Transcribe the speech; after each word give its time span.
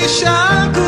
Wish 0.00 0.22
I 0.22 0.87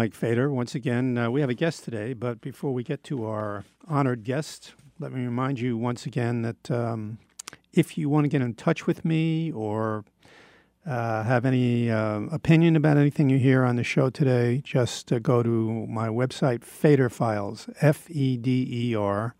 Mike 0.00 0.14
Feder. 0.14 0.50
Once 0.50 0.74
again, 0.74 1.18
uh, 1.18 1.30
we 1.30 1.42
have 1.42 1.50
a 1.50 1.54
guest 1.54 1.84
today, 1.84 2.14
but 2.14 2.40
before 2.40 2.72
we 2.72 2.82
get 2.82 3.04
to 3.04 3.26
our 3.26 3.66
honored 3.86 4.24
guest, 4.24 4.72
let 4.98 5.12
me 5.12 5.22
remind 5.22 5.60
you 5.60 5.76
once 5.76 6.06
again 6.06 6.40
that 6.40 6.70
um, 6.70 7.18
if 7.74 7.98
you 7.98 8.08
want 8.08 8.24
to 8.24 8.28
get 8.28 8.40
in 8.40 8.54
touch 8.54 8.86
with 8.86 9.04
me 9.04 9.52
or 9.52 10.06
uh, 10.86 11.22
have 11.24 11.44
any 11.44 11.90
uh, 11.90 12.20
opinion 12.32 12.76
about 12.76 12.96
anything 12.96 13.28
you 13.28 13.38
hear 13.38 13.62
on 13.62 13.76
the 13.76 13.84
show 13.84 14.08
today, 14.08 14.62
just 14.64 15.12
uh, 15.12 15.18
go 15.18 15.42
to 15.42 15.86
my 15.86 16.08
website, 16.08 16.64
Feder 16.64 17.10
Files, 17.10 17.68
F 17.82 18.06
E 18.08 18.38
D 18.38 18.66
E 18.72 18.94
R 18.94 19.34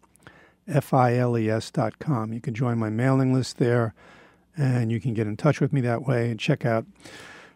F 0.68 0.92
I 0.92 1.16
L 1.16 1.38
E 1.38 1.48
S 1.48 1.70
dot 1.70 1.98
com. 1.98 2.34
You 2.34 2.40
can 2.42 2.52
join 2.52 2.76
my 2.76 2.90
mailing 2.90 3.32
list 3.32 3.56
there 3.56 3.94
and 4.58 4.92
you 4.92 5.00
can 5.00 5.14
get 5.14 5.26
in 5.26 5.38
touch 5.38 5.58
with 5.58 5.72
me 5.72 5.80
that 5.80 6.06
way 6.06 6.30
and 6.30 6.38
check 6.38 6.66
out 6.66 6.84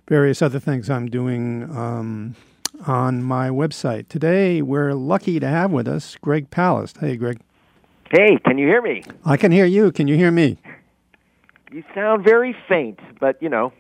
various 0.09 0.41
other 0.41 0.59
things 0.59 0.89
I'm 0.89 1.11
doing 1.11 1.65
um, 1.65 2.35
on 2.87 3.23
my 3.23 3.49
website. 3.49 4.09
Today, 4.09 4.63
we're 4.63 4.93
lucky 4.95 5.41
to 5.41 5.49
have 5.49 5.71
with 5.71 5.89
us 5.89 6.17
Greg 6.21 6.51
Palast. 6.51 7.01
Hey, 7.01 7.17
Greg. 7.17 7.41
Hey, 8.11 8.39
can 8.45 8.59
you 8.59 8.67
hear 8.67 8.83
me? 8.83 9.03
I 9.25 9.37
can 9.37 9.53
hear 9.53 9.65
you. 9.65 9.91
Can 9.91 10.09
you 10.09 10.17
hear 10.17 10.31
me? 10.31 10.59
You 11.73 11.83
sound 11.95 12.25
very 12.25 12.55
faint, 12.69 13.01
but 13.19 13.43
you 13.43 13.49
know. 13.49 13.73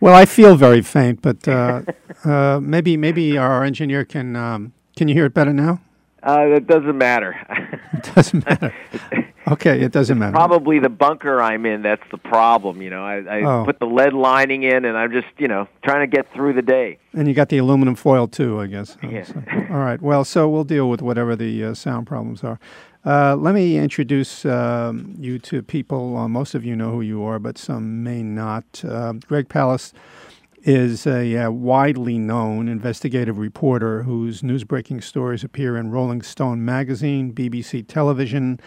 Well, 0.00 0.14
I 0.14 0.24
feel 0.24 0.56
very 0.56 0.82
faint, 0.82 1.22
but 1.22 1.46
uh, 1.46 1.82
uh, 2.24 2.60
maybe 2.60 2.96
maybe 2.96 3.38
our 3.38 3.62
engineer 3.64 4.04
can. 4.04 4.36
Um, 4.36 4.72
can 4.96 5.08
you 5.08 5.14
hear 5.14 5.26
it 5.26 5.34
better 5.34 5.52
now? 5.52 5.80
Uh, 6.22 6.46
it 6.56 6.66
doesn't 6.66 6.98
matter. 6.98 7.36
It 7.92 8.14
doesn't 8.14 8.44
matter. 8.44 8.74
Okay, 9.48 9.80
it 9.80 9.92
doesn't 9.92 10.18
matter. 10.18 10.32
Probably 10.32 10.78
the 10.80 10.88
bunker 10.88 11.40
I'm 11.40 11.64
in. 11.66 11.82
That's 11.82 12.02
the 12.10 12.18
problem. 12.18 12.82
You 12.82 12.90
know, 12.90 13.04
I, 13.04 13.16
I 13.38 13.42
Oh. 13.42 13.64
put 13.64 13.78
the 13.78 13.86
lead 13.86 14.12
lining 14.12 14.64
in, 14.64 14.84
and 14.84 14.96
I'm 14.96 15.12
just 15.12 15.28
you 15.38 15.46
know 15.48 15.68
trying 15.84 16.08
to 16.08 16.16
get 16.16 16.32
through 16.32 16.54
the 16.54 16.62
day. 16.62 16.98
And 17.14 17.28
you 17.28 17.34
got 17.34 17.48
the 17.48 17.58
aluminum 17.58 17.94
foil 17.94 18.26
too, 18.26 18.60
I 18.60 18.66
guess. 18.66 18.96
Yeah. 19.02 19.22
so- 19.24 19.42
all 19.70 19.78
right. 19.78 20.00
Well, 20.02 20.24
so 20.24 20.48
we'll 20.48 20.64
deal 20.64 20.90
with 20.90 21.00
whatever 21.00 21.36
the 21.36 21.64
uh, 21.64 21.74
sound 21.74 22.06
problems 22.06 22.42
are. 22.42 22.58
Uh, 23.04 23.36
let 23.36 23.54
me 23.54 23.76
introduce 23.78 24.44
um, 24.44 25.14
you 25.18 25.38
to 25.38 25.62
people. 25.62 26.16
Uh, 26.16 26.26
most 26.28 26.56
of 26.56 26.64
you 26.64 26.74
know 26.74 26.90
who 26.90 27.00
you 27.02 27.22
are, 27.22 27.38
but 27.38 27.56
some 27.56 28.02
may 28.02 28.22
not. 28.22 28.64
Uh, 28.84 29.12
Greg 29.28 29.48
Palast 29.48 29.92
is 30.64 31.06
a 31.06 31.36
uh, 31.36 31.48
widely 31.52 32.18
known 32.18 32.66
investigative 32.66 33.38
reporter 33.38 34.02
whose 34.02 34.42
newsbreaking 34.42 35.00
stories 35.04 35.44
appear 35.44 35.76
in 35.76 35.92
Rolling 35.92 36.20
Stone 36.22 36.64
magazine, 36.64 37.32
BBC 37.32 37.86
television, 37.86 38.58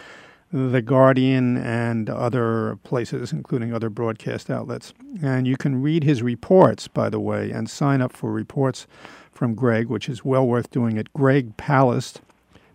The 0.52 0.82
Guardian, 0.82 1.56
and 1.56 2.10
other 2.10 2.76
places, 2.82 3.32
including 3.32 3.72
other 3.72 3.88
broadcast 3.88 4.50
outlets. 4.50 4.92
And 5.22 5.46
you 5.46 5.56
can 5.56 5.80
read 5.80 6.02
his 6.02 6.22
reports, 6.22 6.88
by 6.88 7.08
the 7.08 7.20
way, 7.20 7.52
and 7.52 7.70
sign 7.70 8.00
up 8.00 8.12
for 8.12 8.32
reports 8.32 8.88
from 9.30 9.54
Greg, 9.54 9.86
which 9.86 10.08
is 10.08 10.24
well 10.24 10.46
worth 10.46 10.70
doing 10.70 10.98
at 10.98 11.12
Greg 11.12 11.56
Palast. 11.56 12.20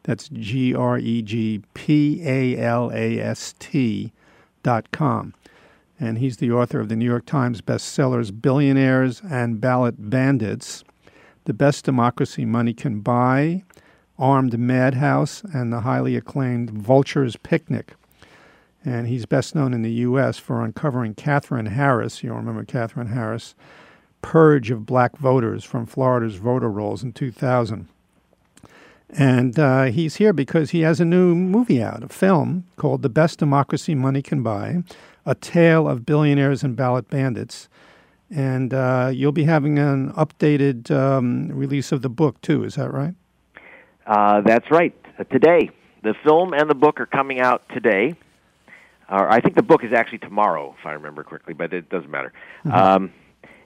That's 0.04 0.30
G 0.30 0.74
R 0.74 0.98
E 0.98 1.22
G 1.22 1.64
P 1.74 2.22
A 2.26 2.58
L 2.58 2.92
A 2.94 3.20
S 3.20 3.54
T 3.60 4.14
dot 4.64 4.92
com. 4.92 5.34
And 6.00 6.18
he's 6.18 6.38
the 6.38 6.52
author 6.52 6.80
of 6.80 6.90
the 6.90 6.96
New 6.96 7.06
York 7.06 7.26
Times 7.26 7.62
bestsellers 7.62 8.32
Billionaires 8.42 9.22
and 9.30 9.60
Ballot 9.60 10.10
Bandits, 10.10 10.84
The 11.46 11.54
Best 11.54 11.86
Democracy 11.86 12.46
Money 12.46 12.74
Can 12.74 13.00
Buy, 13.00 13.64
Armed 14.18 14.58
Madhouse, 14.58 15.44
and 15.54 15.72
the 15.74 15.82
highly 15.82 16.16
acclaimed 16.16 16.70
Vulture's 16.72 17.36
Picnic. 17.36 17.94
and 18.84 19.08
he's 19.08 19.26
best 19.26 19.56
known 19.56 19.74
in 19.74 19.82
the 19.82 19.92
U.S. 19.92 20.38
for 20.38 20.64
uncovering 20.64 21.16
Katherine 21.16 21.66
Harris. 21.66 22.24
You'll 22.24 22.36
remember 22.36 22.64
Katherine 22.64 23.08
Harris, 23.08 23.56
purge 24.22 24.70
of 24.72 24.86
black 24.86 25.18
voters 25.18 25.64
from 25.64 25.86
Florida's 25.88 26.36
voter 26.36 26.70
rolls 26.70 27.02
in 27.04 27.12
2000. 27.12 27.88
And 29.10 29.58
uh, 29.58 29.84
he's 29.86 30.16
here 30.16 30.34
because 30.34 30.72
he 30.72 30.82
has 30.82 31.00
a 31.00 31.06
new 31.06 31.34
movie 31.36 31.82
out, 31.82 32.04
a 32.04 32.10
film 32.10 32.66
called 32.76 33.02
The 33.02 33.10
Best 33.10 33.40
Democracy 33.40 33.96
Money 33.96 34.22
Can 34.22 34.44
Buy, 34.44 34.84
a 35.26 35.36
tale 35.36 35.88
of 35.88 36.06
billionaires 36.06 36.64
and 36.64 36.76
ballot 36.76 37.10
bandits. 37.10 37.68
And 38.30 38.74
uh, 38.74 39.12
you'll 39.14 39.32
be 39.32 39.44
having 39.46 39.80
an 39.80 40.12
updated 40.14 40.92
um, 40.92 41.50
release 41.50 41.92
of 41.92 42.02
the 42.02 42.10
book, 42.10 42.42
too. 42.42 42.64
Is 42.64 42.76
that 42.76 42.92
right? 42.92 43.14
Uh, 44.06 44.42
that's 44.42 44.70
right. 44.70 44.94
Uh, 45.18 45.24
today. 45.26 45.70
The 46.04 46.14
film 46.24 46.54
and 46.54 46.70
the 46.70 46.76
book 46.76 47.00
are 47.00 47.06
coming 47.06 47.40
out 47.40 47.68
today. 47.70 48.16
Or 49.10 49.30
I 49.30 49.40
think 49.40 49.56
the 49.56 49.64
book 49.64 49.84
is 49.84 49.94
actually 49.94 50.20
tomorrow, 50.20 50.76
if 50.80 50.86
I 50.86 50.94
remember 50.94 51.24
correctly, 51.24 51.54
but 51.54 51.74
it 51.74 51.90
doesn't 51.90 52.10
matter. 52.10 52.34
Mm-hmm. 52.64 52.72
Um, 52.72 53.14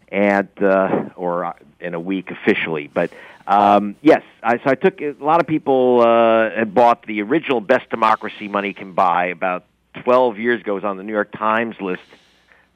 and 0.09 0.50
uh, 0.62 1.09
or 1.15 1.45
uh, 1.45 1.53
in 1.80 1.94
a 1.94 2.00
week 2.00 2.31
officially. 2.31 2.88
But 2.88 3.12
um, 3.47 3.95
yes, 4.01 4.24
I, 4.44 4.57
so 4.57 4.63
I 4.65 4.75
took 4.75 5.01
a 5.01 5.15
lot 5.19 5.39
of 5.39 5.47
people 5.47 6.01
uh, 6.01 6.50
had 6.51 6.74
bought 6.74 7.06
the 7.06 7.21
original 7.21 7.62
Best 7.62 7.89
Democracy 7.89 8.47
Money 8.47 8.74
Can 8.74 8.94
Buy 8.94 9.27
about 9.27 9.65
12 10.03 10.39
years 10.39 10.62
ago. 10.62 10.74
It 10.74 10.75
was 10.75 10.83
on 10.83 10.97
the 10.97 11.03
New 11.03 11.13
York 11.13 11.31
Times 11.31 11.75
list 11.80 12.01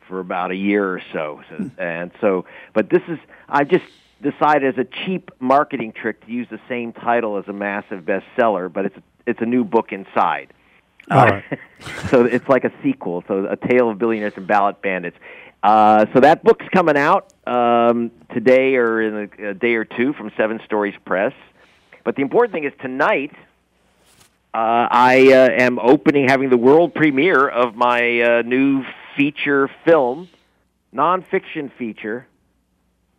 for 0.07 0.19
about 0.19 0.51
a 0.51 0.56
year 0.56 0.88
or 0.88 1.01
so. 1.12 1.42
so 1.50 1.56
hmm. 1.56 1.68
and 1.77 2.12
so, 2.21 2.45
but 2.74 2.89
this 2.89 3.01
is 3.07 3.19
I 3.50 3.63
just 3.63 3.86
decided 4.24 4.78
as 4.78 4.86
a 4.86 5.06
cheap 5.06 5.31
marketing 5.40 5.94
trick 5.94 6.25
to 6.25 6.31
use 6.31 6.48
the 6.50 6.60
same 6.68 6.94
title 6.94 7.38
as 7.38 7.48
a 7.48 7.54
massive 7.54 8.04
bestseller, 8.04 8.72
but 8.72 8.86
it's 8.86 8.98
it's 9.25 9.42
a 9.42 9.46
new 9.46 9.64
book 9.64 9.92
inside. 9.92 10.54
Uh, 11.10 11.42
so 12.10 12.25
it's 12.25 12.48
like 12.48 12.64
a 12.64 12.72
sequel. 12.81 13.24
So 13.28 13.46
a 13.46 13.56
tale 13.56 13.90
of 13.90 14.00
billionaires 14.00 14.34
and 14.36 14.48
ballot 14.48 14.81
bandits. 14.81 15.18
Uh, 15.62 16.06
so 16.14 16.20
that 16.20 16.44
book's 16.44 16.66
coming 16.74 16.98
out 16.98 17.34
um, 17.48 18.12
today 18.34 18.75
or 18.75 19.02
in 19.02 19.30
a, 19.40 19.50
a, 19.50 19.54
day 19.54 19.75
or 19.75 19.86
two 19.86 20.12
from 20.14 20.30
Seven 20.36 20.60
Stories 20.66 20.96
Press. 21.06 21.34
But 22.04 22.18
the 22.18 22.22
important 22.22 22.54
thing 22.54 22.66
is 22.66 22.74
tonight. 22.81 23.31
Uh, 24.54 24.88
I 24.92 25.31
uh, 25.31 25.50
am 25.64 25.80
opening, 25.80 26.28
having 26.28 26.50
the 26.50 26.58
world 26.58 26.94
premiere 26.94 27.48
of 27.48 27.76
my 27.76 28.22
uh, 28.22 28.42
new 28.44 28.84
feature 29.16 29.69
film, 29.86 30.30
nonfiction 30.94 31.72
feature. 31.78 32.28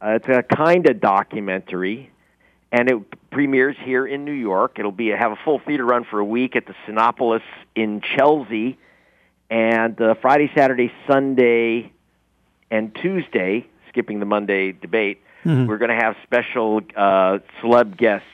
Uh, 0.05 0.17
it's 0.17 0.29
a 0.29 0.43
kind 0.43 0.87
of 0.89 1.01
documentary, 1.01 2.11
and 2.71 2.91
it 2.91 3.31
premieres 3.31 3.77
here 3.85 4.07
in 4.07 4.25
New 4.27 4.33
York. 4.33 4.79
It'll 4.79 4.93
be 4.93 5.09
have 5.09 5.33
a 5.33 5.39
full 5.45 5.61
theater 5.61 5.85
run 5.85 6.05
for 6.05 6.19
a 6.19 6.25
week 6.25 6.57
at 6.57 6.67
the 6.67 6.75
Cinépolis 6.87 7.43
in 7.75 8.03
Chelsea, 8.03 8.79
and 9.49 9.99
uh, 10.01 10.15
Friday, 10.21 10.51
Saturday, 10.55 10.93
Sunday 11.07 11.91
and 12.71 12.95
Tuesday, 12.95 13.67
skipping 13.89 14.21
the 14.21 14.27
Monday 14.27 14.73
debate, 14.73 15.23
mm-hmm. 15.43 15.67
we're 15.67 15.79
going 15.79 15.97
to 15.97 16.03
have 16.03 16.17
special 16.25 16.83
uh, 16.95 17.39
celeb 17.63 17.97
guests. 17.97 18.27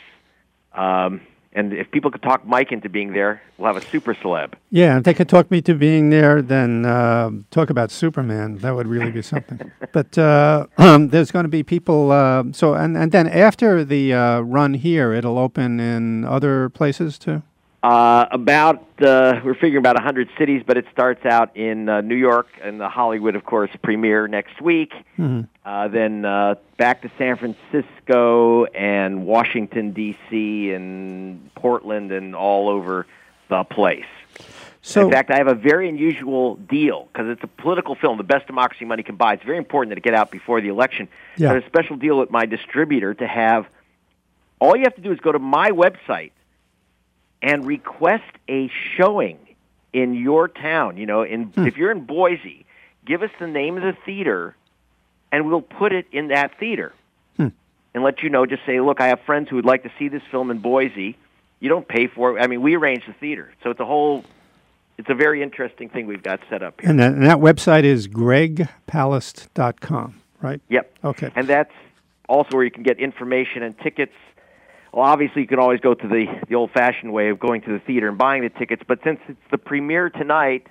Um, 0.72 1.20
and 1.52 1.72
if 1.72 1.90
people 1.90 2.10
could 2.10 2.22
talk 2.22 2.46
Mike 2.46 2.70
into 2.70 2.88
being 2.88 3.12
there, 3.12 3.42
we'll 3.58 3.72
have 3.72 3.82
a 3.82 3.86
super 3.86 4.14
celeb. 4.14 4.52
Yeah, 4.70 4.98
if 4.98 5.04
they 5.04 5.14
could 5.14 5.28
talk 5.28 5.50
me 5.50 5.60
to 5.62 5.74
being 5.74 6.10
there, 6.10 6.42
then 6.42 6.86
uh, 6.86 7.30
talk 7.50 7.70
about 7.70 7.90
Superman. 7.90 8.58
That 8.58 8.76
would 8.76 8.86
really 8.86 9.10
be 9.10 9.22
something. 9.22 9.72
but 9.92 10.16
uh, 10.16 10.66
um, 10.78 11.08
there's 11.10 11.32
going 11.32 11.44
to 11.44 11.48
be 11.48 11.64
people. 11.64 12.12
Uh, 12.12 12.44
so 12.52 12.74
and 12.74 12.96
and 12.96 13.10
then 13.10 13.26
after 13.26 13.84
the 13.84 14.14
uh, 14.14 14.40
run 14.40 14.74
here, 14.74 15.12
it'll 15.12 15.38
open 15.38 15.80
in 15.80 16.24
other 16.24 16.68
places 16.68 17.18
too. 17.18 17.42
Uh, 17.82 18.26
about 18.30 18.84
uh, 19.00 19.40
we're 19.42 19.54
figuring 19.54 19.78
about 19.78 19.96
100 19.96 20.28
cities, 20.36 20.62
but 20.66 20.76
it 20.76 20.84
starts 20.92 21.24
out 21.24 21.56
in 21.56 21.88
uh, 21.88 22.02
New 22.02 22.14
York 22.14 22.48
and 22.62 22.78
the 22.78 22.90
Hollywood, 22.90 23.34
of 23.36 23.44
course, 23.44 23.70
premiere 23.82 24.28
next 24.28 24.60
week. 24.60 24.92
Mm-hmm. 25.18 25.42
Uh, 25.64 25.88
then 25.88 26.26
uh, 26.26 26.56
back 26.76 27.00
to 27.02 27.10
San 27.16 27.38
Francisco 27.38 28.66
and 28.66 29.24
Washington 29.24 29.92
D.C. 29.92 30.72
and 30.72 31.54
Portland 31.54 32.12
and 32.12 32.36
all 32.36 32.68
over 32.68 33.06
the 33.48 33.64
place. 33.64 34.04
So, 34.82 35.06
in 35.06 35.12
fact, 35.12 35.30
I 35.30 35.36
have 35.38 35.48
a 35.48 35.54
very 35.54 35.88
unusual 35.88 36.56
deal 36.56 37.08
because 37.10 37.28
it's 37.28 37.44
a 37.44 37.46
political 37.46 37.94
film, 37.94 38.18
the 38.18 38.24
best 38.24 38.46
democracy 38.46 38.84
money 38.84 39.02
can 39.02 39.16
buy. 39.16 39.34
It's 39.34 39.44
very 39.44 39.58
important 39.58 39.90
that 39.90 39.98
it 39.98 40.04
get 40.04 40.14
out 40.14 40.30
before 40.30 40.60
the 40.60 40.68
election. 40.68 41.08
Yeah. 41.36 41.50
I 41.50 41.54
have 41.54 41.62
a 41.62 41.66
special 41.66 41.96
deal 41.96 42.18
with 42.18 42.30
my 42.30 42.44
distributor 42.44 43.14
to 43.14 43.26
have. 43.26 43.66
All 44.58 44.76
you 44.76 44.82
have 44.84 44.96
to 44.96 45.02
do 45.02 45.12
is 45.12 45.20
go 45.20 45.32
to 45.32 45.38
my 45.38 45.70
website 45.70 46.32
and 47.42 47.66
request 47.66 48.32
a 48.48 48.70
showing 48.96 49.38
in 49.92 50.14
your 50.14 50.48
town. 50.48 50.96
You 50.96 51.06
know, 51.06 51.22
in 51.22 51.44
hmm. 51.44 51.66
if 51.66 51.76
you're 51.76 51.90
in 51.90 52.04
Boise, 52.04 52.66
give 53.04 53.22
us 53.22 53.30
the 53.38 53.46
name 53.46 53.76
of 53.76 53.82
the 53.82 53.96
theater, 54.04 54.56
and 55.32 55.46
we'll 55.46 55.62
put 55.62 55.92
it 55.92 56.06
in 56.12 56.28
that 56.28 56.58
theater, 56.58 56.92
hmm. 57.36 57.48
and 57.94 58.04
let 58.04 58.22
you 58.22 58.30
know. 58.30 58.46
Just 58.46 58.64
say, 58.66 58.80
look, 58.80 59.00
I 59.00 59.08
have 59.08 59.20
friends 59.20 59.48
who 59.48 59.56
would 59.56 59.64
like 59.64 59.82
to 59.84 59.92
see 59.98 60.08
this 60.08 60.22
film 60.30 60.50
in 60.50 60.58
Boise. 60.58 61.16
You 61.60 61.68
don't 61.68 61.86
pay 61.86 62.06
for 62.06 62.38
it. 62.38 62.42
I 62.42 62.46
mean, 62.46 62.62
we 62.62 62.76
arrange 62.76 63.06
the 63.06 63.12
theater, 63.14 63.52
so 63.62 63.70
it's 63.70 63.80
a 63.80 63.86
whole. 63.86 64.24
It's 64.98 65.08
a 65.08 65.14
very 65.14 65.42
interesting 65.42 65.88
thing 65.88 66.06
we've 66.06 66.22
got 66.22 66.40
set 66.50 66.62
up 66.62 66.78
here. 66.78 66.90
And 66.90 67.00
that, 67.00 67.12
and 67.12 67.24
that 67.24 67.38
website 67.38 67.84
is 67.84 68.06
gregpalast.com, 68.06 70.20
right? 70.42 70.60
Yep. 70.68 70.94
Okay. 71.02 71.30
And 71.34 71.48
that's 71.48 71.72
also 72.28 72.54
where 72.54 72.64
you 72.64 72.70
can 72.70 72.82
get 72.82 72.98
information 72.98 73.62
and 73.62 73.78
tickets 73.78 74.12
well, 74.92 75.06
obviously, 75.06 75.42
you 75.42 75.48
can 75.48 75.58
always 75.58 75.80
go 75.80 75.94
to 75.94 76.08
the, 76.08 76.26
the 76.48 76.54
old 76.54 76.70
fashioned 76.72 77.12
way 77.12 77.28
of 77.28 77.38
going 77.38 77.62
to 77.62 77.72
the 77.72 77.78
theater 77.78 78.08
and 78.08 78.18
buying 78.18 78.42
the 78.42 78.48
tickets, 78.48 78.82
but 78.86 78.98
since 79.04 79.20
it's 79.28 79.38
the 79.50 79.58
premiere 79.58 80.10
tonight, 80.10 80.66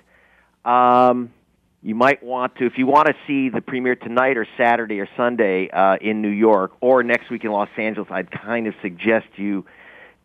um, 0.64 1.30
you 1.82 1.94
might 1.94 2.22
want 2.22 2.56
to, 2.56 2.66
if 2.66 2.74
you 2.76 2.86
want 2.86 3.08
to 3.08 3.14
see 3.26 3.48
the 3.48 3.62
premiere 3.62 3.96
tonight 3.96 4.36
or 4.36 4.46
Saturday 4.58 5.00
or 5.00 5.08
Sunday 5.16 5.70
uh, 5.70 5.96
in 6.00 6.20
New 6.20 6.28
York 6.28 6.72
or 6.82 7.02
next 7.02 7.30
week 7.30 7.44
in 7.44 7.50
Los 7.50 7.70
Angeles, 7.78 8.08
I'd 8.10 8.30
kind 8.30 8.66
of 8.66 8.74
suggest 8.82 9.26
you 9.36 9.64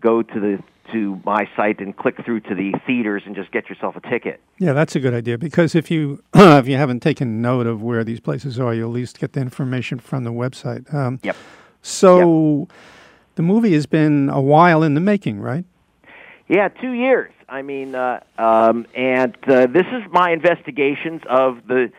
go 0.01 0.21
to 0.21 0.39
the 0.39 0.63
to 0.92 1.19
my 1.25 1.50
site 1.56 1.80
and 1.80 1.97
click 1.97 2.15
through 2.24 2.39
to 2.39 2.53
the 2.53 2.71
theaters 2.86 3.24
and 3.25 3.36
just 3.36 3.51
get 3.51 3.68
yourself 3.68 3.95
a 3.95 4.01
ticket. 4.01 4.39
Yeah, 4.59 4.74
that's 4.74 4.95
a 4.95 5.00
good 5.00 5.15
idea 5.15 5.36
because 5.36 5.74
if 5.74 5.89
you 5.89 6.21
if 6.36 6.68
you 6.68 6.75
haven't 6.75 7.00
taken 7.00 7.42
note 7.42 7.65
of 7.65 7.81
where 7.81 8.03
these 8.03 8.19
places 8.19 8.59
are, 8.59 8.74
you'll 8.74 8.89
at 8.89 8.94
least 8.94 9.19
get 9.19 9.33
the 9.33 9.39
information 9.39 9.97
from 9.97 10.25
the 10.25 10.33
website. 10.33 10.94
Um, 10.94 11.19
yep. 11.24 11.38
So. 11.81 12.68
Yep 12.69 12.77
the 13.35 13.43
movie 13.43 13.73
has 13.73 13.85
been 13.85 14.29
a 14.29 14.41
while 14.41 14.83
in 14.83 14.93
the 14.93 15.01
making, 15.01 15.39
right? 15.39 15.65
Yeah, 16.47 16.69
two 16.69 16.91
years. 16.91 17.31
I 17.47 17.61
mean, 17.61 17.95
uh, 17.95 18.21
um, 18.37 18.87
and 18.95 19.35
uh, 19.47 19.67
this 19.67 19.85
is 19.85 20.03
my 20.11 20.31
investigations 20.31 21.21
of 21.29 21.67
the 21.67 21.91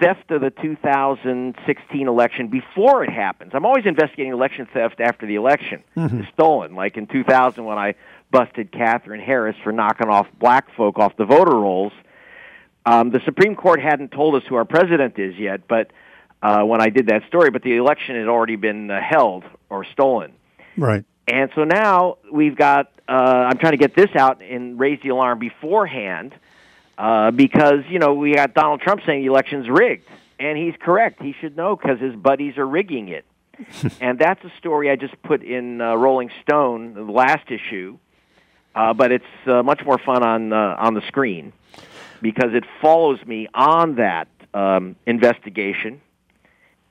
theft 0.00 0.30
of 0.30 0.40
the 0.40 0.50
2016 0.50 2.08
election 2.08 2.48
before 2.48 3.04
it 3.04 3.10
happens. 3.10 3.52
I'm 3.54 3.66
always 3.66 3.84
investigating 3.86 4.32
election 4.32 4.66
theft 4.72 5.00
after 5.00 5.26
the 5.26 5.34
election 5.34 5.82
mm-hmm. 5.96 6.20
is 6.20 6.26
stolen. 6.32 6.74
Like 6.74 6.96
in 6.96 7.06
2000 7.06 7.64
when 7.64 7.78
I 7.78 7.94
busted 8.30 8.72
Katherine 8.72 9.20
Harris 9.20 9.56
for 9.62 9.72
knocking 9.72 10.08
off 10.08 10.26
black 10.38 10.74
folk 10.76 10.98
off 10.98 11.16
the 11.16 11.24
voter 11.24 11.56
rolls. 11.56 11.92
Um, 12.86 13.10
the 13.10 13.20
Supreme 13.24 13.56
Court 13.56 13.80
hadn't 13.80 14.10
told 14.10 14.34
us 14.36 14.42
who 14.48 14.54
our 14.54 14.64
president 14.64 15.18
is 15.18 15.34
yet, 15.36 15.68
but 15.68 15.90
uh, 16.42 16.62
when 16.62 16.80
I 16.80 16.88
did 16.88 17.08
that 17.08 17.26
story, 17.28 17.50
but 17.50 17.62
the 17.62 17.76
election 17.76 18.16
had 18.16 18.28
already 18.28 18.56
been 18.56 18.90
uh, 18.90 19.00
held 19.02 19.44
or 19.68 19.84
stolen. 19.84 20.32
Right. 20.76 21.04
And 21.28 21.50
so 21.54 21.64
now 21.64 22.18
we've 22.30 22.56
got, 22.56 22.90
uh, 23.08 23.12
I'm 23.12 23.58
trying 23.58 23.72
to 23.72 23.78
get 23.78 23.94
this 23.94 24.10
out 24.16 24.42
and 24.42 24.78
raise 24.78 25.00
the 25.02 25.10
alarm 25.10 25.38
beforehand 25.38 26.34
uh, 26.98 27.30
because, 27.30 27.84
you 27.88 27.98
know, 27.98 28.14
we 28.14 28.34
got 28.34 28.54
Donald 28.54 28.80
Trump 28.80 29.02
saying 29.06 29.22
the 29.22 29.28
election's 29.28 29.68
rigged. 29.68 30.08
And 30.38 30.56
he's 30.56 30.74
correct. 30.80 31.22
He 31.22 31.34
should 31.40 31.56
know 31.56 31.76
because 31.76 32.00
his 32.00 32.14
buddies 32.14 32.56
are 32.56 32.66
rigging 32.66 33.08
it. 33.08 33.24
and 34.00 34.18
that's 34.18 34.42
a 34.44 34.52
story 34.58 34.90
I 34.90 34.96
just 34.96 35.20
put 35.22 35.42
in 35.42 35.80
uh, 35.80 35.94
Rolling 35.94 36.30
Stone, 36.42 36.94
the 36.94 37.02
last 37.02 37.50
issue. 37.50 37.98
Uh, 38.74 38.94
but 38.94 39.12
it's 39.12 39.24
uh, 39.46 39.62
much 39.62 39.84
more 39.84 39.98
fun 39.98 40.22
on 40.22 40.52
uh, 40.52 40.76
on 40.78 40.94
the 40.94 41.02
screen 41.08 41.52
because 42.22 42.54
it 42.54 42.64
follows 42.80 43.18
me 43.26 43.48
on 43.52 43.96
that 43.96 44.28
um, 44.54 44.94
investigation, 45.06 46.00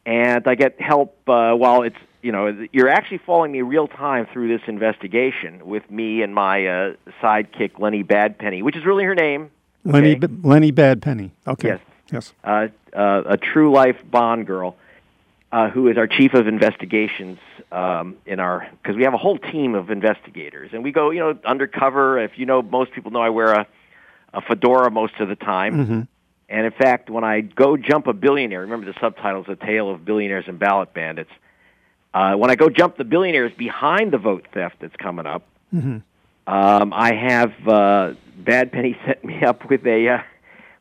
and 0.06 0.46
I 0.46 0.56
get 0.56 0.82
help 0.82 1.18
uh, 1.30 1.54
while 1.54 1.84
it's 1.84 1.98
you 2.22 2.32
know, 2.32 2.68
you're 2.72 2.90
actually 2.90 3.20
following 3.20 3.52
me 3.52 3.62
real 3.62 3.88
time 3.88 4.28
through 4.32 4.50
this 4.50 4.68
investigation 4.68 5.66
with 5.66 5.90
me 5.90 6.22
and 6.22 6.36
my 6.36 6.68
uh, 6.68 6.94
sidekick 7.22 7.80
Leni 7.80 8.04
Badpenny, 8.04 8.62
which 8.62 8.76
is 8.76 8.86
really 8.86 9.04
her 9.04 9.16
name. 9.16 9.52
Leni 9.86 10.12
okay? 10.12 10.28
B- 10.28 10.48
Leni 10.48 10.72
Badpenny. 10.72 11.32
Okay. 11.48 11.70
Yes. 11.70 11.80
Yes. 12.12 12.34
Uh, 12.44 12.68
uh, 12.94 13.24
a 13.26 13.38
true 13.38 13.72
life 13.72 13.98
Bond 14.10 14.48
girl, 14.48 14.76
uh, 15.52 15.70
who 15.70 15.88
is 15.88 15.98
our 15.98 16.08
chief 16.08 16.34
of 16.34 16.48
investigations 16.48 17.40
um, 17.72 18.18
in 18.26 18.40
our 18.40 18.68
because 18.82 18.98
we 18.98 19.04
have 19.04 19.14
a 19.14 19.18
whole 19.18 19.38
team 19.38 19.76
of 19.76 19.90
investigators, 19.90 20.72
and 20.74 20.84
we 20.84 20.92
go 20.92 21.12
you 21.12 21.20
know 21.20 21.38
undercover. 21.46 22.20
If 22.20 22.38
you 22.38 22.46
know, 22.46 22.62
most 22.62 22.92
people 22.92 23.12
know 23.12 23.22
I 23.22 23.30
wear 23.30 23.54
a 23.54 23.68
a 24.34 24.42
fedora 24.42 24.92
most 24.92 25.16
of 25.20 25.30
the 25.30 25.36
time. 25.36 25.74
Mm-hmm. 25.74 26.02
And 26.52 26.66
in 26.66 26.72
fact, 26.72 27.12
when 27.12 27.24
I 27.24 27.42
go 27.42 27.78
jump 27.78 28.08
a 28.08 28.14
billionaire, 28.14 28.62
remember 28.62 28.92
the 28.92 29.00
subtitle 29.00 29.44
is 29.44 29.50
"A 29.50 29.56
Tale 29.56 29.92
of 29.92 30.04
Billionaires 30.04 30.46
and 30.48 30.58
Ballot 30.58 30.94
Bandits." 30.94 31.32
Uh, 32.13 32.36
when 32.36 32.50
I 32.50 32.56
go 32.56 32.70
jump 32.70 32.98
the 32.98 33.04
billionaires 33.04 33.51
behind 33.58 34.12
the 34.12 34.18
vote 34.18 34.48
theft 34.54 34.78
that's 34.80 34.96
coming 34.96 35.28
up, 35.28 35.46
mm-hmm. 35.74 35.98
um, 36.51 36.94
I 36.94 37.13
have 37.13 37.51
uh, 37.68 38.13
Badpenny 38.42 38.98
set 39.06 39.24
me 39.24 39.44
up 39.44 39.70
with 39.70 39.86
a 39.86 40.10
uh, 40.10 40.18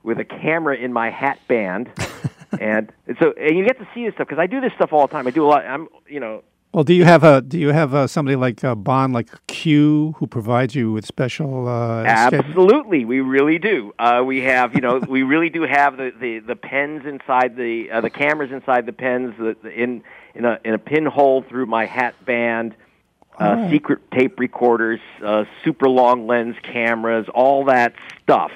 with 0.03 0.19
a 0.19 0.25
camera 0.25 0.77
in 0.77 0.93
my 0.93 1.11
hat 1.11 1.39
band, 1.47 1.91
and 2.61 2.91
so 3.21 3.33
and 3.33 3.59
you 3.59 3.67
get 3.67 3.79
to 3.79 3.89
see 3.95 4.07
this 4.07 4.15
stuff 4.15 4.29
because 4.29 4.41
I 4.41 4.47
do 4.47 4.61
this 4.61 4.73
stuff 4.75 4.93
all 4.93 5.07
the 5.07 5.13
time. 5.13 5.27
I 5.27 5.31
do 5.31 5.45
a 5.45 5.49
lot. 5.49 5.67
I'm 5.67 5.89
you 6.09 6.19
know 6.19 6.45
Well, 6.73 6.85
do 6.85 6.95
you 6.95 7.05
have 7.05 7.25
a 7.25 7.43
do 7.43 7.59
you 7.59 7.73
have 7.73 7.93
uh 7.93 8.07
somebody 8.07 8.37
like 8.37 8.65
uh, 8.65 8.75
Bond, 8.75 9.13
like 9.13 9.29
Q, 9.49 10.15
who 10.17 10.27
provides 10.27 10.75
you 10.75 10.93
with 10.93 11.05
special? 11.05 11.69
Uh, 11.69 12.05
Absolutely, 12.05 13.05
we 13.05 13.21
really 13.21 13.59
do. 13.59 13.93
Uh, 13.99 14.23
we 14.25 14.41
have, 14.45 14.75
you 14.75 14.81
know, 14.81 14.99
we 14.99 15.25
really 15.25 15.51
do 15.51 15.63
have 15.63 15.99
the, 15.99 16.11
the, 16.19 16.39
the 16.39 16.57
pens 16.57 17.05
inside 17.05 17.55
the 17.57 17.91
uh, 17.91 18.01
the 18.01 18.11
cameras 18.11 18.51
inside 18.51 18.87
the 18.87 18.95
pens 18.95 19.35
the, 19.39 19.55
the, 19.63 19.71
in 19.71 20.03
in 20.35 20.45
a 20.45 20.59
in 20.65 20.75
a 20.75 20.79
pinhole 20.79 21.43
through 21.43 21.67
my 21.67 21.87
hat 21.87 22.15
band. 22.25 22.75
Uh, 22.75 23.55
Oh. 23.57 23.71
Secret 23.71 24.01
tape 24.11 24.41
recorders, 24.41 24.99
uh, 25.25 25.45
super 25.63 25.89
long 25.89 26.27
lens 26.27 26.57
cameras, 26.65 27.25
all 27.33 27.67
that 27.67 27.93
stuff, 28.21 28.51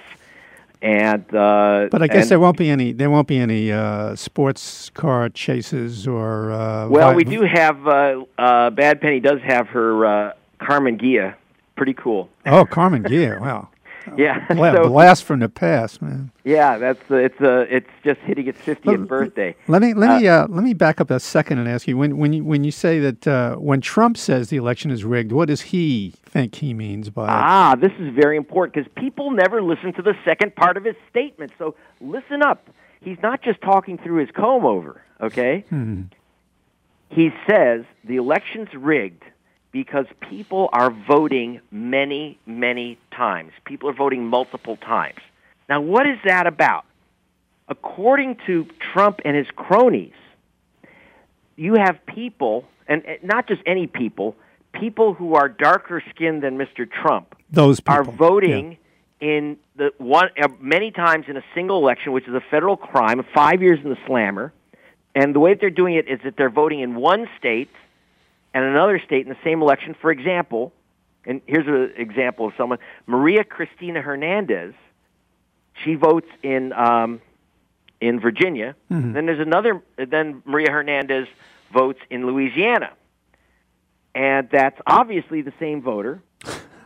and 0.80 1.22
uh, 1.32 1.86
But 1.88 2.02
I 2.02 2.08
guess 2.08 2.22
and- 2.22 2.30
there 2.32 2.40
won't 2.40 2.56
be 2.56 2.68
any. 2.68 2.92
There 2.92 3.08
won't 3.08 3.28
be 3.28 3.38
any 3.38 3.70
uh, 3.70 4.16
sports 4.16 4.90
car 4.90 5.28
chases 5.28 6.08
or. 6.08 6.50
Uh, 6.50 6.88
Well, 6.88 7.10
vi- 7.10 7.14
we 7.16 7.22
do 7.24 7.42
have. 7.42 7.86
Uh, 7.86 8.24
uh, 8.36 8.70
Bad 8.70 9.00
Penny 9.00 9.20
does 9.20 9.40
have 9.42 9.68
her 9.68 10.04
uh, 10.04 10.32
Karmann 10.60 11.00
Ghia. 11.00 11.34
Pretty 11.76 11.94
cool. 11.94 12.28
Oh, 12.46 12.64
Karmann 12.64 13.04
Ghia. 13.06 13.40
Wow. 13.40 13.68
Yeah. 14.16 14.46
Bla- 14.52 14.74
so 14.74 14.88
blast 14.88 15.24
from 15.24 15.40
the 15.40 15.48
past, 15.48 16.02
man. 16.02 16.30
yeah, 16.44 16.78
that's 16.78 17.10
uh, 17.10 17.16
it's 17.16 17.40
uh, 17.40 17.66
it's 17.68 17.88
just 18.04 18.20
hitting 18.20 18.46
its 18.46 18.60
50th 18.60 18.84
Let- 18.84 19.08
birthday. 19.08 19.54
Let 19.68 19.82
me 19.82 19.94
let 19.94 20.20
me 20.20 20.28
uh, 20.28 20.46
let 20.48 20.64
me 20.64 20.74
back 20.74 21.00
up 21.00 21.10
a 21.10 21.20
second 21.20 21.58
and 21.58 21.68
ask 21.68 21.86
you 21.88 21.96
when 21.96 22.18
when 22.18 22.32
you 22.32 22.44
when 22.44 22.64
you 22.64 22.70
say 22.70 22.98
that 23.00 23.26
uh, 23.26 23.56
when 23.56 23.80
Trump 23.80 24.16
says 24.16 24.48
the 24.48 24.56
election 24.56 24.90
is 24.90 25.04
rigged, 25.04 25.32
what 25.32 25.48
does 25.48 25.60
he 25.62 26.12
think 26.24 26.56
he 26.56 26.74
means 26.74 27.10
by? 27.10 27.26
Ah, 27.28 27.74
this 27.74 27.92
is 27.98 28.12
very 28.14 28.36
important 28.36 28.74
because 28.74 28.90
people 28.96 29.30
never 29.30 29.62
listen 29.62 29.92
to 29.94 30.02
the 30.02 30.14
second 30.24 30.54
part 30.56 30.76
of 30.76 30.84
his 30.84 30.96
statement. 31.10 31.52
So 31.58 31.74
listen 32.00 32.42
up. 32.42 32.68
He's 33.00 33.18
not 33.22 33.42
just 33.42 33.60
talking 33.62 33.98
through 33.98 34.18
his 34.20 34.30
comb 34.30 34.64
over, 34.64 35.02
okay? 35.20 35.64
He 37.08 37.30
says 37.48 37.84
the 38.04 38.16
election's 38.16 38.72
rigged 38.74 39.24
because 39.72 40.06
people 40.28 40.68
are 40.72 40.90
voting 40.90 41.60
many, 41.70 42.38
many 42.46 42.98
times. 43.10 43.52
People 43.64 43.88
are 43.88 43.94
voting 43.94 44.26
multiple 44.26 44.76
times. 44.76 45.18
Now, 45.68 45.80
what 45.80 46.06
is 46.06 46.18
that 46.26 46.46
about? 46.46 46.84
According 47.68 48.36
to 48.46 48.66
Trump 48.92 49.20
and 49.24 49.34
his 49.34 49.46
cronies, 49.56 50.12
you 51.56 51.74
have 51.74 51.98
people, 52.06 52.66
and 52.86 53.02
not 53.22 53.48
just 53.48 53.62
any 53.66 53.86
people, 53.86 54.36
people 54.78 55.14
who 55.14 55.34
are 55.34 55.48
darker 55.48 56.02
skinned 56.14 56.42
than 56.42 56.58
Mr. 56.58 56.90
Trump 56.90 57.34
Those 57.50 57.80
people 57.80 57.94
are 57.94 58.04
voting 58.04 58.78
in 59.20 59.56
the 59.76 59.92
one 59.98 60.28
uh, 60.42 60.48
many 60.60 60.90
times 60.90 61.26
in 61.28 61.36
a 61.36 61.44
single 61.54 61.78
election, 61.78 62.12
which 62.12 62.26
is 62.26 62.34
a 62.34 62.42
federal 62.50 62.76
crime, 62.76 63.24
five 63.34 63.62
years 63.62 63.78
in 63.82 63.88
the 63.88 63.98
slammer. 64.06 64.52
And 65.14 65.34
the 65.34 65.40
way 65.40 65.52
that 65.54 65.60
they're 65.60 65.70
doing 65.70 65.94
it 65.94 66.08
is 66.08 66.20
that 66.24 66.36
they're 66.36 66.50
voting 66.50 66.80
in 66.80 66.94
one 66.96 67.28
state 67.38 67.70
and 68.54 68.64
another 68.64 69.00
state 69.04 69.26
in 69.26 69.28
the 69.28 69.38
same 69.44 69.62
election. 69.62 69.94
For 70.00 70.10
example, 70.10 70.72
and 71.24 71.40
here's 71.46 71.66
an 71.66 71.92
example 71.96 72.46
of 72.46 72.54
someone: 72.56 72.78
Maria 73.06 73.44
Cristina 73.44 74.00
Hernandez. 74.02 74.74
She 75.84 75.94
votes 75.94 76.28
in 76.42 76.72
um, 76.72 77.20
in 78.00 78.20
Virginia. 78.20 78.74
Then 79.12 79.26
there's 79.26 79.40
another. 79.40 79.82
Then 79.96 80.42
Maria 80.44 80.70
Hernandez 80.70 81.28
votes 81.72 82.00
in 82.10 82.26
Louisiana, 82.26 82.90
and 84.14 84.48
that's 84.50 84.78
obviously 84.86 85.42
the 85.42 85.52
same 85.58 85.80
voter. 85.80 86.22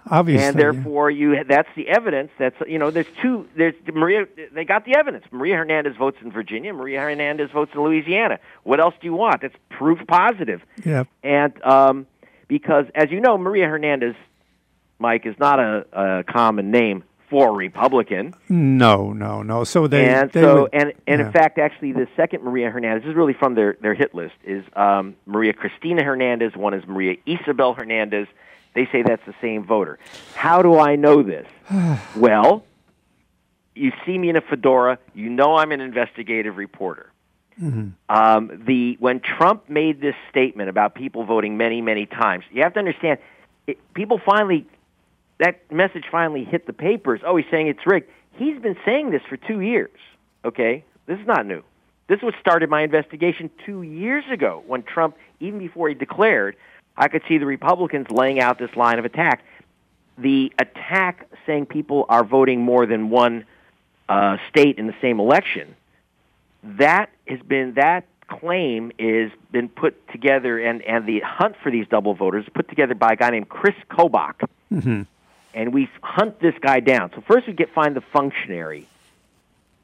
Obviously, 0.09 0.47
and 0.47 0.57
yeah. 0.57 0.63
therefore 0.63 1.11
you 1.11 1.43
that's 1.49 1.69
the 1.75 1.89
evidence 1.89 2.31
that's 2.39 2.57
you 2.67 2.79
know 2.79 2.91
there's 2.91 3.07
two 3.21 3.49
there's 3.57 3.75
Maria 3.93 4.27
they 4.53 4.65
got 4.65 4.85
the 4.85 4.95
evidence 4.97 5.25
Maria 5.33 5.57
Hernandez 5.57 5.97
votes 5.97 6.19
in 6.23 6.31
Virginia 6.31 6.73
Maria 6.73 7.01
Hernandez 7.01 7.51
votes 7.51 7.73
in 7.75 7.83
Louisiana 7.83 8.39
what 8.63 8.79
else 8.79 8.95
do 9.01 9.07
you 9.07 9.15
want 9.15 9.43
that's 9.43 9.57
proof 9.71 9.99
positive 10.07 10.63
yeah. 10.85 11.05
and 11.25 11.61
um 11.65 12.07
because 12.47 12.85
as 12.95 13.11
you 13.11 13.21
know 13.21 13.37
Maria 13.37 13.67
Hernandez 13.67 14.15
Mike 14.99 15.27
is 15.27 15.35
not 15.39 15.59
a, 15.59 15.85
a 15.93 16.25
common 16.25 16.71
name 16.71 17.03
for 17.29 17.49
a 17.49 17.53
Republican 17.53 18.33
No, 18.49 19.13
no, 19.13 19.43
no. 19.43 19.65
So 19.65 19.89
they 19.89 20.09
and 20.09 20.31
they 20.31 20.43
so 20.43 20.63
would- 20.63 20.71
and 20.73 20.93
and 21.09 21.21
yeah. 21.21 21.27
in 21.27 21.33
fact 21.33 21.59
actually 21.59 21.93
the 21.93 22.07
second 22.17 22.45
Maria 22.45 22.71
Hernandez 22.71 23.09
is 23.09 23.17
really 23.17 23.35
from 23.35 23.57
their 23.57 23.77
their 23.81 23.95
hit 23.95 24.15
list 24.15 24.35
is 24.45 24.65
um, 24.77 25.17
Maria 25.27 25.53
Cristina 25.53 26.05
Hernandez 26.05 26.55
one 26.55 26.75
is 26.75 26.87
Maria 26.87 27.17
Isabel 27.27 27.75
Hernandez 27.75 28.29
they 28.77 28.87
say 28.93 29.03
that's 29.03 29.25
the 29.27 29.35
same 29.41 29.65
voter 29.65 29.99
how 30.35 30.63
do 30.63 30.79
I 30.79 30.97
know 30.97 31.23
this 31.23 31.47
well 32.17 32.65
you 33.75 33.93
see 34.07 34.17
me 34.17 34.29
in 34.29 34.37
a 34.37 34.41
fedora 34.41 34.99
you 35.15 35.29
know 35.29 35.57
I'm 35.57 35.73
an 35.73 35.81
investigative 35.81 36.57
reporter 36.57 37.11
um, 38.11 38.63
the 38.67 38.97
when 39.01 39.21
Trump 39.21 39.69
made 39.71 40.01
this 40.01 40.15
statement 40.31 40.69
about 40.69 40.95
people 40.95 41.25
voting 41.25 41.57
many 41.57 41.81
many 41.81 42.07
times 42.07 42.45
you 42.53 42.63
have 42.63 42.75
to 42.75 42.79
understand 42.79 43.19
it, 43.67 43.79
people 43.95 44.21
finally 44.25 44.67
that 45.39 45.71
message 45.71 46.05
finally 46.11 46.45
hit 46.45 46.67
the 46.67 46.73
papers. 46.73 47.21
Oh, 47.25 47.37
he's 47.37 47.47
saying 47.51 47.69
it's 47.69 47.87
rigged. 47.87 48.09
He's 48.33 48.59
been 48.61 48.77
saying 48.85 49.11
this 49.11 49.23
for 49.29 49.37
two 49.37 49.61
years. 49.61 49.91
Okay, 50.45 50.85
this 51.07 51.19
is 51.19 51.27
not 51.27 51.47
new. 51.47 51.63
This 52.09 52.23
was 52.23 52.35
started 52.41 52.71
my 52.71 52.83
investigation 52.83 53.51
two 53.65 53.83
years 53.83 54.25
ago 54.31 54.63
when 54.67 54.83
Trump, 54.83 55.17
even 55.41 55.59
before 55.59 55.89
he 55.89 55.95
declared, 55.95 56.57
I 56.97 57.09
could 57.09 57.23
see 57.29 57.39
the 57.39 57.47
Republicans 57.47 58.11
laying 58.11 58.41
out 58.41 58.59
this 58.59 58.75
line 58.77 58.99
of 58.99 59.05
attack. 59.05 59.45
The 60.19 60.53
attack 60.59 61.29
saying 61.47 61.67
people 61.67 62.07
are 62.09 62.25
voting 62.25 62.61
more 62.63 62.87
than 62.87 63.11
one 63.11 63.45
uh, 64.09 64.39
state 64.49 64.79
in 64.79 64.87
the 64.87 64.95
same 65.01 65.21
election. 65.21 65.77
That 66.63 67.11
has 67.29 67.41
been 67.41 67.75
that 67.75 68.07
claim 68.29 68.93
is 68.99 69.31
been 69.53 69.69
put 69.69 70.09
together, 70.09 70.59
and 70.59 70.83
and 70.83 71.07
the 71.07 71.21
hunt 71.21 71.57
for 71.63 71.71
these 71.71 71.87
double 71.87 72.15
voters 72.15 72.47
put 72.55 72.69
together 72.69 72.95
by 72.95 73.13
a 73.13 73.17
guy 73.17 73.31
named 73.31 73.49
Chris 73.49 73.77
Kobach 73.91 74.49
and 75.57 75.73
we 75.73 75.89
hunt 76.03 76.39
this 76.39 76.55
guy 76.61 76.81
down. 76.81 77.11
So 77.15 77.23
first 77.23 77.47
we 77.47 77.55
get 77.55 77.73
find 77.73 77.97
the 77.97 78.03
functionary 78.03 78.87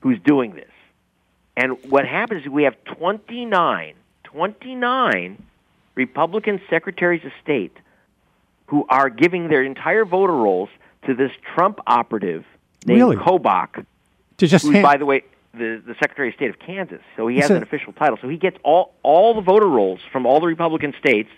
who's 0.01 0.21
doing 0.21 0.55
this. 0.55 0.71
And 1.57 1.83
what 1.91 2.07
happens 2.07 2.43
is 2.43 2.49
we 2.49 2.65
have 2.65 2.77
29, 2.85 3.95
29 4.25 5.43
Republican 5.95 6.61
secretaries 6.71 7.25
of 7.25 7.33
state 7.43 7.77
who 8.67 8.87
are 8.89 9.11
giving 9.11 9.49
their 9.49 9.63
entire 9.63 10.05
voter 10.05 10.33
rolls 10.33 10.69
to 11.07 11.15
this 11.15 11.31
Trump 11.55 11.79
operative 11.87 12.45
named 12.87 12.99
Really? 13.01 13.17
Kobach, 13.17 13.85
to 14.39 14.47
just 14.47 14.65
who's, 14.65 14.73
hand- 14.75 14.83
by 14.83 14.97
the 14.97 15.05
way, 15.05 15.23
the, 15.53 15.83
the 15.87 15.95
Secretary 16.01 16.29
of 16.31 16.35
State 16.35 16.49
of 16.51 16.59
Kansas. 16.59 17.01
So 17.17 17.27
he 17.27 17.37
has 17.39 17.49
So- 17.49 17.57
an 17.57 17.63
official 17.63 17.93
title. 17.93 18.17
So 18.23 18.29
he 18.29 18.37
gets 18.39 18.57
all, 18.63 18.95
all 19.03 19.35
the 19.35 19.43
voter 19.43 19.69
rolls 19.69 20.01
from 20.11 20.25
all 20.27 20.41
the 20.41 20.47
Republican 20.47 20.95
states 20.99 21.29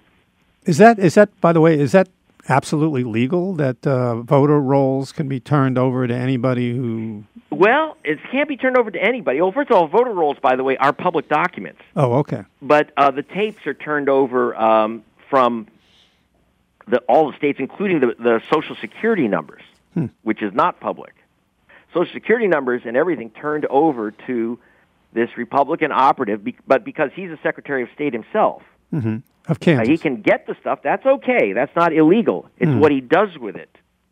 is 0.66 0.78
that 0.78 0.98
is 0.98 1.14
that 1.14 1.28
by 1.42 1.52
the 1.52 1.60
way 1.60 1.78
is 1.78 1.92
that 1.92 2.08
absolutely 2.48 3.04
legal 3.04 3.54
that 3.54 3.86
uh, 3.86 4.22
voter 4.22 4.60
rolls 4.60 5.12
can 5.12 5.28
be 5.28 5.40
turned 5.40 5.78
over 5.78 6.06
to 6.06 6.14
anybody 6.14 6.74
who? 6.74 7.24
Well, 7.50 7.96
it 8.04 8.18
can't 8.30 8.48
be 8.48 8.56
turned 8.56 8.76
over 8.76 8.90
to 8.90 9.02
anybody. 9.02 9.40
Well, 9.40 9.52
first 9.52 9.70
of 9.70 9.76
all, 9.76 9.86
voter 9.86 10.12
rolls, 10.12 10.38
by 10.40 10.56
the 10.56 10.64
way, 10.64 10.76
are 10.76 10.92
public 10.92 11.28
documents. 11.28 11.80
Oh, 11.96 12.14
okay. 12.14 12.42
but 12.60 12.90
uh, 12.96 13.10
the 13.10 13.22
tapes 13.22 13.66
are 13.66 13.74
turned 13.74 14.08
over 14.08 14.54
um, 14.56 15.04
from 15.30 15.68
the, 16.88 16.98
all 17.08 17.30
the 17.30 17.36
states, 17.36 17.58
including 17.60 18.00
the, 18.00 18.14
the 18.18 18.42
Social 18.52 18.76
Security 18.76 19.28
numbers, 19.28 19.62
which 20.22 20.42
is 20.42 20.52
not 20.52 20.80
public. 20.80 21.14
Social 21.92 22.12
Security 22.12 22.48
numbers 22.48 22.82
and 22.84 22.96
everything 22.96 23.30
turned 23.30 23.66
over 23.66 24.10
to 24.26 24.58
this 25.12 25.30
Republican 25.36 25.92
operative, 25.92 26.44
but 26.66 26.84
because 26.84 27.10
he's 27.14 27.30
a 27.30 27.38
Secretary 27.42 27.84
of 27.84 27.88
State 27.94 28.12
himself, 28.12 28.62
Of 29.46 29.60
Kansas. 29.60 29.88
he 29.88 29.98
can 29.98 30.22
get 30.22 30.46
the 30.46 30.56
stuff. 30.60 30.80
That's 30.82 31.04
okay. 31.04 31.52
That's 31.52 31.74
not 31.76 31.92
illegal. 31.92 32.48
It's 32.58 32.70
what 32.72 32.90
he 32.92 33.00
does 33.00 33.36
with 33.38 33.56
it 33.56 33.68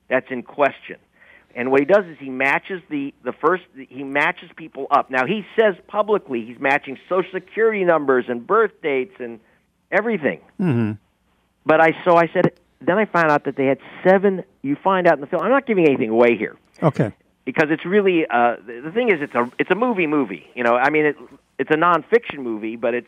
that's 0.09 0.31
in 0.31 0.43
question. 0.43 0.97
And 1.55 1.71
what 1.71 1.81
he 1.81 1.87
does 1.87 2.05
is 2.07 2.17
he 2.19 2.29
matches 2.31 2.83
the, 2.91 3.13
the 3.25 3.33
first, 3.33 3.63
he 3.89 4.03
matches 4.05 4.51
people 4.57 4.87
up. 4.91 5.11
Now, 5.11 5.27
he 5.27 5.45
says 5.59 5.75
publicly 5.87 6.45
he's 6.45 6.59
matching 6.59 6.99
Social 7.09 7.31
Security 7.33 7.85
numbers 7.85 8.27
and 8.29 8.47
birth 8.47 8.73
dates 8.83 9.15
and 9.21 9.39
everything. 9.91 10.41
hmm 10.59 10.93
But 11.65 11.81
I, 11.81 11.97
so 12.05 12.17
I 12.17 12.29
said, 12.29 12.53
then 12.81 12.99
I 12.99 13.05
found 13.07 13.31
out 13.31 13.45
that 13.45 13.57
they 13.57 13.67
had 13.67 13.79
seven, 14.07 14.45
you 14.63 14.77
find 14.77 15.07
out 15.07 15.15
in 15.15 15.21
the 15.21 15.27
film, 15.27 15.43
I'm 15.43 15.51
not 15.51 15.67
giving 15.67 15.87
anything 15.87 16.09
away 16.11 16.37
here 16.37 16.57
Okay. 16.83 17.13
because 17.45 17.69
it's 17.71 17.85
really, 17.87 18.27
uh, 18.27 18.57
the 18.67 18.81
the 18.85 18.91
thing 18.91 19.09
is, 19.11 19.21
it's 19.23 19.35
a, 19.35 19.51
it's 19.59 19.71
a 19.71 19.75
movie 19.77 20.07
movie. 20.07 20.47
You 20.55 20.65
know, 20.65 20.75
I 20.77 20.91
mean, 20.91 21.05
it, 21.07 21.17
it's 21.59 21.71
a 21.71 21.77
nonfiction 21.77 22.39
movie, 22.39 22.77
but 22.77 22.93
it's 22.95 23.07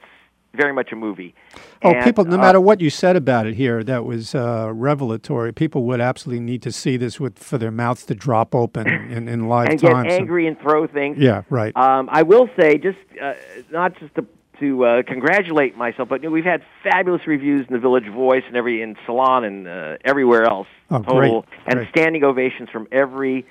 very 0.56 0.72
much 0.72 0.92
a 0.92 0.96
movie. 0.96 1.34
Oh, 1.82 1.90
And, 1.92 2.04
people! 2.04 2.24
No 2.24 2.36
uh, 2.36 2.40
matter 2.40 2.60
what 2.60 2.80
you 2.80 2.90
said 2.90 3.16
about 3.16 3.46
it 3.46 3.54
here, 3.54 3.82
that 3.84 4.04
was 4.04 4.34
uh, 4.34 4.70
revelatory. 4.72 5.52
People 5.52 5.84
would 5.84 6.00
absolutely 6.00 6.44
need 6.44 6.62
to 6.62 6.72
see 6.72 6.96
this 6.96 7.18
with 7.20 7.38
for 7.38 7.58
their 7.58 7.70
mouths 7.70 8.04
to 8.06 8.14
drop 8.14 8.54
open 8.54 8.86
in, 9.10 9.28
in 9.28 9.48
live 9.48 9.68
and 9.68 9.80
get 9.80 9.90
time. 9.92 10.08
so- 10.08 10.16
angry 10.16 10.46
and 10.46 10.58
throw 10.60 10.86
things. 10.86 11.18
yeah, 11.18 11.42
right. 11.50 11.76
Um, 11.76 12.08
I 12.10 12.22
will 12.22 12.48
say, 12.58 12.78
just 12.78 12.98
uh, 13.22 13.34
not 13.70 13.98
just 13.98 14.14
to, 14.14 14.26
to 14.60 14.84
uh, 14.84 15.02
congratulate 15.02 15.76
myself, 15.76 16.08
but 16.08 16.22
you 16.22 16.28
know, 16.28 16.32
we've 16.32 16.44
had 16.44 16.62
fabulous 16.82 17.26
reviews 17.26 17.66
in 17.68 17.74
the 17.74 17.80
Village 17.80 18.08
Voice 18.08 18.44
and 18.46 18.56
every 18.56 18.82
in 18.82 18.96
Salon 19.06 19.44
and 19.44 19.66
uh, 19.68 19.96
everywhere 20.04 20.44
else. 20.44 20.68
Oh, 20.90 21.00
great, 21.00 21.32
and 21.66 21.74
great. 21.76 21.88
standing 21.88 22.24
ovations 22.24 22.68
from 22.70 22.86
every 22.92 23.46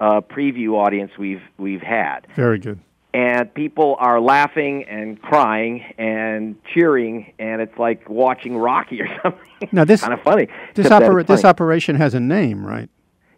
uh, 0.00 0.20
preview 0.20 0.74
audience 0.74 1.12
we've 1.18 1.40
we've 1.56 1.80
had, 1.80 2.26
Very 2.34 2.58
good. 2.58 2.80
And 3.14 3.54
people 3.54 3.96
are 4.00 4.20
laughing 4.20 4.84
and 4.84 5.22
crying 5.22 5.80
and 5.96 6.56
cheering, 6.74 7.32
and 7.38 7.62
it's 7.62 7.78
like 7.78 8.08
watching 8.10 8.56
Rocky 8.58 9.00
or 9.00 9.06
something. 9.22 9.68
Now, 9.72 9.84
this- 9.84 10.00
kind 10.02 10.12
of 10.12 10.20
funny. 10.20 10.48
This, 10.74 10.90
opera- 10.90 11.20
it's 11.20 11.28
this 11.28 11.44
operation 11.44 11.94
has 11.96 12.12
a 12.14 12.20
name, 12.20 12.66
right? 12.66 12.90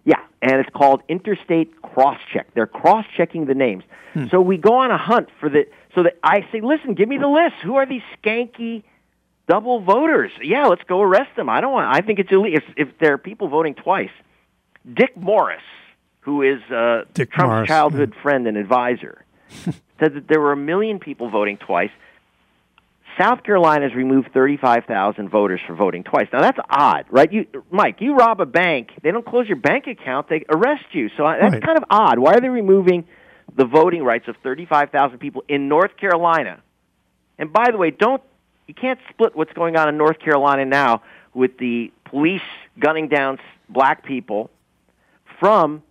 Yeah, 0.04 0.16
and 0.40 0.52
it's 0.54 0.71
called 0.75 1.02
interstate 1.09 1.83
cross 1.83 2.18
check. 2.33 2.49
They're 2.54 2.66
cross 2.66 3.04
checking 3.16 3.47
the 3.47 3.54
names. 3.54 3.85
Hmm. 4.14 4.26
So 4.30 4.40
we 4.40 4.56
go 4.56 4.75
on 4.78 4.90
a 4.90 4.99
hunt 4.99 5.28
for 5.38 5.49
the. 5.50 5.66
So 5.95 6.02
that 6.04 6.18
I 6.23 6.47
say, 6.52 6.61
listen, 6.62 6.95
give 6.95 7.09
me 7.09 7.18
the 7.18 7.28
list. 7.28 7.56
Who 7.62 7.76
are 7.76 7.87
these 7.87 8.02
skanky 8.23 8.83
double 9.49 9.80
voters? 9.80 10.30
Yeah, 10.42 10.66
let's 10.66 10.83
go 10.85 11.00
arrest 11.02 11.37
them. 11.37 11.49
I 11.50 11.61
don't 11.61 11.73
want. 11.73 11.95
I 11.95 12.00
think 12.00 12.18
it's 12.18 12.30
illegal 12.33 12.61
if 12.76 12.88
if 12.88 12.99
there 12.99 13.12
are 13.12 13.18
people 13.18 13.49
voting 13.49 13.75
twice. 13.75 14.11
Dick 14.90 15.16
Morris, 15.16 15.62
who 16.21 16.42
is 16.42 16.62
uh, 16.71 17.04
Dick 17.12 17.30
Trump's 17.33 17.50
Morris, 17.50 17.68
childhood 17.68 18.14
friend 18.23 18.47
and 18.47 18.56
advisor, 18.56 19.25
said 20.00 20.15
that 20.15 20.29
there 20.29 20.41
were 20.41 20.53
a 20.53 20.57
million 20.57 20.99
people 20.99 21.31
voting 21.31 21.57
twice. 21.59 21.91
South 23.19 23.43
Carolina's 23.45 23.95
removed 23.95 24.29
35,000 24.35 25.31
voters 25.31 25.61
for 25.67 25.75
voting 25.75 26.05
twice. 26.05 26.26
Now 26.33 26.43
that's 26.43 26.59
odd, 26.69 27.07
right? 27.11 27.33
You, 27.33 27.47
Mike, 27.71 27.97
you 28.00 28.15
rob 28.15 28.41
a 28.43 28.47
bank, 28.47 28.91
they 29.03 29.11
don't 29.11 29.25
close 29.25 29.47
your 29.49 29.57
bank 29.57 29.87
account, 29.87 30.29
they 30.29 30.45
arrest 30.50 30.85
you. 30.93 31.09
So 31.17 31.25
uh, 31.25 31.37
that's 31.41 31.55
Right. 31.55 31.62
kind 31.62 31.79
of 31.79 31.85
odd. 31.88 32.19
Why 32.19 32.35
are 32.35 32.41
they 32.41 32.50
removing 32.50 33.07
the 33.55 33.65
voting 33.65 34.03
rights 34.03 34.29
of 34.29 34.37
35,000 34.43 35.19
people 35.19 35.45
in 35.49 35.67
North 35.69 35.97
Carolina? 35.97 36.61
And 37.38 37.50
by 37.53 37.71
the 37.71 37.79
way, 37.79 37.91
don't 37.91 38.23
you 38.67 38.75
can't 38.75 38.99
split 39.11 39.35
what's 39.35 39.53
going 39.55 39.76
on 39.76 39.88
in 39.88 39.97
North 39.97 40.19
Carolina 40.19 40.65
now 40.67 41.03
with 41.33 41.57
the 41.59 41.93
police 42.05 42.43
gunning 42.79 43.09
down 43.09 43.38
black 43.69 44.05
people 44.05 44.50
from 45.41 45.83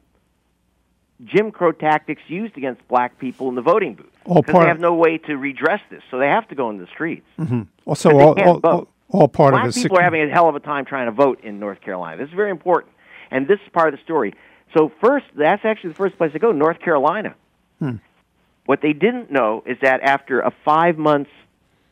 Jim 1.26 1.52
Crow 1.52 1.72
tactics 1.72 2.22
used 2.28 2.58
against 2.58 2.88
black 2.88 3.18
people 3.20 3.50
in 3.50 3.56
the 3.56 3.62
voting 3.62 3.96
booth. 3.96 4.06
Oh, 4.26 4.36
because 4.42 4.54
part 4.54 4.64
they 4.64 4.68
have 4.70 4.80
no 4.80 4.94
way 4.94 5.18
to 5.20 5.36
redress 5.36 5.82
this, 5.90 6.02
so 6.10 6.18
they 6.18 6.28
have 6.28 6.48
to 6.50 6.56
go 6.56 6.70
in 6.70 6.78
the 6.78 6.88
streets. 6.88 7.28
Mm-hmm. 7.40 7.64
Also, 7.86 8.10
But 8.12 8.34
they 8.36 8.44
all, 8.44 8.60
all, 8.64 8.72
all, 8.72 8.88
all 9.10 9.28
part 9.28 9.54
Black 9.54 9.68
of 9.68 9.74
the 9.74 9.82
people 9.82 9.98
are 9.98 10.04
having 10.04 10.24
a 10.24 10.30
hell 10.30 10.50
of 10.50 10.56
a 10.56 10.60
time 10.60 10.86
trying 10.86 11.08
to 11.08 11.12
vote 11.12 11.44
in 11.44 11.60
North 11.60 11.82
Carolina. 11.82 12.18
This 12.18 12.30
is 12.30 12.36
very 12.36 12.52
important, 12.52 12.94
and 13.32 13.48
this 13.48 13.60
is 13.60 13.70
part 13.72 13.94
of 13.94 14.00
the 14.00 14.04
story. 14.04 14.34
So 14.76 14.92
first, 15.02 15.26
that's 15.36 15.64
actually 15.64 15.92
the 15.92 15.96
first 15.96 16.18
place 16.18 16.32
to 16.34 16.40
go, 16.40 16.52
North 16.52 16.80
Carolina. 16.80 17.36
Hmm. 17.80 17.96
What 18.66 18.82
they 18.82 18.94
didn't 18.94 19.32
know 19.32 19.64
is 19.66 19.78
that 19.82 20.02
after 20.02 20.40
a 20.42 20.52
five 20.64 20.98
months 20.98 21.30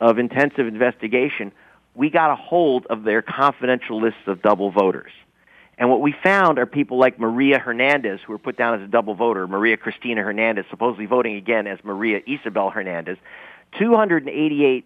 of 0.00 0.18
intensive 0.18 0.66
investigation, 0.66 1.52
we 1.94 2.10
got 2.10 2.30
a 2.30 2.36
hold 2.36 2.86
of 2.86 3.04
their 3.04 3.22
confidential 3.22 4.00
lists 4.00 4.26
of 4.26 4.42
double 4.42 4.70
voters. 4.70 5.12
And 5.76 5.90
what 5.90 6.00
we 6.00 6.14
found 6.22 6.58
are 6.58 6.66
people 6.66 6.98
like 6.98 7.18
Maria 7.18 7.58
Hernandez, 7.58 8.20
who 8.24 8.32
were 8.32 8.38
put 8.38 8.56
down 8.56 8.80
as 8.80 8.82
a 8.82 8.90
double 8.90 9.14
voter, 9.14 9.46
Maria 9.48 9.76
Cristina 9.76 10.22
Hernandez, 10.22 10.66
supposedly 10.70 11.06
voting 11.06 11.36
again 11.36 11.66
as 11.66 11.78
Maria 11.82 12.20
Isabel 12.26 12.70
Hernandez, 12.70 13.18
288 13.78 14.84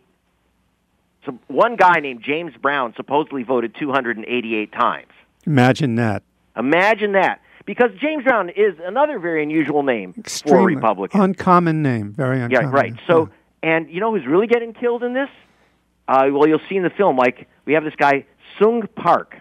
so 1.26 1.38
one 1.48 1.76
guy 1.76 2.00
named 2.00 2.22
James 2.22 2.54
Brown 2.56 2.94
supposedly 2.96 3.42
voted 3.42 3.74
288 3.78 4.72
times. 4.72 5.08
Imagine 5.46 5.96
that. 5.96 6.22
Imagine 6.56 7.12
that. 7.12 7.40
Because 7.66 7.90
James 8.00 8.24
Brown 8.24 8.48
is 8.48 8.74
another 8.82 9.18
very 9.18 9.42
unusual 9.42 9.82
name 9.82 10.14
for 10.24 10.60
a 10.60 10.62
Republican. 10.62 11.20
Uncommon 11.20 11.82
name. 11.82 12.12
Very 12.12 12.40
uncommon. 12.40 12.70
yeah, 12.70 12.74
right. 12.74 12.94
So, 13.06 13.28
and 13.62 13.90
you 13.90 14.00
know 14.00 14.16
who's 14.16 14.26
really 14.26 14.46
getting 14.46 14.72
killed 14.72 15.02
in 15.02 15.12
this? 15.12 15.28
Uh, 16.06 16.28
well, 16.32 16.48
you'll 16.48 16.62
see 16.66 16.76
in 16.76 16.82
the 16.82 16.90
film, 16.90 17.18
like, 17.18 17.46
we 17.66 17.74
have 17.74 17.84
this 17.84 17.94
guy, 17.94 18.24
Sung 18.58 18.88
Park, 18.96 19.36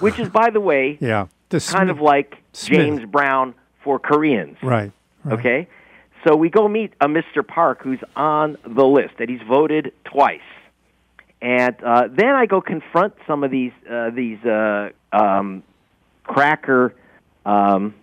which 0.00 0.18
is, 0.18 0.28
by 0.28 0.50
the 0.50 0.60
way, 0.60 0.98
yeah. 1.00 1.26
The 1.48 1.60
kind 1.60 1.88
Smith- 1.88 1.90
of 1.90 2.00
like 2.00 2.36
Smith. 2.52 2.80
James 2.80 3.04
Brown 3.04 3.54
for 3.84 3.98
Koreans. 3.98 4.56
Right. 4.62 4.92
right. 5.24 5.38
Okay? 5.38 5.68
So 6.26 6.36
we 6.36 6.50
go 6.50 6.68
meet 6.68 6.92
a 7.00 7.08
Mr. 7.08 7.46
Park 7.46 7.82
who's 7.82 7.98
on 8.14 8.56
the 8.64 8.84
list, 8.84 9.14
that 9.18 9.28
he's 9.28 9.42
voted 9.42 9.92
twice. 10.04 10.40
And 11.40 11.74
uh, 11.82 12.08
then 12.08 12.36
I 12.36 12.46
go 12.46 12.60
confront 12.60 13.14
some 13.26 13.42
of 13.42 13.50
these 13.50 13.72
uh, 13.90 14.10
these 14.10 14.38
uh, 14.44 14.90
um, 15.12 15.64
cracker, 16.22 16.94
um, 17.44 17.94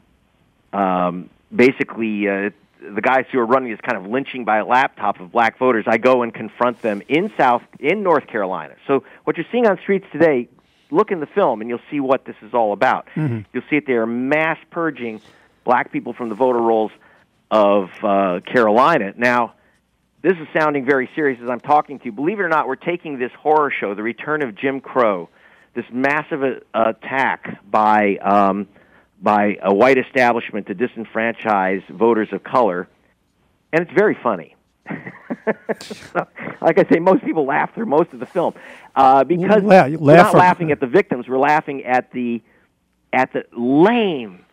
um, 0.74 1.30
basically 1.56 2.28
uh, 2.28 2.50
the 2.82 3.02
guys 3.02 3.26
who 3.32 3.40
are 3.40 3.46
running 3.46 3.72
this 3.72 3.80
kind 3.82 4.04
of 4.04 4.12
lynching 4.12 4.44
by 4.44 4.62
laptop 4.62 5.22
of 5.22 5.32
black 5.32 5.58
voters. 5.58 5.86
I 5.88 5.98
go 5.98 6.22
and 6.22 6.34
confront 6.34 6.82
them 6.82 7.02
in 7.08 7.32
South 7.38 7.62
in 7.80 8.04
North 8.04 8.28
Carolina. 8.28 8.76
So 8.88 9.04
what 9.24 9.38
you're 9.38 9.46
seeing 9.54 9.68
on 9.68 9.78
streets 9.80 10.06
today, 10.12 10.50
look 10.92 11.12
in 11.12 11.20
the 11.20 11.28
film 11.28 11.62
and 11.62 11.70
you'll 11.70 11.80
see 11.92 12.00
what 12.00 12.26
this 12.26 12.36
is 12.42 12.54
all 12.54 12.74
about. 12.74 13.08
You'll 13.54 13.64
see 13.70 13.78
that 13.78 13.86
they 13.88 13.94
are 13.94 14.06
mass 14.06 14.58
purging 14.72 15.22
black 15.64 15.92
people 15.92 16.14
from 16.14 16.30
the 16.30 16.36
voter 16.36 16.60
rolls 16.60 16.92
of 17.52 17.90
uh, 18.04 18.40
Carolina. 18.46 19.14
Now, 19.18 19.54
this 20.22 20.34
is 20.34 20.48
sounding 20.58 20.86
very 20.86 21.10
serious 21.16 21.40
as 21.42 21.50
I'm 21.50 21.60
talking 21.60 22.00
to 22.00 22.06
you. 22.06 22.12
Believe 22.12 22.40
it 22.40 22.44
or 22.44 22.50
not, 22.50 22.68
we're 22.68 22.76
taking 22.76 23.20
this 23.20 23.32
horror 23.40 23.72
show, 23.72 23.96
The 23.96 24.04
Return 24.04 24.42
of 24.42 24.56
Jim 24.56 24.82
Crow, 24.82 25.30
this 25.76 25.86
massive 25.92 26.44
uh, 26.44 26.94
attack 26.94 27.60
by 27.70 28.18
um, 28.18 28.68
by 29.22 29.58
a 29.62 29.74
white 29.74 29.98
establishment 29.98 30.68
to 30.68 30.76
disenfranchise 30.76 31.88
voters 31.90 32.30
of 32.32 32.44
color, 32.44 32.88
and 33.72 33.82
it's 33.82 33.92
very 33.94 34.18
funny. 34.22 34.56
so, 35.82 36.28
like 36.62 36.78
I 36.78 36.86
say, 36.92 37.00
most 37.00 37.24
people 37.24 37.46
laugh 37.46 37.74
through 37.74 37.86
most 37.86 38.14
of 38.14 38.20
the 38.20 38.26
film. 38.26 38.54
Uh, 38.96 39.24
because 39.24 39.64
La- 39.64 39.86
you 39.86 39.98
we're 40.00 40.16
not 40.16 40.36
laughing 40.36 40.72
at 40.72 40.80
the 40.80 40.88
victims. 40.88 41.28
We're 41.28 41.40
laughing 41.40 41.86
at 41.86 42.12
the 42.12 42.42
at 43.14 43.34
the 43.34 43.46
lame. 43.58 44.46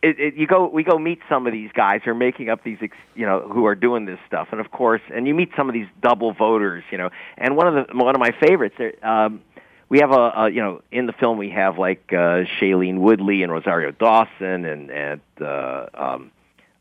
It, 0.00 0.20
it, 0.20 0.34
you 0.34 0.46
go 0.46 0.68
we 0.68 0.84
go 0.84 0.98
meet 0.98 1.20
some 1.28 1.46
of 1.46 1.52
these 1.52 1.70
guys 1.72 2.02
who 2.04 2.12
are 2.12 2.14
making 2.14 2.50
up 2.50 2.62
these 2.62 2.78
ex, 2.80 2.96
you 3.16 3.26
know 3.26 3.40
who 3.40 3.66
are 3.66 3.74
doing 3.74 4.04
this 4.04 4.18
stuff. 4.26 4.48
And 4.52 4.60
of 4.60 4.70
course 4.70 5.02
and 5.12 5.26
you 5.26 5.34
meet 5.34 5.50
some 5.56 5.68
of 5.68 5.74
these 5.74 5.88
double 6.00 6.32
voters 6.32 6.84
you 6.92 6.98
know. 6.98 7.10
And 7.36 7.56
one 7.56 7.66
of 7.66 7.86
the 7.88 7.96
one 7.96 8.14
of 8.14 8.20
my 8.20 8.30
favorites 8.40 8.76
there 8.78 8.94
um 9.04 9.40
we 9.88 9.98
have 9.98 10.12
a, 10.12 10.32
a 10.36 10.50
you 10.50 10.60
know 10.60 10.82
in 10.92 11.06
the 11.06 11.12
film 11.12 11.36
we 11.36 11.50
have 11.50 11.78
like 11.78 12.04
uh 12.12 12.44
Shailene 12.60 12.98
Woodley 12.98 13.42
and 13.42 13.50
Rosario 13.50 13.90
Dawson 13.90 14.64
and 14.64 14.90
and 14.90 15.20
uh 15.40 15.86
um 15.94 16.30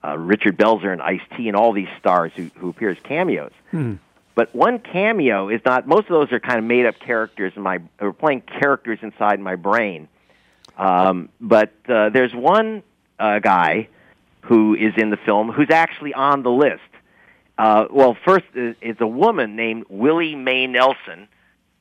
uh 0.08 0.18
Richard 0.18 0.58
Belzer 0.58 0.92
and 0.94 1.02
Ice-T 1.02 1.48
and 1.48 1.58
all 1.58 1.74
these 1.74 1.90
stars 2.00 2.32
who 2.36 2.50
who 2.56 2.70
appear 2.70 2.90
as 2.90 2.98
cameos 3.04 3.52
but 4.36 4.54
one 4.56 4.80
cameo 4.80 5.50
is 5.50 5.62
not 5.66 5.88
most 5.88 6.04
of 6.04 6.10
those 6.10 6.32
are 6.32 6.40
kind 6.40 6.60
of 6.60 6.64
made 6.64 6.86
up 6.86 7.00
characters 7.00 7.54
in 7.56 7.62
my 7.64 7.80
or 8.00 8.14
playing 8.14 8.42
characters 8.42 9.00
inside 9.02 9.40
my 9.40 9.56
brain 9.56 10.08
um, 10.78 11.30
but 11.42 11.74
uh, 11.90 12.10
there's 12.10 12.34
one 12.34 12.84
uh, 13.20 13.40
guy 13.40 13.88
who 14.42 14.76
is 14.76 14.94
in 14.98 15.10
the 15.10 15.18
film 15.18 15.52
who's 15.52 15.70
actually 15.70 16.14
on 16.14 16.44
the 16.44 16.52
list. 16.52 16.82
Uh, 17.58 17.86
well, 17.90 18.16
first 18.26 18.46
is, 18.54 18.76
is 18.82 18.96
a 19.00 19.08
woman 19.08 19.56
named 19.56 19.86
Willie 19.90 20.36
Mae 20.36 20.68
Nelson, 20.68 21.28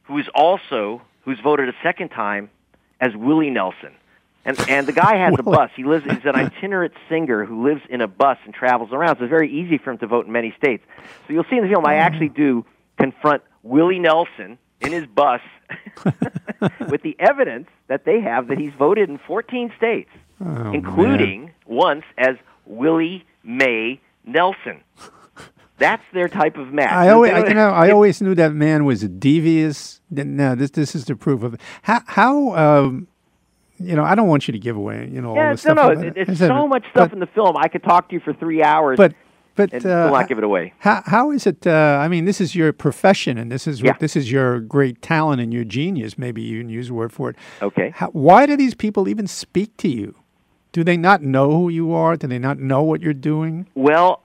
who's 0.05 0.29
also 0.35 1.03
who's 1.23 1.39
voted 1.41 1.69
a 1.69 1.75
second 1.83 2.09
time 2.09 2.51
as 3.01 3.15
Willie 3.15 3.51
Nelson. 3.51 3.95
And 4.47 4.59
and 4.71 4.87
the 4.87 4.93
guy 4.93 5.17
has 5.17 5.35
a 5.39 5.43
bus. 5.43 5.71
He 5.77 5.83
lives. 5.85 6.05
He's 6.05 6.25
an 6.25 6.37
itinerant 6.37 6.95
singer 7.09 7.45
who 7.45 7.65
lives 7.67 7.83
in 7.91 8.01
a 8.01 8.07
bus 8.07 8.39
and 8.45 8.55
travels 8.55 8.91
around. 8.93 9.17
So 9.19 9.25
it's 9.25 9.31
very 9.31 9.51
easy 9.53 9.77
for 9.77 9.91
him 9.91 9.99
to 9.99 10.07
vote 10.07 10.27
in 10.27 10.33
many 10.33 10.55
states. 10.57 10.85
So 11.27 11.33
you'll 11.35 11.45
see 11.51 11.57
in 11.57 11.65
the 11.65 11.69
film, 11.69 11.85
I 11.85 11.97
actually 11.97 12.29
do 12.29 12.65
confront 12.97 13.43
Willie 13.65 13.99
Nelson 13.99 14.57
in 14.81 14.93
his 14.93 15.05
bus 15.07 15.41
with 16.89 17.03
the 17.03 17.17
evidence 17.19 17.67
that 17.89 18.05
they 18.05 18.21
have 18.21 18.47
that 18.49 18.59
he's 18.59 18.73
voted 18.79 19.09
in 19.11 19.19
14 19.27 19.73
states, 19.77 20.11
Oh, 20.41 20.71
including 20.73 21.51
once 21.67 22.05
as 22.17 22.37
Willie 22.67 23.25
Mae 23.43 24.01
Nelson. 24.25 24.81
That's 25.79 26.03
their 26.15 26.29
type 26.29 26.57
of 26.57 26.73
match. 26.73 26.93
I 26.93 27.11
always, 27.11 27.33
They- 27.33 27.49
you 27.49 27.55
know, 27.55 27.71
I 27.71 27.91
always 27.97 28.23
knew 28.23 28.35
that 28.37 28.53
man 28.55 28.85
was 28.85 29.03
devious. 29.03 30.01
No, 30.11 30.55
this 30.55 30.71
this 30.71 30.95
is 30.95 31.05
the 31.05 31.17
proof 31.17 31.43
of 31.43 31.55
it. 31.55 31.61
How 31.83 32.01
how 32.07 32.55
um, 32.55 33.09
you 33.79 33.95
know, 33.97 34.05
I 34.05 34.15
don't 34.15 34.29
want 34.29 34.49
you 34.49 34.53
to 34.53 34.59
give 34.59 34.77
away, 34.77 35.09
you 35.12 35.21
know, 35.21 35.31
all 35.31 35.37
Yeah, 35.37 35.53
this 35.53 35.65
no, 35.65 35.73
stuff. 35.73 35.87
no. 35.87 35.93
about 35.93 36.05
it- 36.05 36.17
it. 36.17 36.29
It's 36.31 36.39
so 36.39 36.67
much 36.67 36.85
stuff 36.91 37.11
but, 37.11 37.12
in 37.15 37.21
the 37.21 37.27
film. 37.27 37.57
I 37.57 37.69
could 37.69 37.83
talk 37.83 38.09
to 38.09 38.15
you 38.15 38.21
for 38.21 38.33
three 38.33 38.62
hours. 38.62 38.97
But 38.97 39.15
but 39.55 39.73
and 39.73 39.87
uh, 39.87 40.11
not 40.11 40.29
give 40.29 40.37
it 40.39 40.45
away. 40.45 40.75
How 40.81 41.03
how 41.07 41.31
is 41.31 41.47
it? 41.47 41.67
Uh, 41.67 41.99
I 42.01 42.09
mean, 42.09 42.27
this 42.27 42.41
is 42.41 42.55
your 42.55 42.73
profession, 42.75 43.39
and 43.39 43.51
this 43.51 43.67
is 43.67 43.81
Yeah. 43.81 43.95
this 43.99 44.15
is 44.15 44.31
your 44.31 44.61
great 44.61 45.01
talent 45.01 45.41
and 45.41 45.53
your 45.53 45.65
genius. 45.65 46.19
Maybe 46.19 46.43
you 46.43 46.61
can 46.61 46.69
use 46.69 46.91
a 46.91 46.95
word 46.95 47.12
for 47.12 47.31
it. 47.31 47.37
Okay. 47.62 47.91
How, 47.95 48.09
why 48.09 48.45
do 48.47 48.57
these 48.57 48.75
people 48.75 49.09
even 49.09 49.27
speak 49.27 49.77
to 49.79 49.89
you? 49.89 50.15
Do 50.73 50.85
they 50.85 50.99
not 50.99 51.23
know 51.23 51.51
who 51.53 51.69
you 51.71 51.95
are? 51.95 52.17
Do 52.17 52.27
they 52.27 52.39
not 52.39 52.59
know 52.59 52.83
what 52.83 53.01
you're 53.01 53.15
doing? 53.15 53.67
Well, 53.75 54.21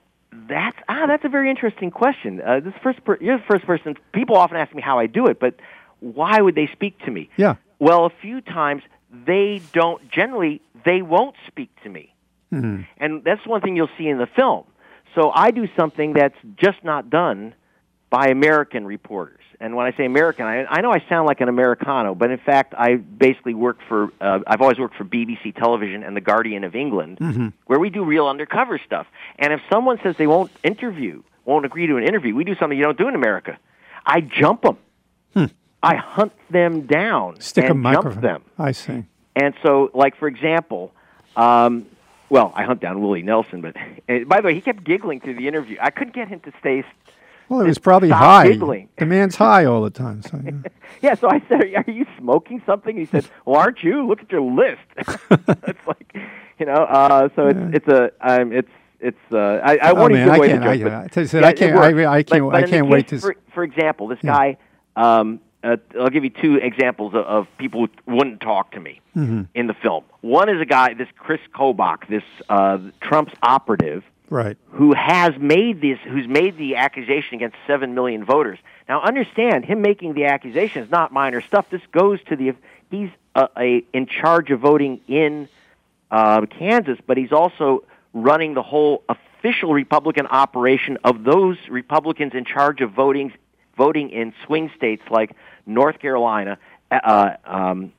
that's 0.50 0.76
ah, 0.90 1.06
that's 1.08 1.24
a 1.24 1.30
very 1.30 1.50
interesting 1.50 1.92
question. 1.92 2.42
Uh, 2.42 2.60
this 2.60 2.74
first, 2.84 3.02
per- 3.06 3.18
you're 3.22 3.38
the 3.38 3.44
first 3.50 3.66
person. 3.66 3.96
People 4.12 4.36
often 4.36 4.58
ask 4.58 4.76
me 4.76 4.82
how 4.82 5.00
I 5.00 5.08
do 5.08 5.28
it, 5.28 5.40
but 5.40 5.56
why 6.02 6.42
would 6.42 6.56
they 6.56 6.68
speak 6.74 7.00
to 7.06 7.12
me? 7.12 7.30
Yeah. 7.38 7.56
Well, 7.80 8.06
a 8.06 8.10
few 8.22 8.42
times 8.42 8.84
they 9.12 9.62
don't. 9.74 10.10
Generally, 10.12 10.62
they 10.86 11.02
won't 11.02 11.36
speak 11.48 11.70
to 11.84 11.90
me, 11.90 12.14
and 12.98 13.24
that's 13.24 13.46
one 13.46 13.62
thing 13.62 13.76
you'll 13.76 13.90
see 13.98 14.08
in 14.08 14.18
the 14.18 14.28
film. 14.28 14.66
So 15.16 15.32
I 15.34 15.52
do 15.52 15.68
something 15.78 16.14
that's 16.14 16.36
just 16.58 16.84
not 16.84 17.10
done 17.10 17.54
by 18.10 18.28
American 18.28 18.86
reporters. 18.86 19.38
And 19.60 19.76
when 19.76 19.86
I 19.86 19.96
say 19.96 20.06
American, 20.06 20.46
I, 20.46 20.66
I 20.66 20.82
know 20.82 20.92
I 20.92 21.04
sound 21.08 21.28
like 21.28 21.40
an 21.40 21.48
Americano, 21.50 22.16
but 22.16 22.32
in 22.32 22.40
fact, 22.40 22.74
I 22.78 22.96
basically 22.96 23.54
work 23.54 23.78
for. 23.88 24.10
Uh, 24.20 24.40
I've 24.48 24.62
always 24.62 24.80
worked 24.80 24.96
for 24.96 25.04
BBC 25.06 25.56
Television 25.56 26.04
and 26.04 26.16
the 26.16 26.22
Guardian 26.22 26.64
of 26.64 26.76
England, 26.76 27.20
Mm-hmm. 27.20 27.48
where 27.68 27.80
we 27.80 27.90
do 27.90 28.04
real 28.04 28.28
undercover 28.28 28.80
stuff. 28.80 29.06
And 29.38 29.54
if 29.54 29.62
someone 29.72 30.00
says 30.04 30.16
they 30.18 30.28
won't 30.28 30.52
interview, 30.64 31.22
won't 31.46 31.66
agree 31.66 31.88
to 31.88 31.98
an 31.98 32.04
interview, 32.04 32.34
we 32.36 32.44
do 32.44 32.56
something 32.56 32.78
you 32.78 32.84
don't 32.84 32.98
do 32.98 33.08
in 33.08 33.16
America. 33.16 33.58
I 34.06 34.22
jump 34.22 34.64
them. 34.64 34.78
I 35.84 35.96
hunt 35.96 36.34
them 36.50 36.82
down. 36.82 37.40
Stick 37.42 37.66
a 37.66 37.72
and 37.72 37.84
jump 37.84 38.22
them. 38.22 38.44
I 38.58 38.72
see. 38.72 39.04
And 39.36 39.54
so, 39.64 39.90
like 39.94 40.16
for 40.16 40.28
example, 40.28 40.92
um, 41.36 41.86
well, 42.30 42.54
I 42.56 42.64
hunt 42.64 42.82
down 42.82 43.02
Willie 43.02 43.24
Nelson, 43.24 43.62
but 43.62 43.76
and 44.08 44.28
by 44.28 44.42
the 44.42 44.48
way, 44.48 44.54
he 44.56 44.62
kept 44.62 44.84
giggling 44.84 45.20
through 45.22 45.36
the 45.36 45.48
interview. 45.48 45.78
I 45.82 45.90
couldn't 45.90 46.14
get 46.14 46.28
him 46.28 46.40
to 46.42 46.52
stay. 46.60 46.84
Well, 47.50 47.62
it 47.62 47.68
was 47.68 47.78
probably 47.80 48.10
high. 48.10 48.48
giggling. 48.48 48.88
The 48.98 49.06
man's 49.06 49.36
high 49.36 49.66
all 49.66 49.82
the 49.82 49.90
time. 49.90 50.22
So, 50.22 50.40
yeah. 50.44 50.52
Yeah, 51.02 51.16
so 51.16 51.30
I 51.30 51.42
said, 51.50 51.62
"Are 51.88 51.92
you 51.92 52.06
smoking 52.20 52.62
something?" 52.66 52.96
He 52.96 53.06
said, 53.06 53.26
"Well, 53.46 53.60
aren't 53.60 53.82
you? 53.82 54.06
Look 54.06 54.22
at 54.22 54.32
your 54.32 54.42
list." 54.42 54.82
it's 55.68 55.88
like, 55.88 56.16
you 56.60 56.66
know, 56.68 56.74
uh, 56.74 57.30
so 57.36 57.48
it's 57.48 57.60
it's 57.78 57.88
a 57.88 58.12
um, 58.22 58.52
it's 58.54 58.70
it's. 59.00 59.18
Uh, 59.32 59.60
I, 59.64 59.78
I 59.78 59.92
Oh, 59.92 60.08
man, 60.08 60.12
even 60.12 60.26
give 60.26 60.34
I 60.34 60.36
away 60.38 60.48
the 60.48 60.54
can't- 60.54 60.64
I- 60.66 60.78
joke, 60.78 60.92
I 60.92 61.02
but- 61.04 61.12
tell 61.12 61.24
you, 61.24 61.30
yeah, 61.40 61.48
I 61.48 61.54
can't- 61.54 61.76
I 61.78 62.14
I 62.14 62.24
can't- 62.24 62.44
But- 62.44 62.50
but 62.52 62.64
I 62.64 62.68
can't 62.68 62.88
wait 62.88 63.08
to 63.08 63.18
For, 63.20 63.36
for 63.54 63.64
example, 63.64 64.08
this 64.08 64.20
Yeah. 64.22 64.32
guy. 64.32 64.58
Um, 64.96 65.40
uh, 65.64 65.78
I'll 66.00 66.10
give 66.10 66.24
you 66.24 66.30
two 66.30 66.56
examples 66.56 67.14
of, 67.14 67.26
of 67.26 67.48
people 67.58 67.88
who 68.06 68.16
wouldn't 68.16 68.42
talk 68.42 68.72
to 68.72 68.80
me 68.80 69.02
Mm-hmm. 69.14 69.42
in 69.54 69.68
the 69.68 69.74
film. 69.74 70.06
One 70.22 70.48
is 70.48 70.62
a 70.62 70.66
guy, 70.66 70.94
this 70.94 71.10
Chris 71.18 71.42
Kobach, 71.54 72.08
this 72.08 72.24
uh, 72.48 72.78
Trump's 73.02 73.34
operative, 73.44 74.06
right. 74.30 74.58
who 74.70 74.94
has 74.94 75.34
made 75.38 75.82
this, 75.82 76.00
who's 76.08 76.30
made 76.30 76.58
the 76.58 76.78
accusation 76.78 77.36
against 77.36 77.58
seven 77.68 77.94
million 77.94 78.24
voters. 78.24 78.58
Now, 78.88 79.02
understand, 79.02 79.66
him 79.66 79.82
making 79.82 80.14
the 80.14 80.28
accusation 80.28 80.82
is 80.82 80.90
not 80.90 81.12
minor 81.12 81.42
stuff. 81.42 81.66
This 81.70 81.82
goes 81.92 82.24
to 82.30 82.38
the 82.38 82.56
he's 82.90 83.10
a, 83.36 83.50
a 83.58 83.84
in 83.92 84.06
charge 84.06 84.50
of 84.50 84.62
voting 84.62 85.02
in 85.10 85.50
uh, 86.10 86.46
Kansas, 86.46 86.98
but 87.06 87.18
he's 87.18 87.34
also 87.34 87.84
running 88.14 88.54
the 88.54 88.64
whole 88.64 89.04
official 89.10 89.74
Republican 89.74 90.26
operation 90.28 91.00
of 91.04 91.26
those 91.26 91.58
Republicans 91.70 92.34
in 92.34 92.46
charge 92.46 92.80
of 92.80 92.92
voting 92.92 93.34
voting 93.76 94.10
in 94.10 94.34
swing 94.46 94.72
states 94.78 95.04
like 95.10 95.36
North 95.66 96.00
Carolina, 96.00 96.58
uh, 96.92 97.32
um, 97.46 97.92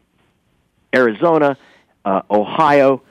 Arizona, 0.95 1.57
uh, 2.05 2.23
Ohio. 2.31 3.03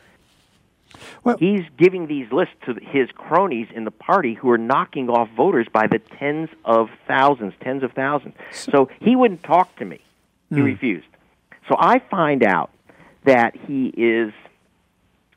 Well- 1.23 1.37
He's 1.37 1.63
giving 1.77 2.07
these 2.07 2.31
lists 2.31 2.55
to 2.65 2.75
his 2.81 3.09
cronies 3.11 3.67
in 3.73 3.85
the 3.85 3.91
party 3.91 4.33
who 4.33 4.49
are 4.51 4.57
knocking 4.57 5.09
off 5.09 5.29
voters 5.35 5.67
by 5.71 5.87
the 5.87 5.99
tens 5.99 6.49
of 6.65 6.89
thousands, 7.07 7.53
tens 7.61 7.83
of 7.83 7.93
thousands. 7.93 8.35
So 8.51 8.89
he 8.99 9.15
wouldn't 9.15 9.43
talk 9.43 9.75
to 9.77 9.85
me. 9.85 9.99
He 10.49 10.57
refused. 10.61 11.07
So 11.69 11.75
I 11.79 11.99
find 11.99 12.43
out 12.43 12.71
that 13.23 13.55
he 13.55 13.87
is 13.95 14.33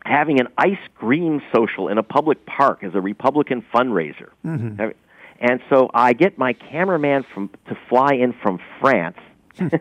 having 0.05 0.41
an 0.41 0.49
ice 0.59 0.79
cream 0.97 1.41
social 1.55 1.89
in 1.89 1.99
a 1.99 2.03
public 2.03 2.45
park 2.47 2.83
as 2.83 2.95
a 2.95 3.01
Republican 3.01 3.63
fundraiser. 3.73 4.31
Have- 4.79 4.95
And 5.41 5.61
so 5.69 5.91
I 5.93 6.13
get 6.13 6.39
my 6.39 6.53
cameraman 6.53 7.25
from 7.35 7.51
to 7.69 7.77
fly 7.89 8.15
in 8.15 8.33
from 8.33 8.61
France, 8.81 9.19
and 9.59 9.81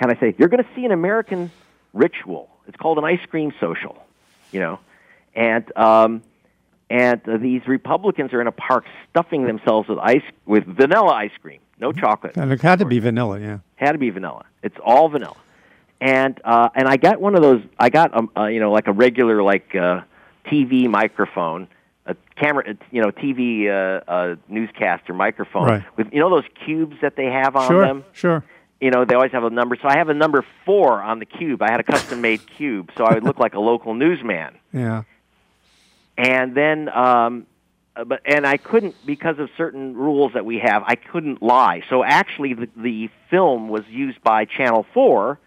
I 0.00 0.14
say, 0.20 0.34
"You're 0.38 0.48
going 0.48 0.62
to 0.62 0.70
see 0.74 0.84
an 0.84 0.92
American 0.92 1.50
ritual. 1.92 2.48
It's 2.66 2.76
called 2.76 2.98
an 2.98 3.04
ice 3.04 3.24
cream 3.28 3.52
social, 3.60 4.02
you 4.52 4.60
know." 4.60 4.78
And 5.34 5.76
um, 5.76 6.22
and 6.90 7.20
uh, 7.28 7.36
these 7.36 7.66
Republicans 7.66 8.32
are 8.32 8.40
in 8.40 8.46
a 8.46 8.52
park 8.52 8.84
stuffing 9.10 9.46
themselves 9.46 9.88
with 9.88 9.98
ice 9.98 10.22
with 10.46 10.64
vanilla 10.64 11.12
ice 11.12 11.32
cream, 11.42 11.60
no 11.78 11.92
chocolate 11.92 12.36
And 12.36 12.52
it 12.52 12.60
had 12.60 12.78
to 12.78 12.84
be 12.84 12.98
vanilla, 12.98 13.40
yeah. 13.40 13.58
had 13.76 13.92
to 13.92 13.98
be 13.98 14.10
vanilla. 14.10 14.44
It's 14.62 14.76
all 14.84 15.08
vanilla. 15.08 15.36
And 16.00 16.40
uh, 16.44 16.70
and 16.74 16.88
I 16.88 16.96
got 16.96 17.20
one 17.20 17.34
of 17.34 17.42
those. 17.42 17.62
I 17.78 17.90
got 17.90 18.16
um, 18.16 18.30
uh, 18.36 18.46
you 18.46 18.60
know 18.60 18.70
like 18.70 18.86
a 18.86 18.92
regular 18.92 19.42
like 19.42 19.74
uh, 19.74 20.02
TV 20.46 20.88
microphone, 20.88 21.68
a 22.08 22.16
camera, 22.36 22.74
you 22.90 23.02
know 23.02 23.10
TV 23.10 23.68
uh, 23.68 24.02
uh, 24.10 24.36
newscaster 24.48 25.12
microphone 25.14 25.64
Right. 25.66 25.84
with 25.96 26.12
you 26.12 26.20
know 26.20 26.30
those 26.30 26.44
cubes 26.64 26.96
that 27.02 27.14
they 27.16 27.26
have 27.26 27.54
on 27.54 27.68
Sure, 27.68 27.86
them. 27.86 28.04
sure. 28.12 28.44
You 28.80 28.90
know 28.90 29.04
they 29.04 29.14
always 29.14 29.32
have 29.32 29.44
a 29.44 29.50
number. 29.50 29.76
So 29.80 29.86
I 29.88 29.96
have 29.98 30.08
a 30.08 30.14
number 30.14 30.44
four 30.64 31.00
on 31.02 31.18
the 31.18 31.26
cube. 31.26 31.62
I 31.62 31.70
had 31.70 31.80
a 31.80 31.84
custom 31.84 32.20
made 32.20 32.40
cube, 32.56 32.90
so 32.96 33.04
I 33.04 33.14
would 33.14 33.24
look 33.24 33.38
like 33.38 33.54
a 33.54 33.60
local 33.60 33.94
newsman 33.94 34.56
Yeah. 34.72 35.02
and 36.16 36.54
then 36.54 36.88
um 36.88 37.46
uh, 37.96 38.04
but 38.04 38.20
and 38.24 38.46
I 38.46 38.56
couldn't 38.56 38.94
because 39.04 39.38
of 39.38 39.50
certain 39.56 39.94
rules 39.96 40.32
that 40.34 40.44
we 40.46 40.58
have 40.60 40.82
I 40.86 40.94
couldn't 40.94 41.42
lie 41.42 41.82
so 41.90 42.04
actually 42.04 42.54
the 42.54 42.68
the 42.76 43.10
film 43.30 43.68
was 43.68 43.82
used 43.88 44.22
by 44.22 44.44
Channel 44.44 44.86
4 44.94 45.38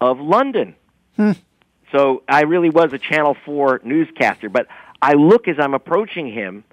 of 0.00 0.18
London 0.20 0.74
Hmm. 1.16 1.32
so 1.92 2.22
I 2.28 2.42
really 2.42 2.70
was 2.70 2.92
a 2.94 2.98
Channel 2.98 3.36
4 3.44 3.82
newscaster 3.84 4.48
but 4.48 4.66
I 5.02 5.14
look 5.14 5.48
as 5.48 5.56
I'm 5.58 5.74
approaching 5.74 6.32
him 6.32 6.64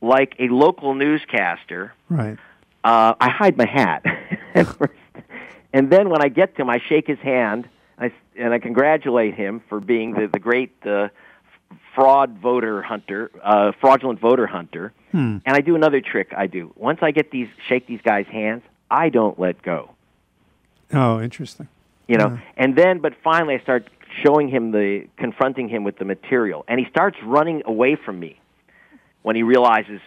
like 0.00 0.34
a 0.38 0.48
local 0.48 0.94
newscaster 0.94 1.92
Right. 2.08 2.38
uh, 2.84 3.14
I 3.20 3.28
hide 3.30 3.56
my 3.56 3.66
hat. 3.66 4.04
and 5.72 5.90
then 5.90 6.10
when 6.10 6.22
I 6.22 6.28
get 6.28 6.56
to 6.56 6.62
him, 6.62 6.70
I 6.70 6.80
shake 6.88 7.06
his 7.06 7.18
hand 7.18 7.68
I, 7.98 8.12
and 8.36 8.52
I 8.52 8.58
congratulate 8.58 9.34
him 9.34 9.62
for 9.68 9.80
being 9.80 10.12
the, 10.12 10.26
the 10.26 10.38
great 10.38 10.74
uh, 10.84 11.08
fraud 11.94 12.38
voter 12.38 12.82
hunter, 12.82 13.30
uh, 13.42 13.72
fraudulent 13.80 14.20
voter 14.20 14.46
hunter. 14.46 14.92
Hmm. 15.12 15.38
And 15.46 15.56
I 15.56 15.60
do 15.60 15.74
another 15.76 16.00
trick 16.00 16.32
I 16.36 16.46
do. 16.48 16.72
Once 16.76 16.98
I 17.02 17.12
get 17.12 17.30
these, 17.30 17.48
shake 17.68 17.86
these 17.86 18.00
guys' 18.02 18.26
hands, 18.26 18.62
I 18.90 19.08
don't 19.08 19.38
let 19.38 19.62
go. 19.62 19.90
Oh, 20.92 21.20
interesting. 21.20 21.68
You 22.06 22.18
know, 22.18 22.38
and 22.58 22.76
then, 22.76 22.98
but 22.98 23.14
finally, 23.24 23.54
I 23.54 23.60
start 23.60 23.88
showing 24.22 24.48
him 24.48 24.70
the, 24.70 25.06
confronting 25.16 25.68
him 25.68 25.84
with 25.84 25.98
the 25.98 26.04
material, 26.04 26.64
and 26.68 26.78
he 26.78 26.86
starts 26.90 27.16
running 27.24 27.62
away 27.66 27.96
from 27.96 28.18
me 28.20 28.40
when 29.22 29.36
he 29.36 29.42
realizes 29.42 30.00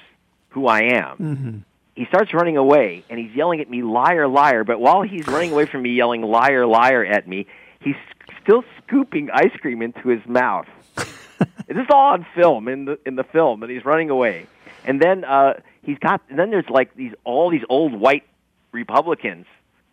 who 0.50 0.68
I 0.68 0.80
am. 0.82 1.18
Mm-hmm. 1.18 1.58
He 1.96 2.06
starts 2.06 2.34
running 2.34 2.58
away, 2.58 3.04
and 3.10 3.20
he's 3.20 3.36
yelling 3.36 3.60
at 3.60 3.70
me, 3.70 3.82
"Liar, 3.82 4.28
liar!" 4.28 4.64
But 4.64 4.80
while 4.80 5.02
he's 5.02 5.28
running 5.28 5.52
away 5.52 5.66
from 5.66 5.82
me, 5.82 5.92
yelling 5.92 6.22
"Liar, 6.22 6.68
liar" 6.68 7.04
at 7.04 7.28
me, 7.28 7.48
he's 7.82 7.96
still 8.44 8.64
scooping 8.84 9.30
ice 9.34 9.56
cream 9.60 9.82
into 9.82 10.10
his 10.10 10.26
mouth. 10.28 10.68
this 10.96 11.78
is 11.78 11.88
all 11.90 12.14
on 12.14 12.26
film 12.36 12.68
in 12.68 12.86
the 12.86 13.00
in 13.06 13.16
the 13.16 13.24
film, 13.24 13.64
and 13.64 13.72
he's 13.72 13.84
running 13.84 14.10
away. 14.10 14.46
And 14.86 15.02
then 15.02 15.24
uh, 15.24 15.56
he's 15.82 15.98
got. 15.98 16.22
And 16.30 16.38
then 16.38 16.52
there's 16.52 16.70
like 16.70 16.96
these 16.96 17.14
all 17.24 17.50
these 17.50 17.66
old 17.68 17.94
white 17.94 18.24
Republicans. 18.72 19.48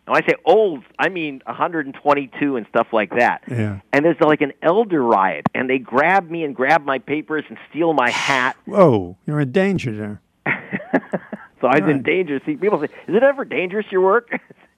And 0.07 0.17
I 0.17 0.21
say 0.21 0.35
old, 0.45 0.85
I 0.99 1.09
mean 1.09 1.43
122 1.47 2.57
and 2.57 2.67
stuff 2.69 2.89
like 2.93 3.11
that. 3.17 3.43
Yeah. 3.51 3.81
And 3.93 4.05
there's 4.05 4.21
like 4.21 4.43
an 4.43 4.53
elder 4.63 5.03
riot, 5.03 5.47
and 5.55 5.69
they 5.69 5.79
grab 5.79 6.29
me 6.31 6.45
and 6.45 6.55
grab 6.55 6.85
my 6.85 6.99
papers 6.99 7.45
and 7.49 7.59
steal 7.71 7.93
my 7.95 8.11
hat. 8.11 8.57
Whoa, 8.67 9.17
you're 9.27 9.41
in 9.41 9.53
danger 9.53 9.97
there. 9.97 10.21
So 11.65 11.69
I 11.69 11.81
was 11.81 11.91
in 11.91 12.03
danger. 12.03 12.39
See, 12.45 12.57
people 12.57 12.79
say, 12.79 12.93
"Is 13.09 13.17
it 13.17 13.23
ever 13.23 13.47
dangerous 13.47 13.87
your 13.91 14.03
work?" 14.03 14.29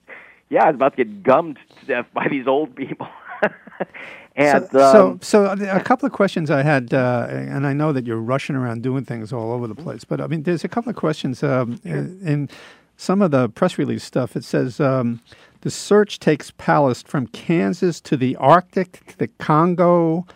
yeah, 0.51 0.63
I 0.63 0.67
was 0.67 0.77
about 0.77 0.97
to 0.97 1.05
get 1.05 1.25
gummed 1.25 1.59
to 1.81 1.87
death 1.87 2.07
by 2.15 2.29
these 2.31 2.47
old 2.47 2.77
people. 2.77 3.09
and 4.37 4.69
so, 4.71 4.79
so, 4.79 5.11
um, 5.11 5.21
so 5.21 5.69
a 5.69 5.81
couple 5.81 6.07
of 6.07 6.13
questions 6.13 6.49
I 6.49 6.63
had, 6.63 6.95
uh, 6.95 7.27
and 7.29 7.67
I 7.67 7.73
know 7.73 7.93
that 7.93 8.07
you're 8.07 8.21
rushing 8.21 8.55
around 8.55 8.85
doing 8.85 9.05
things 9.05 9.33
all 9.33 9.51
over 9.51 9.67
the 9.67 9.75
place, 9.75 10.05
but 10.05 10.21
I 10.21 10.29
mean, 10.29 10.45
there's 10.45 10.63
a 10.63 10.69
couple 10.69 10.91
of 10.91 10.95
questions 10.95 11.43
um, 11.43 11.81
in, 11.83 12.21
in 12.23 12.49
some 12.97 13.23
of 13.23 13.31
the 13.31 13.49
press 13.49 13.79
release 13.79 14.05
stuff. 14.05 14.37
It 14.37 14.45
says 14.45 14.81
um, 14.81 15.21
the 15.63 15.71
search 15.71 16.19
takes 16.19 16.51
Palast 16.51 17.07
from 17.07 17.27
Kansas 17.29 18.01
to 18.03 18.17
the 18.17 18.37
Arctic 18.37 19.05
to 19.07 19.19
the 19.19 19.29
Congo. 19.29 20.27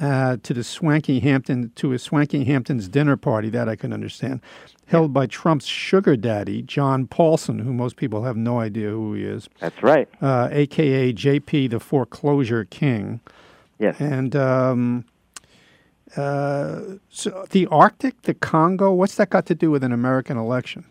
Uh, 0.00 0.38
to 0.42 0.54
the 0.54 0.64
Swanky 0.64 1.20
Hampton 1.20 1.70
to 1.74 1.92
a 1.92 1.98
Swanky 1.98 2.44
Hamptons 2.44 2.88
dinner 2.88 3.14
party 3.14 3.50
that 3.50 3.68
I 3.68 3.76
can 3.76 3.92
understand, 3.92 4.40
held 4.86 5.12
by 5.12 5.26
Trump's 5.26 5.66
sugar 5.66 6.16
daddy 6.16 6.62
John 6.62 7.06
Paulson, 7.06 7.58
who 7.58 7.74
most 7.74 7.96
people 7.96 8.24
have 8.24 8.34
no 8.34 8.58
idea 8.58 8.88
who 8.88 9.12
he 9.12 9.22
is, 9.24 9.50
that's 9.60 9.82
right. 9.82 10.08
uh, 10.22 10.48
aka 10.50 11.12
JP 11.12 11.70
the 11.70 11.78
Foreclosure 11.78 12.64
King. 12.64 13.20
Yes. 13.78 14.00
And 14.00 14.34
um, 14.34 15.04
uh, 16.16 16.80
so 17.10 17.44
the 17.50 17.66
Arctic, 17.66 18.22
the 18.22 18.32
Congo, 18.32 18.94
what's 18.94 19.16
that 19.16 19.28
got 19.28 19.44
to 19.46 19.54
do 19.54 19.70
with 19.70 19.84
an 19.84 19.92
American 19.92 20.38
election? 20.38 20.86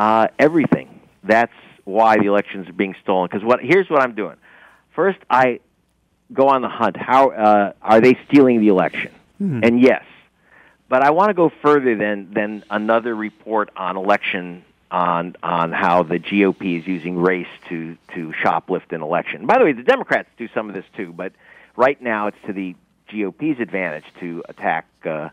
Uh, 0.00 0.28
everything. 0.38 0.88
That's 1.24 1.52
why 1.84 2.16
the 2.16 2.24
elections 2.24 2.70
are 2.70 2.72
being 2.72 2.94
stolen. 3.02 3.28
Because 3.30 3.44
what? 3.44 3.60
Here's 3.60 3.90
what 3.90 4.00
I'm 4.00 4.14
doing. 4.14 4.36
First, 4.94 5.18
I 5.28 5.60
go 6.32 6.48
on 6.48 6.62
the 6.62 6.70
hunt. 6.70 6.96
How 6.96 7.28
uh, 7.28 7.72
are 7.82 8.00
they 8.00 8.18
stealing 8.26 8.60
the 8.60 8.68
election? 8.68 9.12
And 9.62 9.78
yes, 9.78 10.02
but 10.88 11.02
I 11.02 11.10
want 11.10 11.28
to 11.28 11.34
go 11.34 11.52
further 11.60 11.96
than 11.96 12.32
than 12.32 12.64
another 12.70 13.14
report 13.14 13.68
on 13.76 13.98
election 13.98 14.64
on 14.90 15.36
on 15.42 15.70
how 15.70 16.02
the 16.02 16.18
GOP 16.18 16.80
is 16.80 16.86
using 16.86 17.18
race 17.18 17.52
to 17.68 17.98
to 18.14 18.32
shoplift 18.42 18.92
an 18.92 19.02
election. 19.02 19.44
By 19.44 19.58
the 19.58 19.64
way, 19.64 19.72
the 19.72 19.82
Democrats 19.82 20.30
do 20.38 20.48
some 20.54 20.70
of 20.70 20.74
this 20.74 20.86
too, 20.96 21.12
but 21.12 21.32
right 21.76 22.00
now 22.00 22.28
it's 22.28 22.38
to 22.46 22.54
the 22.54 22.74
GOP's 23.12 23.60
advantage 23.60 24.04
to 24.20 24.42
attack 24.48 24.86
uh, 25.04 25.28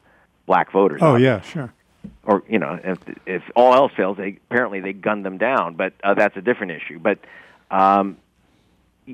black 0.45 0.73
voters. 0.73 0.99
Oh 1.01 1.15
yeah, 1.15 1.39
sure. 1.39 1.73
Or 2.23 2.43
you 2.49 2.59
know, 2.59 2.79
if 2.83 2.99
if 3.25 3.43
all 3.55 3.73
else 3.73 3.91
fails, 3.95 4.17
they 4.17 4.39
apparently 4.49 4.79
they 4.79 4.93
gunned 4.93 5.25
them 5.25 5.37
down. 5.37 5.75
But 5.75 5.93
uh, 6.03 6.13
that's 6.13 6.35
a 6.37 6.41
different 6.41 6.73
issue. 6.73 6.99
But 6.99 7.19
um, 7.71 8.17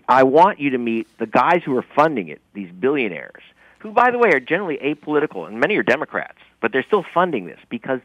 I 0.07 0.23
want 0.23 0.59
you 0.59 0.71
to 0.71 0.77
meet 0.77 1.07
the 1.17 1.27
guys 1.27 1.61
who 1.63 1.75
are 1.77 1.85
funding 1.95 2.29
it, 2.29 2.41
these 2.53 2.71
billionaires, 2.71 3.43
who, 3.79 3.91
by 3.91 4.11
the 4.11 4.17
way, 4.17 4.29
are 4.29 4.39
generally 4.39 4.77
apolitical, 4.77 5.47
and 5.47 5.59
many 5.59 5.75
are 5.77 5.83
Democrats, 5.83 6.39
but 6.61 6.71
they're 6.71 6.83
still 6.83 7.05
funding 7.13 7.45
this 7.45 7.59
because 7.69 7.99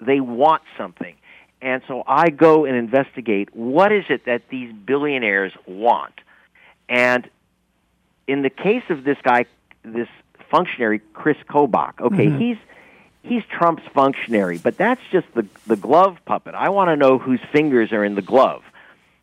they 0.00 0.20
want 0.20 0.62
something. 0.76 1.14
And 1.60 1.82
so 1.88 2.04
I 2.06 2.30
go 2.30 2.64
and 2.64 2.76
investigate 2.76 3.54
what 3.54 3.92
is 3.92 4.04
it 4.08 4.26
that 4.26 4.48
these 4.48 4.72
billionaires 4.72 5.52
want. 5.66 6.14
And 6.88 7.28
in 8.26 8.42
the 8.42 8.50
case 8.50 8.84
of 8.90 9.04
this 9.04 9.18
guy, 9.22 9.46
this 9.82 10.08
functionary, 10.50 11.00
Chris 11.14 11.36
Kobach, 11.48 12.00
okay, 12.00 12.26
mm-hmm. 12.26 12.38
he's 12.38 12.56
he's 13.22 13.42
Trump's 13.50 13.82
functionary, 13.94 14.58
but 14.58 14.76
that's 14.76 15.00
just 15.10 15.26
the 15.34 15.46
the 15.66 15.76
glove 15.76 16.18
puppet. 16.24 16.54
I 16.54 16.68
want 16.70 16.88
to 16.88 16.96
know 16.96 17.18
whose 17.18 17.40
fingers 17.52 17.92
are 17.92 18.04
in 18.04 18.14
the 18.14 18.22
glove. 18.22 18.62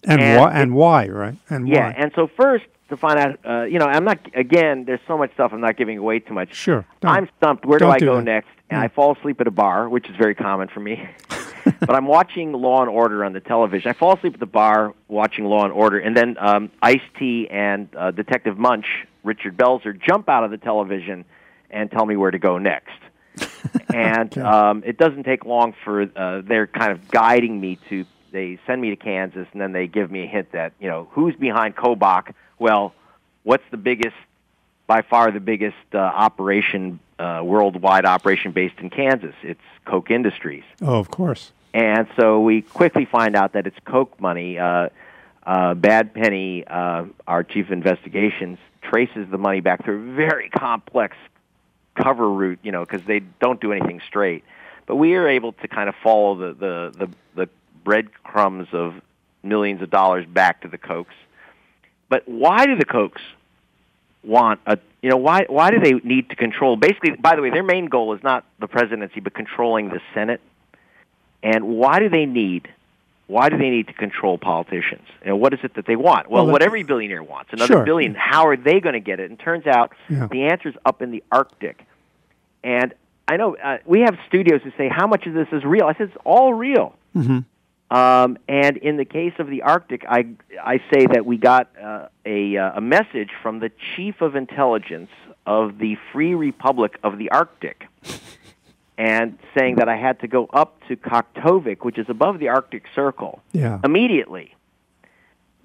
And, 0.03 0.21
and 0.21 0.39
why? 0.39 0.51
And 0.53 0.75
why? 0.75 1.08
Right? 1.08 1.36
And 1.49 1.67
yeah. 1.67 1.88
Why? 1.88 1.95
And 1.97 2.12
so 2.15 2.27
first 2.27 2.65
to 2.89 2.97
find 2.97 3.17
out, 3.17 3.39
uh, 3.43 3.63
you 3.63 3.79
know, 3.79 3.86
I'm 3.86 4.03
not. 4.03 4.19
Again, 4.34 4.86
there's 4.86 4.99
so 5.08 5.17
much 5.17 5.34
stuff. 5.34 5.51
I'm 5.53 5.62
not 5.62 5.77
giving 5.77 5.97
away 5.97 6.19
too 6.19 6.34
much. 6.34 6.53
Sure. 6.53 6.86
I'm 7.03 7.27
stumped. 7.38 7.65
Where 7.65 7.79
do 7.79 7.88
I 7.88 7.97
do 7.97 8.05
go 8.05 8.15
that. 8.17 8.23
next? 8.23 8.49
And 8.69 8.79
Yeah. 8.79 8.86
I 8.86 8.88
fall 8.88 9.15
asleep 9.17 9.41
at 9.41 9.47
a 9.47 9.51
bar, 9.51 9.89
which 9.89 10.10
is 10.10 10.15
very 10.15 10.36
common 10.36 10.67
for 10.67 10.79
me. 10.79 11.08
but 11.79 11.91
I'm 11.95 12.05
watching 12.05 12.51
Law 12.51 12.81
and 12.81 12.89
Order 12.89 13.23
on 13.25 13.34
the 13.34 13.39
television. 13.39 13.89
I 13.89 13.93
fall 13.93 14.15
asleep 14.15 14.36
at 14.36 14.39
the 14.39 14.45
bar 14.45 14.93
watching 15.08 15.45
Law 15.45 15.63
and 15.63 15.73
Order, 15.73 15.99
and 15.99 16.15
then 16.15 16.38
um, 16.39 16.71
Ice 16.81 17.01
T 17.17 17.47
and 17.49 17.89
uh, 17.95 18.12
Detective 18.12 18.58
Munch, 18.58 18.86
Richard 19.23 19.58
Belzer, 19.58 19.99
jump 19.99 20.29
out 20.29 20.43
of 20.43 20.51
the 20.51 20.58
television 20.58 21.25
and 21.71 21.89
tell 21.91 22.05
me 22.05 22.15
where 22.15 22.31
to 22.31 22.39
go 22.39 22.58
next. 22.60 22.91
and 23.93 24.37
um, 24.37 24.83
it 24.85 24.97
doesn't 24.97 25.23
take 25.23 25.45
long 25.45 25.73
for 25.83 26.03
uh, 26.15 26.41
they're 26.41 26.67
kind 26.67 26.91
of 26.91 27.07
guiding 27.09 27.59
me 27.59 27.79
to. 27.89 28.05
They 28.31 28.59
send 28.67 28.81
me 28.81 28.89
to 28.89 28.97
Kansas, 28.97 29.47
and 29.53 29.61
then 29.61 29.71
they 29.71 29.87
give 29.87 30.11
me 30.11 30.23
a 30.23 30.27
hint 30.27 30.51
that 30.51 30.73
you 30.79 30.89
know 30.89 31.07
who's 31.11 31.35
behind 31.35 31.75
Kobach. 31.75 32.33
Well, 32.59 32.93
what's 33.43 33.63
the 33.71 33.77
biggest, 33.77 34.15
by 34.87 35.01
far 35.01 35.31
the 35.31 35.39
biggest 35.39 35.77
uh, 35.93 35.97
operation, 35.97 36.99
uh, 37.17 37.41
worldwide 37.43 38.05
operation 38.05 38.51
based 38.51 38.79
in 38.79 38.89
Kansas? 38.89 39.35
It's 39.41 39.61
Koch 39.85 40.11
Industries. 40.11 40.63
Oh, 40.81 40.99
of 40.99 41.09
course. 41.09 41.51
And 41.73 42.07
so 42.17 42.41
we 42.41 42.61
quickly 42.61 43.05
find 43.05 43.35
out 43.35 43.53
that 43.53 43.67
it's 43.67 43.77
Koch 43.85 44.19
money. 44.19 44.57
Uh, 44.57 44.89
uh, 45.45 45.73
Bad 45.75 46.13
Penny, 46.13 46.65
uh, 46.65 47.05
our 47.27 47.43
chief 47.43 47.67
of 47.67 47.71
investigations, 47.71 48.57
traces 48.81 49.29
the 49.29 49.37
money 49.37 49.61
back 49.61 49.83
through 49.83 50.11
a 50.11 50.15
very 50.15 50.49
complex 50.49 51.15
cover 51.95 52.29
route, 52.29 52.60
you 52.63 52.71
know, 52.71 52.81
because 52.86 53.05
they 53.05 53.19
don't 53.19 53.60
do 53.60 53.71
anything 53.71 54.01
straight. 54.08 54.43
But 54.86 54.97
we 54.97 55.15
are 55.15 55.27
able 55.27 55.53
to 55.53 55.67
kind 55.67 55.89
of 55.89 55.95
follow 56.03 56.36
the, 56.36 56.53
the, 56.53 57.05
the, 57.05 57.12
the 57.36 57.49
breadcrumbs 57.84 58.67
of 58.71 59.01
millions 59.43 59.81
of 59.81 59.89
dollars 59.89 60.25
back 60.25 60.62
to 60.62 60.67
the 60.67 60.77
Kochs. 60.77 61.15
But 62.10 62.27
why 62.27 62.65
do 62.65 62.75
the 62.75 62.86
Kochs 62.86 63.21
want 64.23 64.60
a 64.65 64.77
you 65.01 65.10
know 65.10 65.17
why 65.17 65.45
why 65.47 65.69
do 65.69 65.79
they 65.79 65.93
need 66.08 66.29
to 66.29 66.36
control 66.36 66.75
basically 66.75 67.12
by 67.12 67.36
the 67.36 67.41
way 67.43 67.51
their 67.51 67.63
main 67.63 67.86
goal 67.86 68.13
is 68.13 68.23
not 68.23 68.43
the 68.60 68.67
presidency 68.67 69.19
but 69.19 69.36
controlling 69.36 69.89
the 69.89 70.01
Senate 70.15 70.41
and 71.43 71.63
why 71.63 71.99
do 71.99 72.10
they 72.10 72.25
need 72.25 72.67
why 73.27 73.49
do 73.49 73.57
they 73.57 73.69
need 73.69 73.88
to 73.88 73.93
control 73.93 74.38
politicians? 74.38 75.07
And 75.23 75.39
what 75.39 75.53
is 75.53 75.59
it 75.63 75.73
that 75.75 75.85
they 75.88 75.95
want? 75.95 76.29
Well, 76.29 76.45
Well, 76.45 76.53
what 76.53 76.61
every 76.61 76.83
billionaire 76.83 77.23
wants, 77.23 77.51
another 77.53 77.73
Sure. 77.73 77.83
billion. 77.85 78.13
How 78.15 78.47
are 78.47 78.55
they 78.57 78.79
going 78.79 78.93
to 78.93 78.99
get 78.99 79.19
it? 79.19 79.29
And 79.29 79.39
turns 79.39 79.65
out 79.65 79.93
Yeah. 80.09 80.27
the 80.27 80.43
is 80.65 80.75
up 80.85 81.01
in 81.01 81.11
the 81.11 81.23
Arctic. 81.31 81.83
And 82.63 82.93
I 83.27 83.38
know 83.38 83.55
uh, 83.55 83.79
we 83.85 84.01
have 84.01 84.17
studios 84.27 84.61
who 84.63 84.71
say, 84.77 84.88
how 84.89 85.07
much 85.07 85.25
of 85.25 85.33
this 85.33 85.47
is 85.51 85.63
real? 85.63 85.85
I 85.85 85.93
said, 85.93 86.09
it's 86.09 86.17
all 86.23 86.53
real. 86.53 86.95
Mm-hmm. 87.15 87.39
Um, 87.95 88.38
and 88.47 88.77
in 88.77 88.97
the 88.97 89.05
case 89.05 89.33
of 89.39 89.47
the 89.47 89.61
Arctic, 89.63 90.05
I, 90.07 90.25
I 90.63 90.79
say 90.91 91.05
that 91.07 91.25
we 91.25 91.38
got 91.38 91.69
uh, 91.81 92.07
a, 92.25 92.57
uh, 92.57 92.73
a 92.75 92.81
message 92.81 93.29
from 93.41 93.59
the 93.59 93.71
chief 93.95 94.21
of 94.21 94.35
intelligence 94.35 95.09
of 95.45 95.77
the 95.77 95.95
Free 96.11 96.33
Republic 96.33 96.97
of 97.03 97.17
the 97.19 97.29
Arctic, 97.31 97.85
and 98.97 99.38
saying 99.58 99.75
that 99.77 99.89
I 99.89 99.97
had 99.97 100.19
to 100.21 100.27
go 100.27 100.45
up 100.53 100.79
to 100.88 100.95
Kaktovik, 100.95 101.84
which 101.84 101.97
is 101.97 102.05
above 102.10 102.39
the 102.39 102.49
Arctic 102.49 102.84
Circle, 102.95 103.41
Yeah. 103.51 103.79
immediately. 103.84 104.55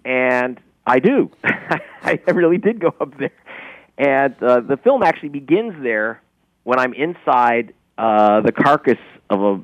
And 0.05 0.59
I 0.87 0.99
do. 0.99 1.31
I 1.45 2.19
really 2.27 2.59
did 2.59 2.81
go 2.81 2.95
up 3.01 3.17
there. 3.19 3.31
And 3.99 4.35
uh, 4.43 4.61
the 4.61 4.77
film 4.77 5.03
actually 5.03 5.29
begins 5.29 5.75
there 5.83 6.21
when 6.65 6.79
I'm 6.79 6.95
inside 6.95 7.75
uh, 7.99 8.41
the 8.41 8.53
carcass 8.53 8.99
of 9.29 9.43
a 9.43 9.61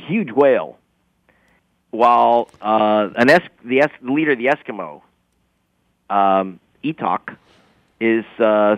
huge 0.00 0.30
whale, 0.30 0.78
while 1.90 2.48
uh, 2.60 3.08
an 3.16 3.30
es- 3.30 3.48
the, 3.64 3.80
es- 3.80 3.90
the 4.02 4.12
leader 4.12 4.32
of 4.32 4.38
the 4.38 4.46
Eskimo, 4.46 5.00
um, 6.10 6.60
Etok, 6.84 7.36
is 8.00 8.24
uh, 8.38 8.76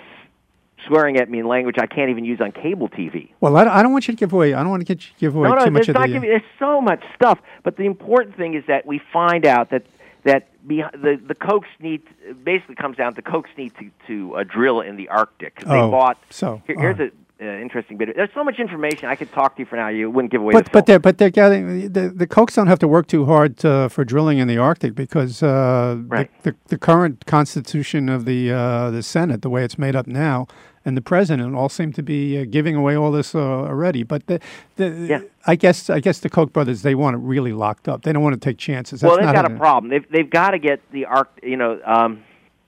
swearing 0.87 1.16
at 1.16 1.29
me 1.31 1.38
in 1.40 1.47
language 1.47 1.77
I 1.79 1.87
can't 1.87 2.11
even 2.11 2.25
use 2.25 2.40
on 2.40 2.53
cable 2.53 2.88
TV. 2.88 3.31
Well, 3.40 3.57
I, 3.57 3.62
I 3.62 3.83
don't 3.83 3.92
want 3.92 4.07
you 4.09 4.14
to 4.14 4.18
give 4.18 4.33
away. 4.33 4.55
I 4.55 4.61
don't 4.61 4.70
want 4.70 4.81
to 4.81 4.94
get 4.94 5.05
you 5.05 5.11
give 5.18 5.35
away 5.37 5.49
No, 5.49 5.55
no, 5.57 5.64
too 5.64 5.70
much 5.70 5.88
of 5.88 5.94
not 5.94 6.07
the. 6.09 6.12
giving, 6.14 6.29
there's 6.29 6.42
so 6.59 6.81
much 6.81 7.03
stuff. 7.14 7.38
But 7.62 7.77
the 7.77 7.85
important 7.87 8.37
thing 8.37 8.55
is 8.55 8.64
that 8.68 8.87
we 8.87 9.01
find 9.12 9.44
out 9.47 9.70
that 9.70 9.85
that 10.25 10.49
the 10.66 10.83
the 11.27 11.35
Kochs 11.35 11.66
need 11.81 12.03
basically 12.44 12.77
comes 12.77 12.97
down 12.97 13.14
to 13.14 13.23
Kochs 13.23 13.55
need 13.59 13.73
to 13.79 13.90
to 14.07 14.37
uh, 14.37 14.44
drill 14.44 14.81
in 14.81 14.97
the 14.97 15.09
Arctic 15.09 15.57
'cause 15.57 15.66
Oh, 15.68 15.90
bought. 15.90 16.16
so, 16.31 16.62
here, 16.66 16.77
here's 16.79 16.99
right. 16.99 17.12
a 17.12 17.14
uh, 17.59 17.61
interesting 17.61 17.99
bit. 17.99 18.14
There's 18.16 18.31
so 18.33 18.44
much 18.44 18.59
information 18.59 19.09
I 19.09 19.16
could 19.16 19.31
talk 19.33 19.57
to 19.57 19.62
you 19.62 19.66
for 19.66 19.77
now. 19.77 19.88
You 19.88 20.09
wouldn't 20.11 20.31
give 20.33 20.40
away 20.40 20.53
but 20.55 20.64
the 20.66 20.70
but 20.70 20.87
they're 20.87 20.99
but 21.01 21.18
they're 21.18 21.31
getting 21.31 21.92
the 21.92 22.09
the 22.09 22.27
Kochs 22.27 22.55
don't 22.55 22.68
have 22.68 22.79
to 22.79 22.88
work 22.88 23.07
too 23.07 23.27
hard 23.27 23.62
uh, 23.64 23.88
for 23.88 24.05
drilling 24.05 24.38
in 24.38 24.49
the 24.49 24.57
Arctic 24.57 24.94
because 24.94 25.42
uh, 25.42 25.99
Right. 26.07 26.31
the, 26.42 26.53
the 26.53 26.57
the 26.68 26.79
current 26.79 27.27
constitution 27.27 28.09
of 28.09 28.25
the 28.25 28.51
uh, 28.53 28.90
the 28.90 29.03
Senate, 29.03 29.42
the 29.42 29.51
way 29.51 29.62
it's 29.64 29.77
made 29.79 29.94
up 29.97 30.07
now, 30.07 30.47
and 30.85 30.97
the 30.97 31.01
president 31.03 31.55
all 31.55 31.68
seem 31.68 31.92
to 31.92 32.03
be 32.03 32.38
uh, 32.38 32.44
giving 32.49 32.77
away 32.77 32.94
all 32.94 33.11
this 33.11 33.35
uh, 33.35 33.38
already. 33.40 34.03
But 34.03 34.27
the, 34.27 34.40
the 34.77 34.88
Yeah. 34.90 35.20
I 35.47 35.57
guess 35.57 35.88
I 35.90 36.01
guess 36.01 36.20
the 36.20 36.29
Koch 36.31 36.53
brothers 36.53 36.83
they 36.83 36.94
want 36.94 37.16
it 37.16 37.20
really 37.20 37.53
locked 37.53 37.88
up. 37.88 38.03
They 38.03 38.12
don't 38.12 38.23
want 38.23 38.35
to 38.35 38.40
take 38.40 38.59
chances. 38.59 39.01
That's 39.01 39.09
well, 39.11 39.16
they've 39.16 39.27
not 39.27 39.35
got 39.35 39.51
a 39.51 39.57
problem. 39.57 39.90
They've 39.90 40.07
they've 40.11 40.31
got 40.31 40.51
to 40.53 40.59
get 40.59 40.81
the 40.92 41.07
arc. 41.07 41.31
You 41.42 41.57
know, 41.57 41.81
um, 41.85 42.23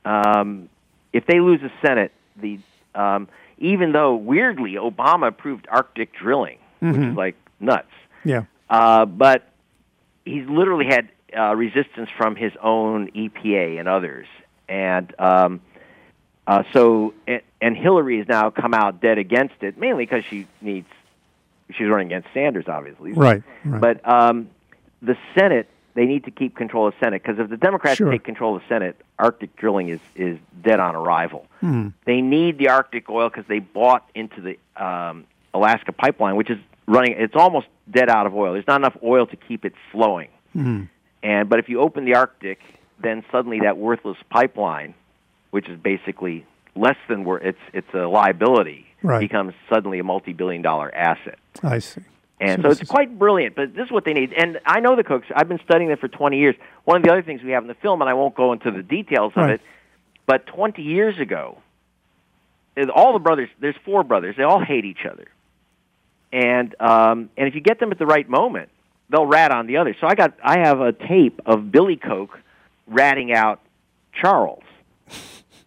um, 0.04 0.68
if 1.12 1.26
they 1.26 1.40
lose 1.40 1.60
the 1.60 1.70
Senate, 1.86 2.12
the 2.40 2.58
um, 2.94 3.28
even 3.58 3.92
though 3.92 4.14
weirdly 4.14 4.72
Obama 4.74 5.28
approved 5.28 5.66
Arctic 5.70 6.12
drilling, 6.14 6.58
which 6.80 6.94
Mhm. 6.94 7.10
is 7.12 7.16
like 7.16 7.36
nuts. 7.60 7.88
Yeah. 8.24 8.44
Uh, 8.68 9.04
but 9.06 9.48
he's 10.24 10.46
literally 10.48 10.86
had 10.86 11.08
uh, 11.36 11.54
resistance 11.54 12.08
from 12.16 12.36
his 12.36 12.52
own 12.62 13.08
EPA 13.12 13.78
and 13.78 13.88
others, 13.88 14.26
and 14.68 15.14
um, 15.18 15.60
uh, 16.46 16.62
so 16.72 17.14
and, 17.26 17.42
and 17.60 17.76
Hillary 17.76 18.18
has 18.18 18.28
now 18.28 18.50
come 18.50 18.74
out 18.74 19.00
dead 19.00 19.18
against 19.18 19.56
it, 19.62 19.78
mainly 19.78 20.04
because 20.04 20.24
she 20.24 20.46
needs 20.60 20.88
she's 21.70 21.88
running 21.88 22.06
against 22.06 22.28
Sanders, 22.32 22.66
obviously. 22.68 23.12
Right. 23.12 23.42
Right. 23.64 23.80
But 23.80 24.08
um, 24.08 24.48
the 25.02 25.16
Senate, 25.34 25.68
they 25.94 26.06
need 26.06 26.24
to 26.24 26.30
keep 26.30 26.56
control 26.56 26.86
of 26.88 26.94
the 26.94 27.04
Senate 27.04 27.22
because 27.22 27.38
if 27.38 27.48
the 27.48 27.56
Democrats 27.56 27.98
Sure. 27.98 28.10
take 28.10 28.24
control 28.24 28.56
of 28.56 28.62
the 28.62 28.68
Senate, 28.68 29.00
Arctic 29.18 29.56
drilling 29.56 29.88
is 29.88 30.00
is 30.14 30.38
dead 30.62 30.80
on 30.80 30.94
arrival. 30.94 31.46
Hmm. 31.60 31.88
They 32.04 32.20
need 32.20 32.58
the 32.58 32.68
Arctic 32.68 33.08
oil 33.10 33.28
because 33.28 33.46
they 33.48 33.58
bought 33.58 34.08
into 34.14 34.40
the 34.40 34.58
um, 34.82 35.24
Alaska 35.54 35.92
pipeline, 35.92 36.36
which 36.36 36.50
is 36.50 36.58
running. 36.86 37.14
It's 37.18 37.34
almost 37.34 37.66
dead 37.90 38.08
out 38.08 38.26
of 38.26 38.34
oil. 38.34 38.52
There's 38.52 38.66
not 38.66 38.80
enough 38.80 38.96
oil 39.02 39.26
to 39.26 39.36
keep 39.36 39.64
it 39.64 39.72
flowing. 39.90 40.28
Hmm. 40.52 40.84
And 41.22 41.48
but 41.48 41.58
if 41.58 41.68
you 41.68 41.80
open 41.80 42.04
the 42.04 42.14
Arctic, 42.14 42.60
then 43.00 43.24
suddenly 43.32 43.60
that 43.60 43.78
worthless 43.78 44.18
pipeline, 44.30 44.94
which 45.56 45.70
is 45.70 45.78
basically 45.78 46.44
less 46.74 46.98
than 47.08 47.24
wor 47.24 47.38
it's 47.38 47.58
it's 47.72 47.88
a 47.94 48.06
liability, 48.06 48.86
Right. 49.02 49.20
becomes 49.20 49.54
suddenly 49.70 49.98
a 49.98 50.04
multi-billion 50.04 50.60
dollar 50.60 50.94
asset. 50.94 51.38
I 51.62 51.78
see. 51.78 52.02
And 52.38 52.60
So 52.62 52.68
so, 52.74 52.80
it's 52.82 52.90
quite 52.90 53.18
brilliant, 53.18 53.56
but 53.56 53.74
this 53.74 53.86
is 53.86 53.90
what 53.90 54.04
they 54.04 54.12
need. 54.12 54.34
And 54.34 54.60
I 54.66 54.80
know 54.80 54.94
the 54.96 55.02
Kochs. 55.02 55.24
I've 55.34 55.48
been 55.48 55.60
studying 55.64 55.88
them 55.88 55.96
for 55.96 56.08
20 56.08 56.36
years. 56.38 56.56
One 56.84 56.98
of 56.98 57.02
the 57.04 57.10
other 57.10 57.22
things 57.22 57.42
we 57.42 57.52
have 57.52 57.62
in 57.64 57.68
the 57.68 57.74
film, 57.86 58.02
and 58.02 58.10
I 58.10 58.12
won't 58.12 58.34
go 58.34 58.52
into 58.52 58.70
the 58.70 58.82
details 58.82 59.32
of 59.36 59.48
it, 59.48 59.62
but 60.26 60.46
20 60.46 60.82
years 60.82 61.18
ago, 61.18 61.56
all 62.94 63.14
the 63.14 63.18
brothers, 63.18 63.48
there's 63.60 63.76
four 63.86 64.04
brothers, 64.04 64.36
they 64.36 64.42
all 64.42 64.62
hate 64.62 64.84
each 64.84 65.06
other. 65.10 65.28
And 66.34 66.74
um, 66.78 67.30
and 67.38 67.48
if 67.48 67.54
you 67.54 67.62
get 67.62 67.80
them 67.80 67.90
at 67.92 67.98
the 67.98 68.04
right 68.04 68.28
moment, 68.28 68.68
they'll 69.08 69.24
rat 69.24 69.52
on 69.52 69.66
the 69.66 69.78
others. 69.78 69.96
So 70.02 70.06
I 70.06 70.14
got 70.14 70.34
I 70.44 70.58
have 70.58 70.80
a 70.82 70.92
tape 70.92 71.40
of 71.46 71.72
Billy 71.72 71.96
Koch 71.96 72.38
ratting 72.86 73.32
out 73.32 73.60
Charles. 74.12 74.62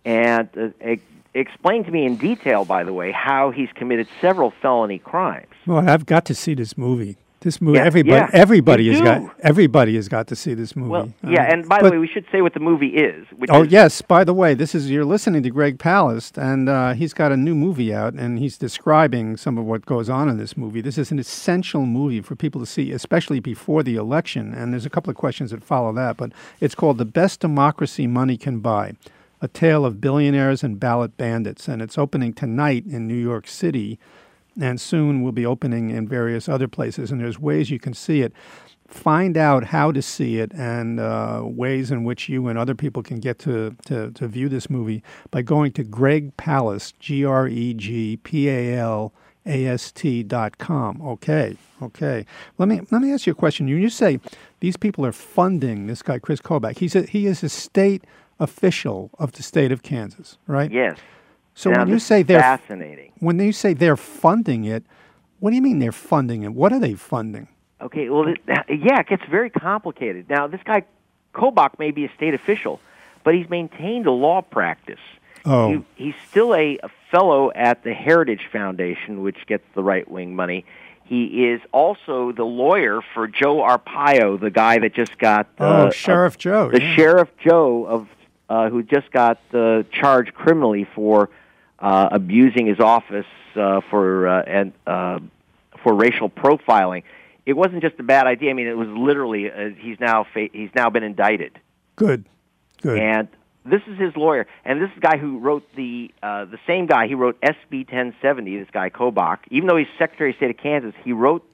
And 0.06 0.50
uh, 0.58 0.70
e- 0.88 1.00
explain 1.34 1.84
to 1.84 1.92
me 1.92 2.06
in 2.06 2.16
detail, 2.18 2.66
by 2.66 2.84
the 2.84 2.94
way, 2.94 3.12
how 3.12 3.52
he's 3.52 3.70
committed 3.76 4.08
several 4.22 4.52
felony 4.62 5.00
crimes. 5.00 5.48
Well, 5.68 5.88
I've 5.88 6.06
got 6.06 6.26
to 6.26 6.36
see 6.36 6.54
this 6.54 6.78
movie. 6.78 7.18
This 7.42 7.62
movie, 7.62 7.78
Yeah, 7.78 7.86
everybody, 7.86 8.16
yeah, 8.18 8.30
everybody 8.34 8.90
has 8.90 8.98
do. 8.98 9.04
got 9.06 9.34
everybody 9.40 9.96
has 9.96 10.10
got 10.10 10.28
to 10.28 10.36
see 10.36 10.54
this 10.56 10.76
movie. 10.76 10.90
Well, 10.90 11.14
Uh, 11.24 11.30
yeah, 11.30 11.44
and 11.50 11.70
by 11.70 11.80
but- 11.80 11.86
the 11.86 11.92
way, 11.94 11.98
we 12.00 12.08
should 12.08 12.26
say 12.34 12.42
what 12.42 12.54
the 12.54 12.60
movie 12.60 12.90
is. 12.98 13.26
Oh 13.50 13.64
is, 13.64 13.72
yes. 13.72 14.02
By 14.02 14.26
the 14.26 14.34
way, 14.34 14.54
this 14.56 14.76
is 14.76 14.92
you're 14.92 15.06
listening 15.06 15.44
to 15.44 15.50
Greg 15.50 15.78
Palast, 15.78 16.38
and 16.38 16.68
uh, 16.68 16.92
he's 16.96 17.14
got 17.14 17.32
a 17.32 17.38
new 17.38 17.56
movie 17.56 17.94
out, 17.94 18.14
and 18.14 18.40
he's 18.40 18.58
describing 18.58 19.38
some 19.38 19.58
of 19.58 19.64
what 19.64 19.86
goes 19.86 20.10
on 20.10 20.28
in 20.28 20.38
this 20.38 20.58
movie. 20.58 20.82
This 20.82 20.98
is 20.98 21.12
an 21.12 21.20
essential 21.20 21.86
movie 21.86 22.20
for 22.20 22.36
people 22.36 22.60
to 22.60 22.68
see, 22.68 22.92
especially 22.92 23.40
before 23.40 23.84
the 23.84 23.96
election. 23.96 24.54
And 24.54 24.74
there's 24.74 24.86
a 24.86 24.90
couple 24.90 25.10
of 25.10 25.16
questions 25.16 25.52
that 25.52 25.64
follow 25.64 25.94
that, 25.94 26.18
but 26.18 26.34
it's 26.60 26.76
called 26.76 26.98
"The 26.98 27.06
Best 27.06 27.40
Democracy 27.40 28.06
Money 28.06 28.36
Can 28.36 28.60
Buy: 28.60 28.96
A 29.42 29.48
Tale 29.48 29.86
of 29.86 30.02
Billionaires 30.02 30.64
and 30.64 30.80
Ballot 30.80 31.18
Bandits," 31.18 31.68
and 31.68 31.82
it's 31.82 31.98
opening 31.98 32.34
tonight 32.34 32.86
in 32.86 33.08
New 33.08 33.16
York 33.16 33.48
City, 33.48 34.00
and 34.60 34.80
soon 34.80 35.22
will 35.22 35.32
be 35.32 35.46
opening 35.46 35.90
in 35.90 36.08
various 36.08 36.50
other 36.50 36.68
places. 36.68 37.12
And 37.12 37.22
there's 37.22 37.40
ways 37.40 37.70
you 37.70 37.80
can 37.80 37.94
see 37.94 38.22
it 38.22 38.34
find 38.90 39.38
out 39.38 39.66
how 39.66 39.92
to 39.92 40.02
see 40.02 40.40
it 40.40 40.52
and 40.54 41.00
uh, 41.00 41.42
ways 41.44 41.92
in 41.92 42.04
which 42.04 42.28
you 42.28 42.48
and 42.48 42.58
other 42.58 42.76
people 42.76 43.04
can 43.04 43.20
get 43.20 43.40
to, 43.40 43.76
to, 43.86 44.12
to 44.12 44.28
view 44.28 44.50
this 44.50 44.70
movie 44.70 45.04
by 45.32 45.42
going 45.42 45.72
to 45.74 45.84
Greg 45.84 46.36
Palast, 46.38 46.94
G 47.00 47.24
R 47.24 47.48
E 47.48 47.74
G 47.74 48.18
P 48.18 48.50
A 48.50 48.78
L 48.78 49.14
A 49.46 49.66
S 49.68 49.92
T 49.92 50.24
dot 50.24 50.58
com. 50.58 51.02
Okay, 51.02 51.56
okay. 51.82 52.26
Let 52.58 52.68
me 52.68 52.82
let 52.92 53.02
me 53.02 53.14
ask 53.14 53.28
you 53.28 53.32
a 53.32 53.36
question. 53.36 53.68
You 53.68 53.76
you 53.76 53.90
say 53.90 54.20
these 54.60 54.78
people 54.78 55.06
are 55.06 55.12
funding 55.12 55.88
this 55.88 56.02
guy 56.02 56.20
Chris 56.20 56.42
Kobach. 56.42 56.78
He's 56.78 56.96
a, 56.96 57.04
he 57.04 57.28
is 57.28 57.44
a 57.44 57.50
state 57.50 58.04
official 58.40 59.12
of 59.20 59.34
the 59.34 59.44
state 59.44 59.72
of 59.72 59.84
Kansas, 59.84 60.38
right? 60.48 60.72
Yes. 60.72 60.98
So 61.54 61.72
now, 61.72 61.80
when 61.80 61.90
you 61.90 62.00
say 62.00 62.24
they're 62.24 62.40
fascinating. 62.40 63.12
when 63.20 63.40
you 63.40 63.52
say 63.52 63.74
they're 63.74 63.98
funding 63.98 64.66
it, 64.66 64.84
what 65.40 65.50
do 65.50 65.56
you 65.56 65.62
mean 65.62 65.80
they're 65.80 65.92
funding 65.92 66.44
it? 66.44 66.54
What 66.54 66.72
are 66.72 66.80
they 66.80 66.94
funding? 66.94 67.50
Okay, 67.82 68.10
well, 68.10 68.28
it, 68.28 68.40
yeah, 68.48 69.00
it 69.00 69.08
gets 69.08 69.24
very 69.30 69.50
complicated. 69.50 70.30
Now, 70.30 70.48
this 70.48 70.62
guy 70.66 70.84
Kobach 71.34 71.80
may 71.80 71.92
be 71.92 72.06
a 72.06 72.12
state 72.16 72.34
official, 72.34 72.80
but 73.24 73.34
he's 73.34 73.50
maintained 73.50 74.06
a 74.06 74.12
law 74.12 74.42
practice. 74.42 75.00
Oh. 75.46 75.70
He, 75.96 76.06
he's 76.06 76.16
still 76.30 76.54
a, 76.54 76.78
a 76.84 76.90
fellow 77.12 77.52
at 77.54 77.84
the 77.84 77.94
Heritage 77.94 78.48
Foundation, 78.52 79.22
which 79.22 79.46
gets 79.48 79.64
the 79.76 79.84
right 79.84 80.10
wing 80.10 80.36
money. 80.36 80.66
He 81.04 81.48
is 81.48 81.62
also 81.72 82.32
the 82.32 82.44
lawyer 82.44 83.02
for 83.14 83.28
Joe 83.28 83.58
Arpaio, 83.58 84.40
the 84.40 84.52
guy 84.52 84.78
that 84.80 84.94
just 84.94 85.18
got 85.18 85.48
uh, 85.60 85.88
oh, 85.88 85.90
Sheriff 85.90 86.38
Joe. 86.38 86.70
the 86.70 86.82
yeah. 86.82 86.96
sheriff 86.96 87.30
Joe 87.44 87.86
of 87.86 88.08
uh, 88.50 88.70
who 88.70 88.84
just 88.84 89.12
got 89.12 89.40
uh, 89.54 89.84
charged 89.92 90.34
criminally 90.34 90.88
for 90.96 91.30
uh, 91.78 92.10
abusing 92.12 92.66
his 92.66 92.80
office 92.80 93.26
uh, 93.56 93.82
for 93.90 94.28
uh, 94.28 94.42
and 94.44 94.74
uh, 94.88 95.20
for 95.84 95.94
racial 95.94 96.30
profiling. 96.30 97.04
It 97.46 97.54
wasn't 97.54 97.82
just 97.82 98.00
a 98.00 98.04
bad 98.04 98.28
idea. 98.28 98.50
I 98.50 98.54
mean, 98.54 98.68
it 98.68 98.78
was 98.78 98.90
literally 98.90 99.52
uh, 99.52 99.70
he's 99.78 100.00
now 100.00 100.26
fa- 100.34 100.50
he's 100.52 100.72
now 100.76 100.90
been 100.90 101.04
indicted, 101.04 101.58
Good, 101.96 102.26
good. 102.82 103.00
and 103.00 103.28
this 103.66 103.82
is 103.88 103.98
his 103.98 104.16
lawyer. 104.16 104.48
And 104.66 104.82
this 104.82 104.90
is 104.90 104.96
the 104.96 105.02
guy 105.02 105.18
who 105.18 105.40
wrote 105.40 105.64
the 105.76 106.12
uh, 106.22 106.46
the 106.46 106.60
same 106.68 106.86
guy. 106.86 107.08
He 107.08 107.16
wrote 107.16 107.40
SB 107.42 107.86
1070. 107.92 108.58
This 108.58 108.68
guy 108.72 108.90
Kobach, 108.90 109.40
even 109.50 109.68
though 109.68 109.78
he's 109.78 109.88
Secretary 109.98 110.32
of 110.32 110.36
State 110.38 110.50
of 110.52 110.58
Kansas, 110.58 110.94
he 111.04 111.14
wrote 111.14 111.46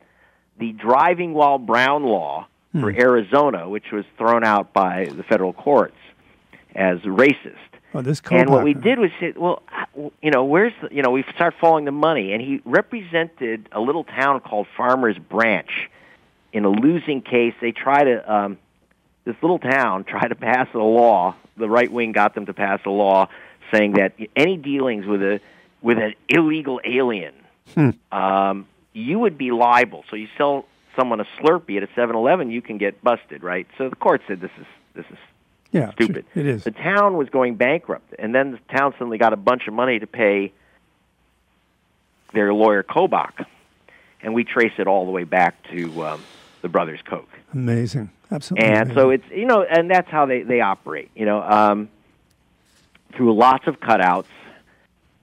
the 0.57 0.71
driving 0.71 1.33
while 1.33 1.57
brown 1.57 2.03
law 2.03 2.47
for 2.77 2.89
Arizona, 2.91 3.69
which 3.69 3.91
was 3.93 4.03
thrown 4.17 4.43
out 4.43 4.73
by 4.73 5.05
the 5.05 5.23
federal 5.23 5.53
courts 5.53 5.95
as 6.75 6.99
racist. 6.99 7.55
oh, 7.93 8.01
this 8.01 8.19
And 8.29 8.49
what 8.49 8.63
we 8.63 8.73
did 8.73 8.99
was 8.99 9.09
say, 9.19 9.33
well, 9.35 9.63
uh, 9.71 10.09
you 10.21 10.29
know, 10.29 10.43
where's 10.43 10.73
the, 10.81 10.93
you 10.93 11.01
know, 11.01 11.11
we 11.11 11.23
start 11.33 11.55
following 11.59 11.85
the 11.85 11.91
money, 11.91 12.33
and 12.33 12.41
he 12.41 12.61
represented 12.65 13.69
a 13.71 13.79
little 13.79 14.03
town 14.03 14.41
called 14.41 14.67
Farmers 14.75 15.17
Branch 15.17 15.89
in 16.51 16.65
a 16.65 16.69
losing 16.69 17.21
case. 17.21 17.53
They 17.61 17.71
try 17.71 18.03
to 18.03 18.33
um, 18.33 18.57
this 19.23 19.35
little 19.41 19.59
town 19.59 20.03
tried 20.07 20.27
to 20.27 20.35
pass 20.35 20.67
a 20.73 20.79
law. 20.79 21.35
The 21.57 21.69
right 21.69 21.91
wing 21.91 22.11
got 22.11 22.35
them 22.35 22.47
to 22.47 22.53
pass 22.53 22.81
a 22.85 22.89
law 22.89 23.29
saying 23.71 23.93
that 23.93 24.13
any 24.35 24.57
dealings 24.57 25.05
with 25.05 25.21
a 25.21 25.39
with 25.81 25.97
an 25.97 26.15
illegal 26.27 26.81
alien, 26.83 27.33
um, 28.11 28.67
you 28.93 29.19
would 29.19 29.37
be 29.37 29.51
liable. 29.51 30.03
So 30.09 30.15
you 30.15 30.27
sell 30.37 30.65
someone 30.95 31.19
a 31.19 31.25
Slurpee 31.39 31.77
at 31.77 31.83
a 31.83 31.89
Seven 31.95 32.15
Eleven, 32.15 32.51
you 32.51 32.61
can 32.61 32.77
get 32.77 33.03
busted, 33.03 33.43
right? 33.43 33.67
So 33.77 33.89
the 33.89 33.95
court 33.95 34.21
said 34.27 34.41
this 34.41 34.51
is 34.59 34.65
this 34.93 35.05
is 35.09 35.17
yeah, 35.75 35.91
stupid. 35.91 36.25
It 36.35 36.45
is. 36.45 36.63
The 36.63 36.71
town 36.71 37.17
was 37.17 37.29
going 37.29 37.55
bankrupt, 37.55 38.15
and 38.17 38.33
then 38.33 38.51
the 38.51 38.59
town 38.73 38.93
suddenly 38.93 39.17
got 39.17 39.33
a 39.33 39.37
bunch 39.37 39.67
of 39.67 39.73
money 39.73 39.99
to 39.99 40.07
pay 40.07 40.53
their 42.33 42.53
lawyer 42.53 42.81
Kobach, 42.81 43.45
and 44.21 44.33
we 44.33 44.45
trace 44.45 44.71
it 44.77 44.87
all 44.87 45.05
the 45.05 45.11
way 45.11 45.25
back 45.25 45.61
to 45.71 46.05
um, 46.05 46.23
the 46.61 46.69
brothers 46.69 47.01
Koch. 47.05 47.27
Amazing, 47.53 48.09
absolutely. 48.31 48.69
And 48.69 48.93
so 48.93 49.09
it's 49.09 49.27
you 49.29 49.45
know, 49.45 49.63
and 49.63 49.91
that's 49.91 50.09
how 50.09 50.25
they 50.25 50.43
they 50.43 50.61
operate. 50.61 51.11
You 51.13 51.25
know, 51.25 51.41
um, 51.43 51.89
through 53.13 53.35
lots 53.35 53.67
of 53.67 53.81
cutouts. 53.81 54.25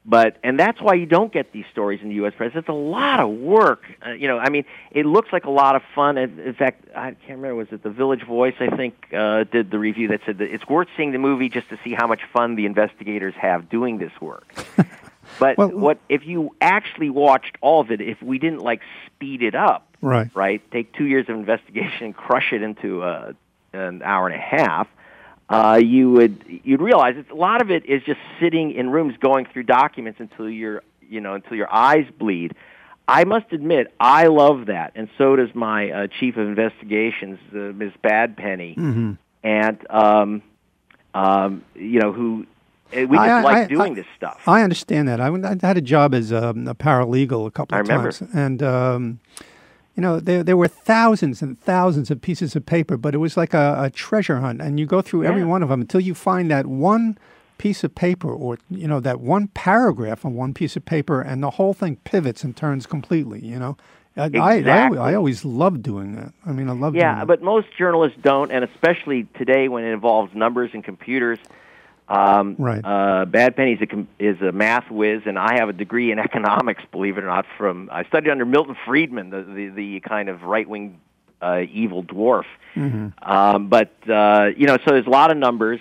But 0.04 0.38
and 0.42 0.58
that's 0.58 0.80
why 0.80 0.94
you 0.94 1.06
don't 1.06 1.32
get 1.32 1.52
these 1.52 1.64
stories 1.70 2.00
in 2.02 2.08
the 2.08 2.16
U.S. 2.16 2.32
press. 2.36 2.50
It's 2.56 2.68
a 2.68 2.72
lot 2.72 3.20
of 3.20 3.30
work. 3.30 3.84
Uh, 4.04 4.10
you 4.10 4.26
know, 4.26 4.36
I 4.38 4.50
mean, 4.50 4.64
it 4.90 5.06
looks 5.06 5.32
like 5.32 5.44
a 5.44 5.50
lot 5.50 5.76
of 5.76 5.82
fun. 5.94 6.18
In 6.18 6.40
in 6.40 6.54
fact, 6.54 6.86
I 6.94 7.12
can't 7.12 7.38
remember. 7.38 7.54
Was 7.54 7.68
it 7.70 7.84
the 7.84 7.90
Village 7.90 8.26
Voice? 8.26 8.54
I 8.58 8.74
think 8.74 8.94
uh, 9.16 9.44
did 9.44 9.70
the 9.70 9.78
review 9.78 10.08
that 10.08 10.22
said 10.26 10.38
that 10.38 10.52
it's 10.52 10.66
worth 10.68 10.88
seeing 10.96 11.12
the 11.12 11.18
movie 11.18 11.48
just 11.48 11.68
to 11.68 11.78
see 11.84 11.94
how 11.94 12.08
much 12.08 12.22
fun 12.32 12.56
the 12.56 12.66
investigators 12.66 13.34
have 13.40 13.68
doing 13.70 13.98
this 13.98 14.12
work. 14.20 14.52
but 15.38 15.56
Well- 15.56 15.68
what 15.70 15.98
if 16.08 16.26
you 16.26 16.56
actually 16.60 17.10
watched 17.10 17.56
all 17.60 17.80
of 17.80 17.92
it? 17.92 18.00
If 18.00 18.20
we 18.20 18.38
didn't 18.38 18.60
like 18.60 18.80
speed 19.06 19.40
it 19.40 19.54
up, 19.54 19.86
right. 20.00 20.28
right? 20.34 20.68
Take 20.72 20.92
two 20.94 21.06
years 21.06 21.28
of 21.28 21.36
investigation 21.36 22.06
and 22.06 22.16
crush 22.26 22.52
it 22.52 22.62
into 22.62 23.04
uh, 23.04 23.34
an 23.72 24.02
hour 24.02 24.26
and 24.26 24.34
a 24.34 24.42
half. 24.42 24.88
Uh, 25.52 25.76
you 25.76 26.10
would 26.10 26.44
you'd 26.64 26.80
realize 26.80 27.14
it's, 27.16 27.30
a 27.30 27.34
lot 27.34 27.60
of 27.60 27.70
it 27.70 27.84
is 27.86 28.02
just 28.04 28.20
sitting 28.40 28.72
in 28.72 28.90
rooms 28.90 29.14
going 29.20 29.44
through 29.46 29.64
documents 29.64 30.18
until 30.18 30.48
your 30.48 30.82
you 31.08 31.20
know 31.20 31.34
until 31.34 31.56
your 31.56 31.72
eyes 31.72 32.06
bleed. 32.18 32.54
I 33.08 33.24
must 33.24 33.52
admit, 33.52 33.92
I 34.00 34.28
love 34.28 34.66
that, 34.66 34.92
and 34.94 35.08
so 35.18 35.36
does 35.36 35.54
my 35.54 35.90
uh, 35.90 36.06
chief 36.06 36.36
of 36.36 36.46
investigations, 36.48 37.38
uh, 37.52 37.58
Ms. 37.74 37.92
Badpenny, 38.02 38.76
Mm-hmm. 38.76 39.12
and 39.42 39.86
um, 39.90 40.42
um, 41.12 41.64
you 41.74 42.00
know 42.00 42.12
who 42.12 42.46
uh, 42.96 43.00
we 43.06 43.16
just 43.16 43.28
I- 43.28 43.42
like 43.42 43.56
I- 43.56 43.66
doing 43.66 43.92
I- 43.92 43.94
this 43.96 44.06
stuff. 44.16 44.40
I 44.46 44.62
understand 44.62 45.08
that. 45.08 45.20
I, 45.20 45.26
I 45.28 45.56
had 45.60 45.76
a 45.76 45.80
job 45.82 46.14
as 46.14 46.32
um, 46.32 46.66
a 46.68 46.74
paralegal 46.74 47.46
a 47.46 47.50
couple 47.50 47.76
of 47.78 47.86
times, 47.86 48.22
and 48.32 48.62
um, 48.62 49.20
you 49.96 50.00
know 50.00 50.20
there 50.20 50.42
there 50.42 50.57
were 50.57 50.68
thousands 50.68 51.42
and 51.42 51.59
thousands 51.61 52.11
of 52.11 52.20
pieces 52.20 52.57
of 52.57 52.64
paper, 52.64 52.96
but 52.96 53.14
it 53.14 53.18
was 53.18 53.37
like 53.37 53.55
a, 53.55 53.76
a 53.78 53.90
treasure 53.90 54.40
hunt, 54.40 54.61
and 54.61 54.81
you 54.81 54.87
go 54.87 55.02
through 55.02 55.24
every 55.24 55.44
one 55.44 55.62
of 55.62 55.68
them 55.68 55.81
until 55.83 56.00
you 56.00 56.14
find 56.14 56.50
that 56.50 56.66
one 56.66 57.18
piece 57.59 57.85
of 57.85 57.94
paper, 57.94 58.31
or 58.31 58.59
you 58.70 58.88
know 58.88 59.00
that 59.00 59.20
one 59.20 59.48
paragraph 59.48 60.24
on 60.24 60.35
one 60.35 60.55
piece 60.55 60.76
of 60.76 60.85
paper, 60.85 61.20
and 61.20 61.42
the 61.42 61.50
whole 61.50 61.74
thing 61.74 61.96
pivots 62.05 62.42
and 62.42 62.57
turns 62.57 62.87
completely. 62.87 63.40
You 63.40 63.59
know, 63.59 63.76
I, 64.16 64.31
I, 64.35 64.62
I, 64.62 64.88
I 64.94 65.14
always 65.14 65.44
loved 65.44 65.83
doing 65.83 66.16
that. 66.16 66.33
I 66.46 66.52
mean, 66.52 66.68
I 66.68 66.72
love 66.72 66.94
doing 66.94 67.02
Yeah, 67.02 67.24
but 67.24 67.42
most 67.42 67.68
journalists 67.76 68.18
don't, 68.22 68.50
and 68.50 68.64
especially 68.64 69.28
today 69.35 69.68
when 69.68 69.85
it 69.85 69.92
involves 69.92 70.35
numbers 70.35 70.70
and 70.74 70.83
computers. 70.83 71.38
Um, 72.12 72.57
Right. 72.59 72.85
Uh, 72.85 73.25
Badpenny 73.27 73.81
is 73.81 73.88
a, 73.88 74.07
is 74.22 74.40
a 74.42 74.53
math 74.53 74.90
whiz, 74.90 75.22
and 75.27 75.38
I 75.38 75.55
have 75.55 75.68
a 75.68 75.72
degree 75.72 76.12
in 76.12 76.18
economics. 76.31 76.83
Believe 76.90 77.18
it 77.18 77.25
or 77.25 77.29
not, 77.29 77.46
from 77.57 77.88
I 77.92 78.05
studied 78.05 78.31
under 78.31 78.44
Milton 78.44 78.77
Friedman, 78.85 79.31
the 79.31 79.42
the, 79.42 79.68
the 79.68 80.01
kind 80.01 80.29
of 80.29 80.42
right 80.42 80.68
wing 80.68 81.01
uh, 81.40 81.62
evil 81.70 82.03
dwarf. 82.05 82.44
Um, 83.22 83.68
but 83.68 83.92
uh, 84.09 84.51
you 84.57 84.66
know, 84.66 84.77
so 84.79 84.92
there's 84.92 85.07
a 85.07 85.11
lot 85.11 85.31
of 85.31 85.37
numbers 85.37 85.81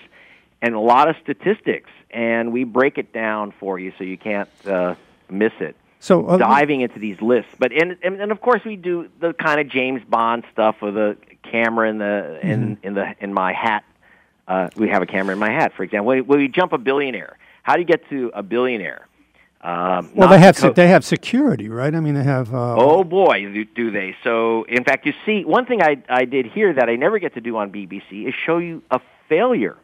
and 0.62 0.76
a 0.76 0.80
lot 0.80 1.10
of 1.10 1.16
statistics, 1.22 1.90
and 2.10 2.52
we 2.52 2.64
break 2.64 2.98
it 2.98 3.14
down 3.14 3.54
for 3.60 3.80
you 3.80 3.94
so 3.98 4.04
you 4.04 4.18
can't 4.18 4.50
uh, 4.66 4.96
miss 5.30 5.54
it 5.60 5.76
so 6.00 6.26
uh, 6.26 6.38
diving 6.38 6.82
into 6.82 7.00
these 7.00 7.22
lists. 7.22 7.52
But 7.58 7.72
and, 7.72 7.98
and 8.04 8.20
and 8.20 8.32
of 8.32 8.42
course 8.42 8.62
we 8.66 8.76
do 8.76 9.10
the 9.20 9.34
kind 9.34 9.62
of 9.62 9.70
James 9.70 10.02
Bond 10.08 10.44
stuff 10.52 10.82
with 10.82 10.98
a 10.98 11.16
camera 11.44 11.90
in 11.90 12.00
the 12.00 12.40
in 12.42 12.78
in 12.84 12.94
the 12.96 13.16
in 13.20 13.34
my 13.34 13.54
hat. 13.54 13.84
Uh, 14.48 14.70
we 14.76 14.90
have 14.90 15.02
a 15.02 15.06
camera 15.06 15.34
in 15.34 15.40
my 15.40 15.50
hat, 15.52 15.74
for 15.76 15.84
example. 15.84 16.08
When, 16.08 16.26
when 16.28 16.40
we 16.40 16.48
jump 16.48 16.74
a 16.74 16.78
billionaire, 16.78 17.38
how 17.64 17.74
do 17.76 17.80
you 17.82 17.86
get 17.86 18.08
to 18.10 18.32
a 18.34 18.44
billionaire? 18.44 19.08
Um, 19.62 20.10
well, 20.16 20.28
they 20.30 20.40
have 20.40 20.58
co- 20.58 20.70
se- 20.70 20.74
they 20.74 20.88
have 20.88 21.06
security, 21.06 21.70
right? 21.70 21.94
I 21.94 22.00
mean, 22.00 22.16
they 22.16 22.24
have. 22.24 22.52
Uh, 22.54 22.76
Oh 22.78 23.04
boy, 23.04 23.42
do, 23.54 23.64
do 23.64 23.92
they! 23.92 24.16
So, 24.24 24.64
in 24.64 24.84
fact, 24.84 25.06
you 25.06 25.14
see, 25.26 25.46
one 25.46 25.68
thing 25.68 25.84
I 25.84 26.02
I 26.10 26.26
did 26.26 26.48
here 26.48 26.74
that 26.74 26.90
I 26.90 26.96
never 26.96 27.20
get 27.20 27.36
to 27.36 27.42
do 27.42 27.56
on 27.58 27.72
BBC 27.72 28.28
is 28.28 28.34
show 28.34 28.58
you 28.58 28.82
a 28.90 29.00
failure. 29.30 29.78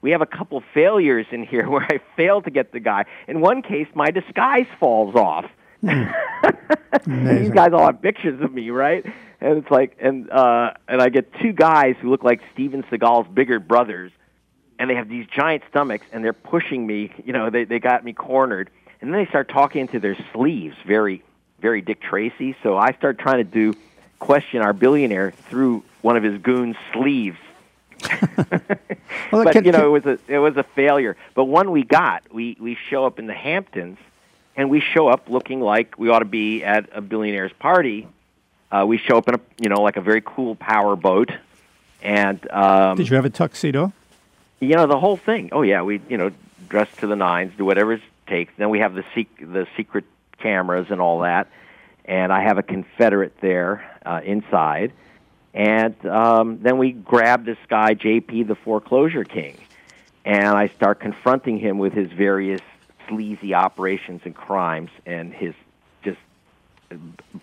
We 0.00 0.10
have 0.12 0.22
a 0.22 0.26
couple 0.26 0.62
failures 0.72 1.26
in 1.30 1.44
here 1.44 1.68
where 1.70 1.82
I 1.82 2.00
failed 2.16 2.44
to 2.44 2.50
get 2.50 2.72
the 2.72 2.80
guy. 2.80 3.04
In 3.28 3.42
one 3.42 3.60
case, 3.60 3.86
my 3.94 4.10
disguise 4.10 4.66
falls 4.80 5.14
off. 5.14 5.44
These 5.82 7.50
guys 7.50 7.72
all 7.72 7.84
have 7.86 8.00
pictures 8.00 8.40
of 8.40 8.52
me, 8.52 8.70
right? 8.70 9.04
And 9.42 9.58
it's 9.58 9.70
like, 9.72 9.96
and 10.00 10.30
uh, 10.30 10.74
and 10.86 11.02
I 11.02 11.08
get 11.08 11.32
two 11.40 11.52
guys 11.52 11.96
who 12.00 12.10
look 12.10 12.22
like 12.22 12.40
Steven 12.52 12.84
Seagal's 12.84 13.26
bigger 13.26 13.58
brothers, 13.58 14.12
and 14.78 14.88
they 14.88 14.94
have 14.94 15.08
these 15.08 15.26
giant 15.26 15.64
stomachs, 15.68 16.06
and 16.12 16.24
they're 16.24 16.32
pushing 16.32 16.86
me. 16.86 17.12
You 17.24 17.32
know, 17.32 17.50
they 17.50 17.64
they 17.64 17.80
got 17.80 18.04
me 18.04 18.12
cornered, 18.12 18.70
and 19.00 19.12
then 19.12 19.20
they 19.20 19.28
start 19.28 19.48
talking 19.48 19.80
into 19.80 19.98
their 19.98 20.16
sleeves, 20.32 20.76
very 20.86 21.24
very 21.60 21.80
Dick 21.80 22.00
Tracy. 22.00 22.54
So 22.62 22.76
I 22.76 22.92
start 22.92 23.18
trying 23.18 23.38
to 23.38 23.44
do 23.44 23.74
question 24.20 24.62
our 24.62 24.72
billionaire 24.72 25.32
through 25.48 25.82
one 26.02 26.16
of 26.16 26.22
his 26.22 26.40
goons' 26.40 26.76
sleeves. 26.92 27.38
Well, 29.30 29.44
but 29.44 29.52
can- 29.54 29.64
you 29.64 29.72
know, 29.72 29.86
it 29.94 30.04
was 30.04 30.06
a 30.06 30.32
it 30.32 30.38
was 30.38 30.56
a 30.56 30.62
failure. 30.62 31.16
But 31.34 31.44
one 31.44 31.70
we 31.70 31.84
got, 31.84 32.22
we 32.32 32.56
we 32.60 32.76
show 32.90 33.06
up 33.06 33.18
in 33.18 33.26
the 33.26 33.34
Hamptons, 33.34 33.98
and 34.56 34.70
we 34.70 34.80
show 34.80 35.08
up 35.08 35.28
looking 35.28 35.60
like 35.60 35.98
we 35.98 36.10
ought 36.10 36.20
to 36.20 36.24
be 36.26 36.62
at 36.62 36.88
a 36.92 37.00
billionaire's 37.00 37.52
party. 37.58 38.06
Uh, 38.72 38.86
we 38.86 38.96
show 38.96 39.18
up 39.18 39.28
in 39.28 39.34
a 39.34 39.40
you 39.60 39.68
know 39.68 39.82
like 39.82 39.96
a 39.96 40.00
very 40.00 40.22
cool 40.24 40.54
power 40.56 40.96
boat, 40.96 41.30
and 42.02 42.50
um, 42.50 42.96
Did 42.96 43.10
you 43.10 43.16
have 43.16 43.26
a 43.26 43.30
tuxedo? 43.30 43.92
you 44.60 44.76
know 44.76 44.86
the 44.86 44.98
whole 44.98 45.16
thing. 45.16 45.50
Oh 45.52 45.62
yeah, 45.62 45.82
we 45.82 46.00
you 46.08 46.16
know 46.16 46.30
dress 46.68 46.88
to 46.98 47.06
the 47.06 47.16
nines, 47.16 47.52
do 47.58 47.64
whatever 47.64 47.94
it 47.94 48.02
takes. 48.26 48.52
Then 48.56 48.70
we 48.70 48.78
have 48.78 48.94
the 48.94 49.04
sec- 49.14 49.38
the 49.38 49.66
secret 49.76 50.04
cameras 50.38 50.86
and 50.90 51.00
all 51.00 51.20
that, 51.20 51.48
and 52.06 52.32
I 52.32 52.42
have 52.42 52.56
a 52.58 52.62
Confederate 52.62 53.38
there 53.40 53.84
uh, 54.06 54.20
inside, 54.24 54.92
and 55.52 55.94
um, 56.06 56.60
then 56.62 56.78
we 56.78 56.92
grab 56.92 57.44
this 57.44 57.58
guy 57.68 57.94
JP, 57.94 58.46
the 58.46 58.54
foreclosure 58.54 59.24
king, 59.24 59.58
and 60.24 60.46
I 60.46 60.68
start 60.68 61.00
confronting 61.00 61.58
him 61.58 61.76
with 61.78 61.92
his 61.92 62.10
various 62.10 62.62
sleazy 63.08 63.52
operations 63.52 64.22
and 64.24 64.34
crimes 64.34 64.90
and 65.04 65.34
his 65.34 65.54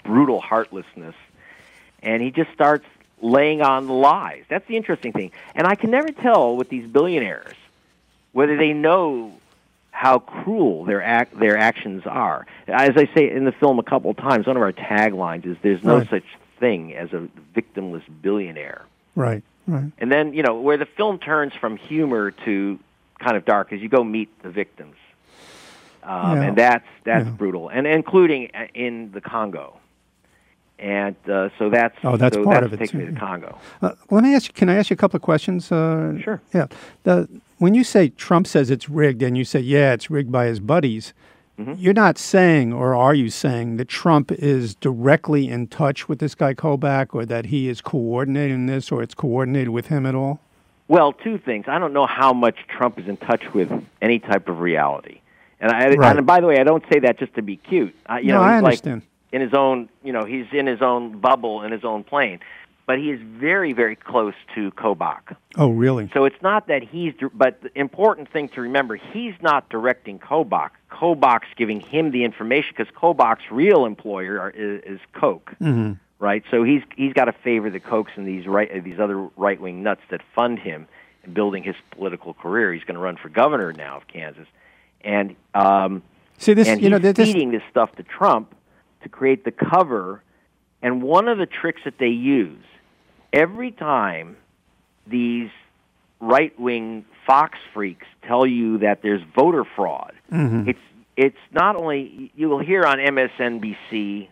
brutal 0.04 0.42
heartlessness 0.42 1.16
and 2.02 2.22
he 2.22 2.32
just 2.32 2.52
starts 2.52 2.86
laying 3.22 3.62
on 3.62 3.88
the 3.88 3.94
lies. 3.94 4.44
That's 4.48 4.66
the 4.68 4.78
interesting 4.78 5.12
thing. 5.12 5.32
And 5.56 5.68
I 5.68 5.76
can 5.76 5.92
never 5.92 6.10
tell 6.12 6.56
with 6.56 6.70
these 6.70 6.88
billionaires 6.88 7.56
whether 8.32 8.56
they 8.56 8.74
know 8.74 9.34
how 9.92 10.20
cruel 10.20 10.86
their 10.86 11.04
act, 11.04 11.38
their 11.38 11.58
actions 11.58 12.04
are. 12.06 12.46
As 12.68 12.92
I 12.96 13.10
say 13.14 13.30
in 13.30 13.44
the 13.44 13.52
film 13.52 13.80
a 13.80 13.84
couple 13.84 14.12
of 14.12 14.18
times, 14.18 14.48
one 14.48 14.56
of 14.56 14.62
our 14.62 14.72
taglines 14.72 15.46
is 15.46 15.58
"There's 15.62 15.84
no 15.84 15.98
Right. 15.98 16.10
such 16.10 16.24
thing 16.60 16.96
as 16.96 17.12
a 17.12 17.28
victimless 17.54 18.04
billionaire." 18.22 18.84
Right, 19.16 19.44
right. 19.68 19.92
And 19.98 20.10
then 20.10 20.34
you 20.34 20.44
know 20.44 20.62
where 20.62 20.78
the 20.78 20.86
film 20.86 21.20
turns 21.20 21.54
from 21.54 21.76
humor 21.76 22.32
to 22.46 22.80
kind 23.20 23.36
of 23.36 23.44
dark 23.44 23.74
is 23.74 23.82
you 23.82 23.90
go 23.90 24.04
meet 24.04 24.30
the 24.42 24.50
victims, 24.50 24.96
um, 26.04 26.40
and 26.40 26.58
that's 26.58 26.86
that's 27.04 27.28
brutal, 27.30 27.70
and 27.70 27.86
including 27.88 28.50
uh, 28.54 28.68
in 28.74 29.12
the 29.12 29.22
Congo. 29.22 29.76
And 30.78 31.16
uh, 31.30 31.50
so 31.60 31.70
that's 31.70 31.96
Oh, 32.04 32.16
that's 32.16 32.36
so 32.36 32.44
part 32.46 32.64
of 32.64 32.72
it, 32.72 32.78
Takes 32.78 32.94
me 32.94 33.06
to 33.06 33.12
Congo. 33.12 33.58
Uh, 33.82 33.92
let 34.10 34.24
me 34.24 34.34
ask 34.34 34.48
you. 34.48 34.54
Can 34.54 34.70
I 34.70 34.76
ask 34.76 34.90
you 34.90 34.94
a 34.94 34.98
couple 34.98 35.18
of 35.18 35.22
questions? 35.22 35.72
Uh, 35.72 36.18
Sure. 36.22 36.42
Yeah. 36.54 36.68
The 37.04 37.28
when 37.58 37.74
you 37.74 37.84
say 37.84 38.10
Trump 38.10 38.48
says 38.48 38.70
it's 38.70 38.90
rigged, 38.90 39.22
and 39.22 39.38
you 39.38 39.44
say 39.44 39.60
yeah, 39.60 39.92
it's 39.94 40.10
rigged 40.10 40.32
by 40.32 40.46
his 40.46 40.60
buddies, 40.60 41.14
Mm-hmm. 41.60 41.74
you're 41.78 41.94
not 41.94 42.18
saying, 42.18 42.72
or 42.72 42.96
are 42.96 43.14
you 43.14 43.30
saying 43.30 43.76
that 43.76 43.90
Trump 43.90 44.32
is 44.32 44.76
directly 44.76 45.50
in 45.50 45.68
touch 45.68 46.08
with 46.08 46.20
this 46.20 46.34
guy 46.34 46.54
Kobach, 46.54 47.08
or 47.14 47.26
that 47.26 47.48
he 47.48 47.68
is 47.68 47.82
coordinating 47.82 48.68
this, 48.68 48.94
or 48.94 49.04
it's 49.04 49.14
coordinated 49.14 49.68
with 49.68 49.88
him 49.88 50.06
at 50.06 50.16
all? 50.16 50.40
Well, 50.88 51.12
two 51.12 51.38
things. 51.38 51.66
I 51.68 51.78
don't 51.78 51.92
know 51.92 52.06
how 52.06 52.32
much 52.32 52.56
Trump 52.70 52.98
is 52.98 53.10
in 53.10 53.18
touch 53.18 53.54
with 53.54 53.70
any 54.02 54.20
type 54.20 54.48
of 54.48 54.62
reality. 54.62 55.20
And 55.62 55.72
I 55.72 55.90
Right. 55.90 56.18
and 56.18 56.26
by 56.26 56.40
the 56.40 56.48
way, 56.48 56.60
I 56.60 56.64
don't 56.64 56.84
say 56.92 57.00
that 57.00 57.20
just 57.20 57.34
to 57.36 57.42
be 57.42 57.58
cute. 57.58 57.96
I, 58.06 58.20
you 58.20 58.28
No, 58.30 58.36
know, 58.36 58.42
I 58.44 58.58
understand. 58.58 59.02
like 59.02 59.10
in 59.34 59.42
his 59.42 59.54
own, 59.54 59.90
you 60.04 60.14
know, 60.14 60.26
he's 60.26 60.46
in 60.52 60.66
his 60.68 60.82
own 60.82 61.20
bubble 61.20 61.64
in 61.64 61.72
his 61.72 61.84
own 61.84 62.04
plane. 62.04 62.40
But 62.86 62.98
he 62.98 63.12
is 63.12 63.20
very 63.22 63.72
very 63.74 63.96
close 63.96 64.34
to 64.56 64.72
Kobach. 64.72 65.36
Oh, 65.58 65.70
really? 65.70 66.10
So 66.14 66.26
it's 66.26 66.42
not 66.42 66.68
that 66.70 66.82
he's, 66.82 67.14
but 67.36 67.62
the 67.62 67.70
important 67.80 68.32
thing 68.32 68.50
to 68.50 68.62
remember, 68.62 68.96
he's 68.96 69.36
not 69.42 69.70
directing 69.70 70.18
Kobach. 70.18 70.72
Kobach's 70.92 71.54
giving 71.56 71.82
him 71.82 72.10
the 72.10 72.24
information 72.24 72.74
because 72.76 72.92
Kobach's 72.96 73.52
real 73.52 73.86
employer 73.86 74.50
is, 74.50 74.82
is 74.96 75.00
Koch, 75.14 75.52
hmm 75.60 75.94
right? 76.18 76.44
So 76.52 76.64
he's 76.64 76.82
he's 76.96 77.14
got 77.14 77.26
to 77.26 77.32
favor 77.32 77.70
the 77.70 77.80
Kochs 77.80 78.10
and 78.16 78.28
these 78.28 78.48
right 78.48 78.84
these 78.84 79.00
other 79.00 79.20
right 79.38 79.60
wing 79.62 79.84
nuts 79.84 80.02
that 80.10 80.22
fund 80.34 80.58
him 80.58 80.88
in 81.24 81.34
building 81.34 81.62
his 81.64 81.76
political 81.92 82.34
career. 82.34 82.74
He's 82.74 82.84
going 82.84 82.96
to 82.96 83.02
run 83.02 83.18
for 83.18 83.30
governor 83.30 83.72
now 83.72 83.98
of 83.98 84.08
Kansas, 84.08 84.48
and 85.02 85.36
um, 85.54 86.02
See 86.38 86.54
this, 86.54 86.68
and 86.68 86.82
you 86.82 86.90
know, 86.90 87.00
this, 87.00 87.16
feeding 87.16 87.52
this 87.52 87.64
stuff 87.70 87.94
to 87.96 88.04
Trump 88.04 88.56
to 89.04 89.10
create 89.10 89.44
the 89.46 89.52
cover. 89.52 90.24
And 90.82 91.02
one 91.02 91.28
of 91.28 91.38
the 91.38 91.46
tricks 91.46 91.82
that 91.86 91.96
they 92.00 92.08
use 92.08 92.64
every 93.34 93.72
time 93.72 94.38
these 95.06 95.50
right 96.22 96.58
wing 96.60 97.06
Fox 97.28 97.58
freaks 97.74 98.06
tell 98.26 98.46
you 98.46 98.78
that 98.80 99.02
there's 99.02 99.22
voter 99.36 99.64
fraud, 99.76 100.14
Mhm. 100.32 100.68
it's 100.68 100.80
it's 101.18 101.38
not 101.52 101.76
only 101.76 102.32
you 102.36 102.48
will 102.48 102.60
hear 102.60 102.84
on 102.86 102.98
MSNBC 103.00 104.30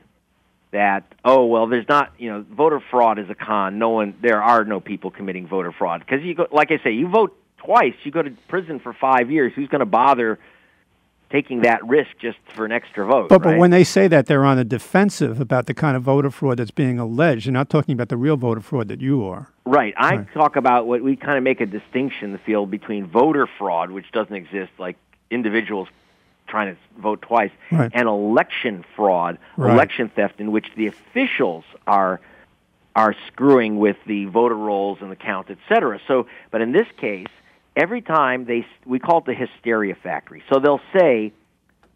that 0.71 1.03
oh 1.25 1.45
well 1.45 1.67
there's 1.67 1.87
not 1.89 2.11
you 2.17 2.29
know 2.29 2.45
voter 2.49 2.81
fraud 2.91 3.19
is 3.19 3.29
a 3.29 3.35
con 3.35 3.77
no 3.79 3.89
one 3.89 4.13
there 4.21 4.41
are 4.43 4.63
no 4.65 4.79
people 4.81 5.09
committing 5.11 5.47
voter 5.47 5.71
fraud 5.71 5.99
because 6.01 6.23
you 6.23 6.33
go 6.35 6.45
like 6.51 6.71
I 6.71 6.79
say 6.83 6.91
you 6.91 7.07
vote 7.07 7.37
twice 7.57 7.93
you 8.03 8.11
go 8.11 8.21
to 8.21 8.31
prison 8.49 8.79
for 8.79 8.93
five 8.93 9.31
years 9.31 9.53
who's 9.55 9.69
going 9.69 9.79
to 9.79 9.85
bother 9.85 10.39
taking 11.29 11.61
that 11.61 11.85
risk 11.85 12.09
just 12.19 12.37
for 12.55 12.63
an 12.65 12.71
extra 12.71 13.05
vote 13.05 13.29
But, 13.29 13.41
but 13.41 13.57
when 13.57 13.71
they 13.71 13.83
say 13.83 14.07
that, 14.07 14.27
they're 14.27 14.45
on 14.45 14.57
the 14.57 14.63
defensive 14.63 15.41
about 15.41 15.65
the 15.65 15.73
kind 15.73 15.97
of 15.97 16.03
voter 16.03 16.29
fraud 16.31 16.57
that's 16.59 16.71
being 16.71 16.99
alleged. 16.99 17.45
They're 17.47 17.53
not 17.53 17.69
talking 17.69 17.93
about 17.93 18.09
the 18.09 18.17
real 18.17 18.37
voter 18.37 18.61
fraud 18.61 18.87
that 18.87 19.01
you 19.01 19.25
are. 19.25 19.49
Right. 19.65 19.93
I 19.97 20.17
Right. 20.17 20.33
talk 20.33 20.55
about 20.55 20.87
what 20.87 21.01
we 21.01 21.15
kind 21.17 21.37
of 21.37 21.43
make 21.43 21.59
a 21.59 21.65
distinction 21.65 22.27
in 22.27 22.31
the 22.31 22.37
field 22.39 22.71
between 22.71 23.05
voter 23.07 23.45
fraud, 23.45 23.91
which 23.91 24.09
doesn't 24.13 24.33
exist, 24.35 24.71
like 24.77 24.95
individuals 25.29 25.89
trying 26.47 26.73
to 26.73 27.01
vote 27.01 27.21
twice, 27.21 27.51
Right. 27.71 27.91
and 27.93 28.07
election 28.07 28.85
fraud, 28.95 29.37
Right. 29.57 29.73
election 29.73 30.07
theft, 30.15 30.39
in 30.39 30.51
which 30.53 30.67
the 30.75 30.87
officials 30.87 31.65
are 31.85 32.19
are 32.95 33.13
screwing 33.27 33.77
with 33.77 33.95
the 34.07 34.25
voter 34.25 34.55
rolls 34.55 34.97
and 35.01 35.11
the 35.11 35.15
count, 35.15 35.51
et 35.51 35.57
cetera. 35.69 35.99
So, 36.07 36.25
but 36.49 36.61
in 36.61 36.71
this 36.71 36.87
case, 36.97 37.27
every 37.77 38.01
time 38.01 38.45
they 38.45 38.65
we 38.85 38.99
call 38.99 39.19
it 39.19 39.25
the 39.25 39.33
hysteria 39.33 39.95
factory. 39.95 40.43
So 40.51 40.59
they'll 40.59 40.81
say, 40.93 41.31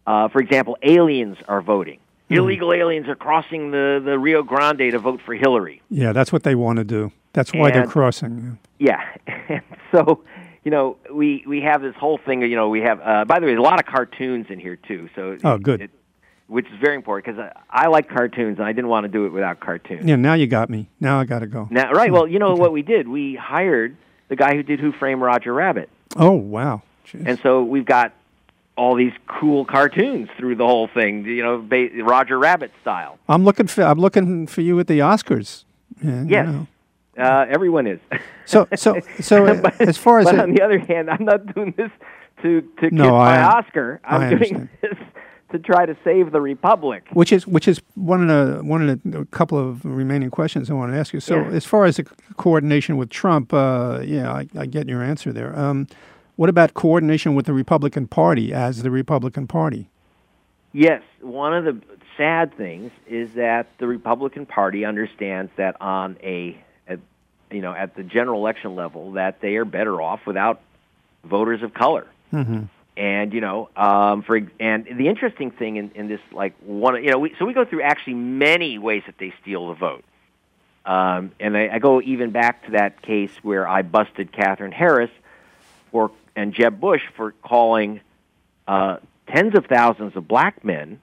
uh, 0.06 0.28
for 0.28 0.40
example, 0.40 0.78
aliens 0.82 1.36
are 1.48 1.60
voting. 1.60 1.98
Hmm. 2.28 2.34
Illegal 2.36 2.72
aliens 2.72 3.08
are 3.08 3.16
crossing 3.16 3.72
the, 3.72 4.00
the 4.02 4.18
Rio 4.18 4.42
Grande 4.42 4.92
to 4.92 4.98
vote 4.98 5.20
for 5.26 5.34
Hillary. 5.34 5.82
Yeah, 5.90 6.12
that's 6.12 6.32
what 6.32 6.44
they 6.44 6.54
want 6.54 6.78
to 6.78 6.84
do. 6.84 7.12
That's 7.34 7.52
why 7.52 7.70
they're 7.70 7.86
crossing. 7.86 8.58
Yeah. 8.78 9.00
so, 9.92 10.22
you 10.64 10.70
know, 10.70 10.96
we 11.12 11.44
we 11.46 11.60
have 11.62 11.82
this 11.82 11.94
whole 11.96 12.18
thing. 12.18 12.42
You 12.42 12.56
know, 12.56 12.68
we 12.68 12.80
have. 12.80 13.00
Uh, 13.00 13.24
by 13.24 13.40
the 13.40 13.46
way, 13.46 13.52
there's 13.52 13.58
a 13.58 13.62
lot 13.62 13.80
of 13.80 13.86
cartoons 13.86 14.46
in 14.48 14.60
here 14.60 14.76
too. 14.76 15.08
So. 15.14 15.36
Oh, 15.44 15.54
it- 15.54 15.62
good. 15.62 15.80
it- 15.82 15.90
which 16.48 16.66
is 16.66 16.78
very 16.82 16.96
important 16.96 17.24
because 17.34 17.50
I, 17.70 17.84
I 17.84 17.86
like 17.86 18.10
cartoons 18.10 18.58
and 18.58 18.66
I 18.66 18.72
didn't 18.72 18.88
want 18.88 19.04
to 19.04 19.08
do 19.08 19.24
it 19.24 19.30
without 19.30 19.60
cartoons. 19.60 20.04
Yeah, 20.04 20.16
now 20.16 20.34
you 20.34 20.46
got 20.46 20.68
me. 20.68 20.86
Now 21.00 21.18
I 21.18 21.24
got 21.24 21.38
to 21.38 21.46
go. 21.46 21.66
Now, 21.70 21.90
right? 21.92 22.12
Well, 22.12 22.28
you 22.28 22.38
know 22.38 22.52
what 22.54 22.72
we 22.72 22.82
did? 22.82 23.08
We 23.08 23.36
hired 23.36 23.96
the 24.32 24.36
guy 24.36 24.54
who 24.54 24.62
did 24.62 24.80
Who 24.80 24.92
Framed 24.92 25.20
Roger 25.20 25.52
Rabbit, 25.52 25.90
Oh, 26.16 26.30
wow. 26.32 26.80
Jeez. 27.06 27.26
and 27.26 27.38
so 27.42 27.62
we've 27.62 27.84
got 27.84 28.14
all 28.78 28.94
these 28.94 29.12
cool 29.26 29.66
cartoons 29.66 30.30
through 30.38 30.54
the 30.56 30.66
whole 30.66 30.88
thing. 30.88 31.26
You 31.26 31.42
know, 31.42 31.58
ba- 31.58 31.90
Roger 32.02 32.38
Rabbit 32.38 32.70
style. 32.80 33.18
I'm 33.28 33.44
looking 33.44 33.66
for 33.66 33.82
I'm 33.82 33.98
looking 33.98 34.46
for 34.46 34.62
you 34.62 34.80
at 34.80 34.86
the 34.86 35.00
Oscars. 35.00 35.64
Yeah, 36.02 36.22
you 36.22 36.42
know. 36.52 36.66
Uh, 37.18 37.44
everyone 37.50 37.86
is. 37.86 38.00
So 38.46 38.66
so 38.74 39.00
so 39.20 39.44
uh, 39.44 39.60
But- 39.60 39.78
as 39.82 39.98
far 39.98 40.20
as 40.20 40.24
but 40.24 40.36
it- 40.36 40.40
on 40.40 40.54
the 40.54 40.62
other 40.62 40.78
hand, 40.78 41.10
I'm 41.10 41.26
not 41.26 41.54
doing 41.54 41.74
this 41.76 41.90
to 42.40 42.62
to 42.80 42.90
No, 42.90 43.04
kiss 43.04 43.10
my 43.12 43.36
I- 43.38 43.42
Oscar. 43.58 44.00
I'm 44.02 44.38
doing 44.38 44.68
this 44.80 44.96
to 45.52 45.58
try 45.58 45.86
to 45.86 45.96
save 46.04 46.32
the 46.32 46.40
republic. 46.40 47.04
which 47.12 47.32
is 47.32 47.46
which 47.46 47.68
is 47.68 47.80
one 47.94 48.20
of 48.22 48.28
the 48.28 48.62
one 48.64 48.88
of 48.88 49.02
the 49.02 49.18
a 49.20 49.24
couple 49.26 49.58
of 49.58 49.84
remaining 49.84 50.30
questions 50.30 50.70
I 50.70 50.74
want 50.74 50.92
to 50.92 50.98
ask 50.98 51.12
you. 51.12 51.20
So 51.20 51.36
Yeah. 51.36 51.50
as 51.50 51.64
far 51.64 51.84
as 51.84 51.96
the 51.96 52.04
coordination 52.36 52.96
with 52.96 53.10
Trump, 53.10 53.52
uh, 53.54 54.00
yeah, 54.04 54.32
I, 54.32 54.48
I 54.58 54.66
get 54.66 54.88
your 54.88 55.02
answer 55.02 55.32
there. 55.32 55.58
Um, 55.58 55.86
what 56.36 56.48
about 56.48 56.74
coordination 56.74 57.34
with 57.34 57.46
the 57.46 57.52
Republican 57.52 58.06
Party 58.08 58.52
as 58.52 58.82
the 58.82 58.90
Republican 58.90 59.46
Party? 59.46 59.88
Yes, 60.72 61.02
one 61.20 61.54
of 61.54 61.64
the 61.64 61.80
sad 62.16 62.56
things 62.56 62.90
is 63.06 63.34
that 63.34 63.66
the 63.78 63.86
Republican 63.86 64.46
Party 64.46 64.84
understands 64.84 65.52
that 65.56 65.76
on 65.80 66.16
a, 66.22 66.56
at, 66.88 66.98
you 67.50 67.60
know, 67.60 67.72
at 67.74 67.94
the 67.94 68.02
general 68.02 68.40
election 68.40 68.74
level, 68.74 69.12
that 69.12 69.40
they 69.42 69.56
are 69.56 69.66
better 69.66 70.00
off 70.00 70.20
without 70.26 70.60
voters 71.24 71.62
of 71.62 71.74
color. 71.74 72.06
hmm 72.30 72.62
And 72.96 73.32
you 73.32 73.40
know, 73.40 73.70
um, 73.74 74.22
for 74.22 74.36
and 74.60 74.84
the 74.84 75.08
interesting 75.08 75.50
thing 75.50 75.76
in, 75.76 75.90
in 75.94 76.08
this, 76.08 76.20
like 76.30 76.54
one, 76.60 77.02
you 77.02 77.10
know, 77.10 77.18
we, 77.18 77.34
so 77.38 77.46
we 77.46 77.54
go 77.54 77.64
through 77.64 77.82
actually 77.82 78.14
many 78.14 78.78
ways 78.78 79.02
that 79.06 79.16
they 79.18 79.32
steal 79.40 79.68
the 79.68 79.74
vote. 79.74 80.04
Um, 80.84 81.30
and 81.40 81.56
I, 81.56 81.70
I 81.74 81.78
go 81.78 82.02
even 82.02 82.32
back 82.32 82.66
to 82.66 82.72
that 82.72 83.00
case 83.02 83.30
where 83.42 83.66
I 83.66 83.82
busted 83.82 84.32
Katherine 84.32 84.72
Harris 84.72 85.10
for 85.90 86.10
and 86.36 86.52
Jeb 86.52 86.80
Bush 86.80 87.02
for 87.16 87.32
calling 87.42 88.00
uh, 88.66 88.98
tens 89.26 89.54
of 89.54 89.66
thousands 89.66 90.16
of 90.16 90.28
black 90.28 90.64
men 90.64 91.00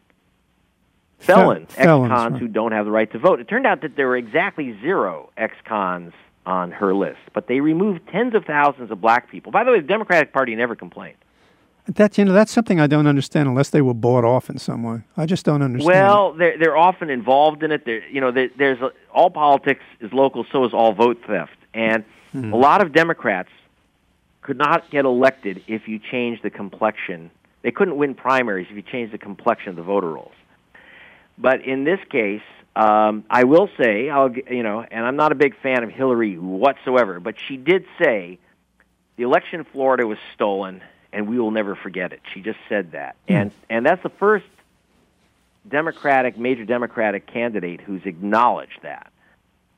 felons, 1.20 1.74
felons, 1.74 2.08
ex-cons 2.10 2.34
right. 2.34 2.42
who 2.42 2.48
don't 2.48 2.72
have 2.72 2.86
the 2.86 2.92
right 2.92 3.12
to 3.12 3.20
vote. 3.20 3.40
It 3.40 3.48
turned 3.48 3.66
out 3.66 3.82
that 3.82 3.96
there 3.96 4.08
were 4.08 4.18
exactly 4.18 4.78
zero 4.82 5.30
ex-cons 5.38 6.14
on 6.46 6.72
her 6.72 6.94
list, 6.94 7.20
but 7.34 7.48
they 7.48 7.60
removed 7.60 8.02
tens 8.12 8.34
of 8.34 8.46
thousands 8.46 8.92
of 8.92 9.02
black 9.02 9.30
people. 9.30 9.52
By 9.52 9.64
the 9.64 9.72
way, 9.72 9.82
the 9.82 9.88
Democratic 9.88 10.34
Party 10.34 10.56
never 10.56 10.76
complained. 10.76 11.18
That's 11.96 12.18
you 12.18 12.26
know 12.26 12.34
that's 12.34 12.52
something 12.52 12.80
I 12.80 12.88
don't 12.88 13.08
understand 13.08 13.48
unless 13.50 13.70
they 13.70 13.82
were 13.82 13.94
bought 13.94 14.24
off 14.24 14.50
in 14.50 14.58
some 14.58 14.84
way. 14.84 15.02
I 15.18 15.26
just 15.26 15.46
don't 15.46 15.62
understand. 15.62 15.88
Well, 16.08 16.34
they're 16.34 16.58
they're 16.58 16.78
often 16.78 17.10
involved 17.10 17.64
in 17.64 17.72
it. 17.72 17.86
There, 17.86 18.08
you 18.10 18.22
know, 18.22 18.32
there, 18.32 18.50
there's 18.58 18.80
a, 18.82 18.92
all 19.14 19.30
politics 19.30 19.82
is 20.00 20.14
local, 20.14 20.46
so 20.52 20.66
is 20.66 20.74
all 20.74 20.94
vote 20.94 21.20
theft, 21.28 21.58
and 21.74 22.04
Hmm. 22.32 22.54
a 22.54 22.58
lot 22.58 22.84
of 22.84 22.94
Democrats 22.94 23.50
could 24.44 24.58
not 24.58 24.92
get 24.92 25.04
elected 25.04 25.64
if 25.68 25.88
you 25.88 25.98
changed 25.98 26.44
the 26.44 26.52
complexion. 26.52 27.32
They 27.64 27.72
couldn't 27.72 27.98
win 27.98 28.14
primaries 28.14 28.68
if 28.70 28.76
you 28.76 28.84
changed 28.84 29.12
the 29.12 29.18
complexion 29.18 29.70
of 29.72 29.76
the 29.78 29.82
voter 29.82 30.12
rolls. 30.12 30.32
But 31.40 31.62
in 31.66 31.86
this 31.86 32.00
case, 32.12 32.44
um, 32.76 33.24
I 33.32 33.46
will 33.46 33.68
say, 33.82 34.10
I'll 34.12 34.30
g- 34.30 34.44
you 34.50 34.62
know, 34.62 34.86
and 34.92 35.06
I'm 35.08 35.16
not 35.16 35.32
a 35.32 35.36
big 35.36 35.60
fan 35.60 35.84
of 35.84 35.90
Hillary 35.90 36.38
whatsoever, 36.38 37.20
but 37.20 37.40
she 37.40 37.58
did 37.58 37.86
say 38.00 38.38
the 39.18 39.24
election 39.24 39.62
in 39.62 39.66
Florida 39.66 40.06
was 40.06 40.20
stolen, 40.36 40.82
and 41.12 41.28
we 41.28 41.40
will 41.40 41.52
never 41.52 41.76
forget 41.76 42.14
it. 42.14 42.22
She 42.34 42.42
just 42.42 42.60
said 42.68 42.92
that, 42.92 43.16
and 43.28 43.52
and 43.70 43.86
that's 43.86 44.04
the 44.04 44.10
first 44.10 44.46
Democratic 45.68 46.38
major 46.38 46.66
Democratic 46.66 47.28
candidate 47.28 47.82
who's 47.82 48.02
acknowledged 48.06 48.80
that, 48.84 49.12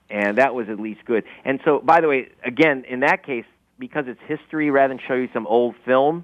and 0.09 0.37
that 0.37 0.53
was 0.53 0.69
at 0.69 0.79
least 0.79 1.05
good. 1.05 1.23
And 1.45 1.59
so, 1.63 1.79
by 1.79 2.01
the 2.01 2.07
way, 2.07 2.29
again, 2.43 2.85
in 2.87 3.01
that 3.01 3.23
case, 3.25 3.45
because 3.79 4.05
it's 4.07 4.19
history 4.27 4.69
rather 4.69 4.93
than 4.93 5.01
show 5.07 5.15
you 5.15 5.29
some 5.33 5.47
old 5.47 5.75
film, 5.85 6.23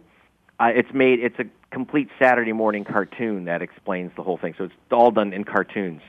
uh, 0.60 0.72
it's 0.74 0.94
made 0.94 1.20
it's 1.20 1.40
a 1.40 1.46
complete 1.72 2.10
Saturday 2.20 2.54
morning 2.54 2.84
cartoon 2.84 3.46
that 3.46 3.62
explains 3.62 4.12
the 4.16 4.24
whole 4.24 4.38
thing. 4.38 4.56
So 4.58 4.66
it's 4.66 4.74
all 4.92 5.12
done 5.12 5.34
in 5.34 5.44
cartoons, 5.44 6.02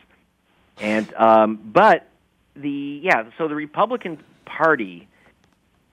and 0.81 1.13
um, 1.15 1.61
but 1.65 2.09
the 2.55 3.01
yeah, 3.03 3.25
so 3.39 3.49
the 3.49 3.55
Republican 3.55 4.23
Party 4.45 5.09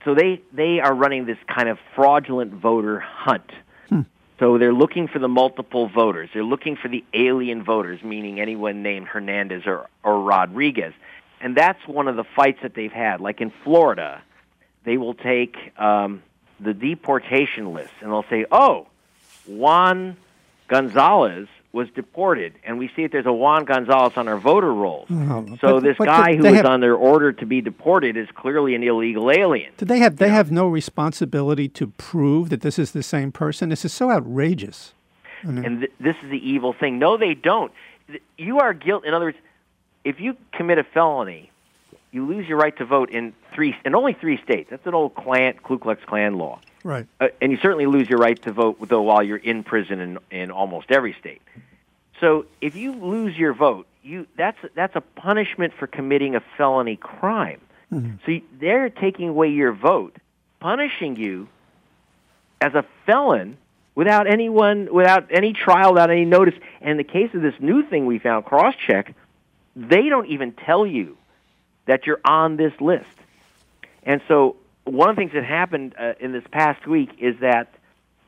so 0.05 0.15
they 0.15 0.41
they 0.53 0.79
are 0.79 0.93
running 0.93 1.25
this 1.25 1.37
kind 1.47 1.67
of 1.67 1.77
fraudulent 1.95 2.53
voter 2.53 2.99
hunt. 2.99 3.51
So 4.39 4.57
they're 4.57 4.73
looking 4.73 5.07
for 5.07 5.19
the 5.19 5.29
multiple 5.29 5.87
voters. 5.87 6.29
They're 6.33 6.43
looking 6.43 6.75
for 6.75 6.89
the 6.89 7.03
alien 7.13 7.63
voters, 7.63 8.03
meaning 8.03 8.39
anyone 8.39 8.83
named 8.83 9.07
Hernandez 9.07 9.63
or, 9.65 9.87
or 10.03 10.21
Rodriguez. 10.21 10.93
And 11.39 11.55
that's 11.55 11.85
one 11.87 12.07
of 12.07 12.15
the 12.15 12.25
fights 12.35 12.59
that 12.61 12.73
they've 12.73 12.91
had. 12.91 13.21
Like 13.21 13.39
in 13.39 13.51
Florida, 13.63 14.21
they 14.83 14.97
will 14.97 15.13
take 15.13 15.55
um, 15.79 16.21
the 16.59 16.73
deportation 16.73 17.73
list 17.73 17.93
and 18.01 18.11
they'll 18.11 18.25
say, 18.29 18.45
"Oh, 18.51 18.87
Juan 19.45 20.17
Gonzalez 20.67 21.47
was 21.75 21.89
deported, 21.93 22.53
and 22.63 22.79
we 22.79 22.89
see 22.95 23.01
that 23.03 23.11
there's 23.11 23.25
a 23.25 23.33
Juan 23.33 23.65
Gonzalez 23.65 24.13
on 24.15 24.29
our 24.29 24.37
voter 24.37 24.73
rolls. 24.73 25.07
Oh, 25.11 25.45
so 25.59 25.73
but- 25.73 25.83
this 25.83 25.97
but 25.97 26.05
guy 26.05 26.35
who 26.35 26.43
was 26.43 26.53
have- 26.55 26.79
their 26.79 26.95
order 26.95 27.33
to 27.33 27.45
be 27.45 27.59
deported 27.59 28.15
is 28.15 28.29
clearly 28.33 28.73
an 28.75 28.81
illegal 28.81 29.29
alien." 29.29 29.73
Do 29.77 29.85
they 29.85 29.99
have 29.99 30.15
they 30.15 30.29
have 30.29 30.51
no 30.51 30.67
responsibility 30.69 31.67
to 31.67 31.87
prove 31.87 32.49
that 32.49 32.61
this 32.61 32.79
is 32.79 32.93
the 32.93 33.03
same 33.03 33.31
person? 33.33 33.67
This 33.69 33.83
is 33.83 33.91
so 33.93 34.09
outrageous. 34.09 34.93
and 35.43 35.81
th- 35.81 35.91
this 35.99 36.15
is 36.23 36.31
the 36.31 36.49
evil 36.49 36.73
thing. 36.73 36.97
No, 36.97 37.17
they 37.17 37.35
don't. 37.35 37.71
You 38.37 38.59
are 38.59 38.73
guilty. 38.73 39.07
In 39.09 39.13
other 39.13 39.25
words, 39.25 39.37
if 40.03 40.19
you 40.19 40.37
commit 40.53 40.79
a 40.79 40.83
felony, 40.83 41.51
you 42.15 42.25
lose 42.25 42.47
your 42.47 42.57
right 42.57 42.75
to 42.77 42.85
vote 42.85 43.09
in 43.09 43.33
three 43.53 43.75
in 43.83 43.93
only 43.93 44.13
three 44.13 44.41
states. 44.41 44.69
That's 44.69 44.87
an 44.87 44.93
old 44.93 45.13
Klan, 45.15 45.55
Ku 45.61 45.77
Klux 45.77 46.01
Klan 46.05 46.37
law, 46.37 46.61
Right. 46.83 47.05
uh, 47.19 47.27
and 47.41 47.51
you 47.51 47.57
certainly 47.57 47.87
lose 47.87 48.09
your 48.09 48.19
right 48.19 48.41
to 48.43 48.53
vote 48.53 48.77
though 48.87 49.01
while 49.01 49.21
you're 49.21 49.35
in 49.51 49.63
prison 49.63 49.99
in, 49.99 50.17
in 50.31 50.49
almost 50.49 50.91
every 50.91 51.13
state. 51.19 51.41
So 52.21 52.45
if 52.61 52.77
you 52.77 52.93
lose 52.93 53.37
your 53.37 53.53
vote, 53.53 53.85
you 54.01 54.27
that's 54.37 54.57
that's 54.75 54.95
a 54.95 55.01
punishment 55.01 55.73
for 55.77 55.87
committing 55.87 56.35
a 56.35 56.41
felony 56.57 56.95
crime. 56.95 57.59
So 57.91 58.31
you, 58.31 58.41
they're 58.59 58.89
taking 58.89 59.29
away 59.29 59.49
your 59.49 59.71
vote, 59.71 60.17
punishing 60.59 61.15
you 61.15 61.47
as 62.59 62.73
a 62.73 62.83
felon 63.05 63.57
without 63.93 64.27
anyone, 64.27 64.93
without 64.93 65.27
any 65.29 65.53
trial, 65.53 65.93
without 65.93 66.09
any 66.09 66.25
notice. 66.25 66.55
And 66.81 66.91
in 66.91 66.97
the 66.97 67.05
case 67.05 67.33
of 67.33 67.41
this 67.41 67.53
new 67.59 67.83
thing 67.83 68.05
we 68.05 68.19
found, 68.19 68.45
CrossCheck, 68.45 69.13
they 69.75 70.09
don't 70.09 70.27
even 70.27 70.51
tell 70.51 70.85
you 70.85 71.15
that 71.85 72.05
you're 72.05 72.19
on 72.25 72.57
this 72.57 72.73
list. 72.79 73.07
And 74.03 74.21
so 74.27 74.55
one 74.83 75.09
of 75.09 75.15
the 75.15 75.19
things 75.21 75.33
that 75.33 75.43
happened 75.43 75.95
uh, 75.99 76.13
in 76.19 76.31
this 76.31 76.43
past 76.51 76.85
week 76.87 77.09
is 77.19 77.39
that 77.39 77.73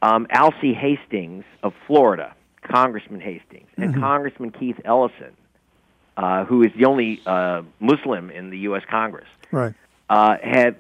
um, 0.02 0.28
Alcee 0.32 0.74
Hastings 0.76 1.46
of 1.64 1.74
Florida, 1.86 2.36
Congressman 2.62 3.20
Hastings, 3.22 3.68
and 3.78 3.96
Congressman 3.96 4.52
Keith 4.52 4.80
Ellison, 4.86 5.34
uh, 6.18 6.46
who 6.46 6.64
is 6.64 6.72
the 6.78 6.86
only 6.86 7.22
uh, 7.26 7.62
Muslim 7.80 8.30
in 8.30 8.50
the 8.50 8.60
U.S. 8.60 8.84
Congress, 8.90 9.28
Right. 9.52 9.74
uh, 10.10 10.38
have 10.44 10.76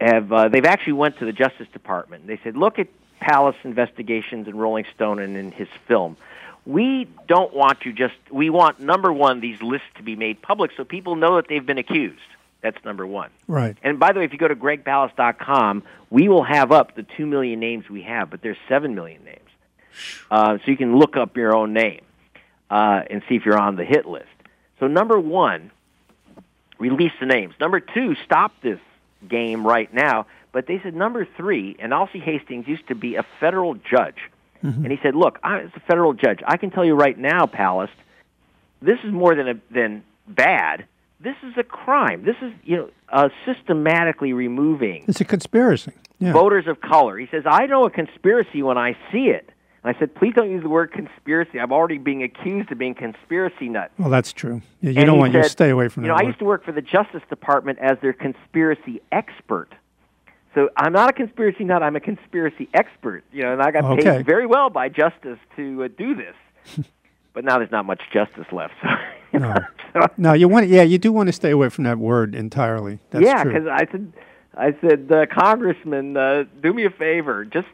have 0.00 0.32
uh, 0.32 0.48
they've 0.48 0.64
actually 0.64 0.94
went 0.94 1.18
to 1.18 1.24
the 1.24 1.32
Justice 1.32 1.68
Department. 1.72 2.26
They 2.26 2.38
said, 2.42 2.56
look 2.56 2.78
at 2.78 2.88
Palast 3.22 3.64
investigations 3.64 4.46
and 4.48 4.60
Rolling 4.60 4.84
Stone 4.94 5.18
and 5.20 5.36
in 5.36 5.52
his 5.52 5.68
film. 5.88 6.16
We 6.66 7.08
don't 7.28 7.54
want 7.54 7.80
to 7.82 7.92
just. 7.92 8.14
We 8.30 8.50
want 8.50 8.80
number 8.80 9.12
one 9.12 9.40
these 9.40 9.60
lists 9.60 9.88
to 9.96 10.02
be 10.02 10.16
made 10.16 10.40
public 10.40 10.70
so 10.76 10.84
people 10.84 11.16
know 11.16 11.36
that 11.36 11.48
they've 11.48 11.64
been 11.64 11.78
accused. 11.78 12.20
That's 12.62 12.82
number 12.82 13.06
one. 13.06 13.28
Right. 13.46 13.76
And 13.82 14.00
by 14.00 14.12
the 14.12 14.20
way, 14.20 14.24
if 14.24 14.32
you 14.32 14.38
go 14.38 14.48
to 14.48 14.56
gregpalast.com, 14.56 15.82
we 16.08 16.28
will 16.28 16.44
have 16.44 16.72
up 16.72 16.94
the 16.94 17.02
two 17.02 17.26
million 17.26 17.60
names 17.60 17.90
we 17.90 18.02
have, 18.02 18.30
but 18.30 18.40
there's 18.40 18.56
seven 18.68 18.94
million 18.94 19.22
names. 19.22 19.40
Uh, 20.30 20.56
so 20.56 20.70
you 20.70 20.76
can 20.78 20.96
look 20.96 21.16
up 21.16 21.36
your 21.36 21.54
own 21.54 21.74
name 21.74 22.00
uh, 22.70 23.02
and 23.10 23.22
see 23.28 23.36
if 23.36 23.44
you're 23.44 23.58
on 23.58 23.76
the 23.76 23.84
hit 23.84 24.06
list. 24.06 24.26
So 24.80 24.86
number 24.86 25.20
one, 25.20 25.70
release 26.78 27.12
the 27.20 27.26
names. 27.26 27.54
Number 27.60 27.80
two, 27.80 28.16
stop 28.24 28.52
this 28.62 28.80
game 29.28 29.66
right 29.66 29.92
now. 29.92 30.26
But 30.52 30.66
they 30.66 30.80
said 30.82 30.94
number 30.94 31.26
three, 31.36 31.76
and 31.78 31.92
Alcee 31.92 32.20
Hastings 32.20 32.68
used 32.68 32.86
to 32.88 32.94
be 32.94 33.16
a 33.16 33.24
federal 33.40 33.74
judge, 33.74 34.30
and 34.64 34.90
he 34.90 34.98
said, 35.02 35.14
"Look, 35.14 35.38
I, 35.44 35.60
as 35.60 35.70
a 35.76 35.80
federal 35.80 36.14
judge, 36.14 36.40
I 36.46 36.56
can 36.56 36.70
tell 36.70 36.84
you 36.84 36.94
right 36.94 37.16
now, 37.18 37.44
Palast, 37.46 37.90
this 38.80 38.98
is 39.04 39.12
more 39.12 39.34
than 39.34 39.48
a, 39.48 39.54
than 39.70 40.02
bad. 40.26 40.86
This 41.20 41.36
is 41.42 41.52
a 41.58 41.62
crime. 41.62 42.24
This 42.24 42.36
is 42.42 42.52
you 42.64 42.76
know 42.78 42.90
uh, 43.10 43.28
systematically 43.46 44.32
removing 44.32 45.04
It's 45.06 45.20
a 45.20 45.24
conspiracy. 45.24 45.92
Yeah. 46.18 46.32
voters 46.32 46.66
of 46.66 46.80
color. 46.80 47.18
He 47.18 47.26
says, 47.30 47.42
I 47.46 47.66
know 47.66 47.84
a 47.84 47.90
conspiracy 47.90 48.62
when 48.62 48.78
I 48.78 48.96
see 49.12 49.26
it. 49.26 49.50
And 49.82 49.94
I 49.94 49.98
said, 49.98 50.14
please 50.14 50.32
don't 50.34 50.50
use 50.50 50.62
the 50.62 50.68
word 50.70 50.92
conspiracy. 50.92 51.58
I'm 51.60 51.72
already 51.72 51.98
being 51.98 52.22
accused 52.22 52.70
of 52.72 52.78
being 52.78 52.94
conspiracy 52.94 53.68
nut. 53.68 53.90
Well, 53.98 54.08
that's 54.08 54.32
true. 54.32 54.62
Yeah, 54.80 54.90
you 54.92 54.98
And 55.00 55.06
don't 55.06 55.18
want 55.18 55.34
you 55.34 55.42
to 55.42 55.48
stay 55.48 55.68
away 55.70 55.88
from 55.88 56.04
You 56.04 56.08
that. 56.12 56.16
know, 56.18 56.24
I 56.24 56.26
used 56.26 56.38
to 56.38 56.44
work 56.46 56.64
for 56.64 56.72
the 56.72 56.80
Justice 56.80 57.20
Department 57.28 57.78
as 57.80 57.98
their 58.00 58.12
conspiracy 58.14 59.02
expert. 59.12 59.68
So 60.54 60.70
I'm 60.76 60.92
not 60.92 61.10
a 61.10 61.12
conspiracy 61.12 61.64
nut. 61.64 61.82
I'm 61.82 61.96
a 61.96 62.00
conspiracy 62.00 62.68
expert. 62.74 63.24
You 63.32 63.42
know, 63.42 63.52
and 63.52 63.62
I 63.62 63.70
got 63.70 63.84
Okay. 63.84 64.18
paid 64.18 64.26
very 64.26 64.46
well 64.46 64.70
by 64.70 64.88
justice 64.88 65.38
to 65.56 65.84
uh, 65.84 65.88
do 65.98 66.14
this. 66.14 66.86
but 67.32 67.44
now 67.44 67.58
there's 67.58 67.72
not 67.72 67.84
much 67.86 68.02
justice 68.12 68.46
left. 68.52 68.74
So, 68.82 68.88
you 69.32 69.38
No. 69.40 69.54
so 69.92 70.00
No, 70.16 70.32
you 70.32 70.48
want. 70.48 70.68
Yeah, 70.68 70.82
you 70.82 70.98
do 70.98 71.12
want 71.12 71.26
to 71.28 71.32
stay 71.32 71.50
away 71.50 71.68
from 71.68 71.84
that 71.84 71.98
word 71.98 72.34
entirely. 72.34 72.98
That's 73.10 73.24
yeah, 73.24 73.42
because 73.44 73.66
I 73.66 73.86
said, 73.90 74.12
I 74.56 74.76
said, 74.80 75.10
uh, 75.12 75.26
Congressman, 75.26 76.16
uh, 76.16 76.44
do 76.62 76.72
me 76.72 76.84
a 76.86 76.90
favor, 76.90 77.44
just 77.44 77.66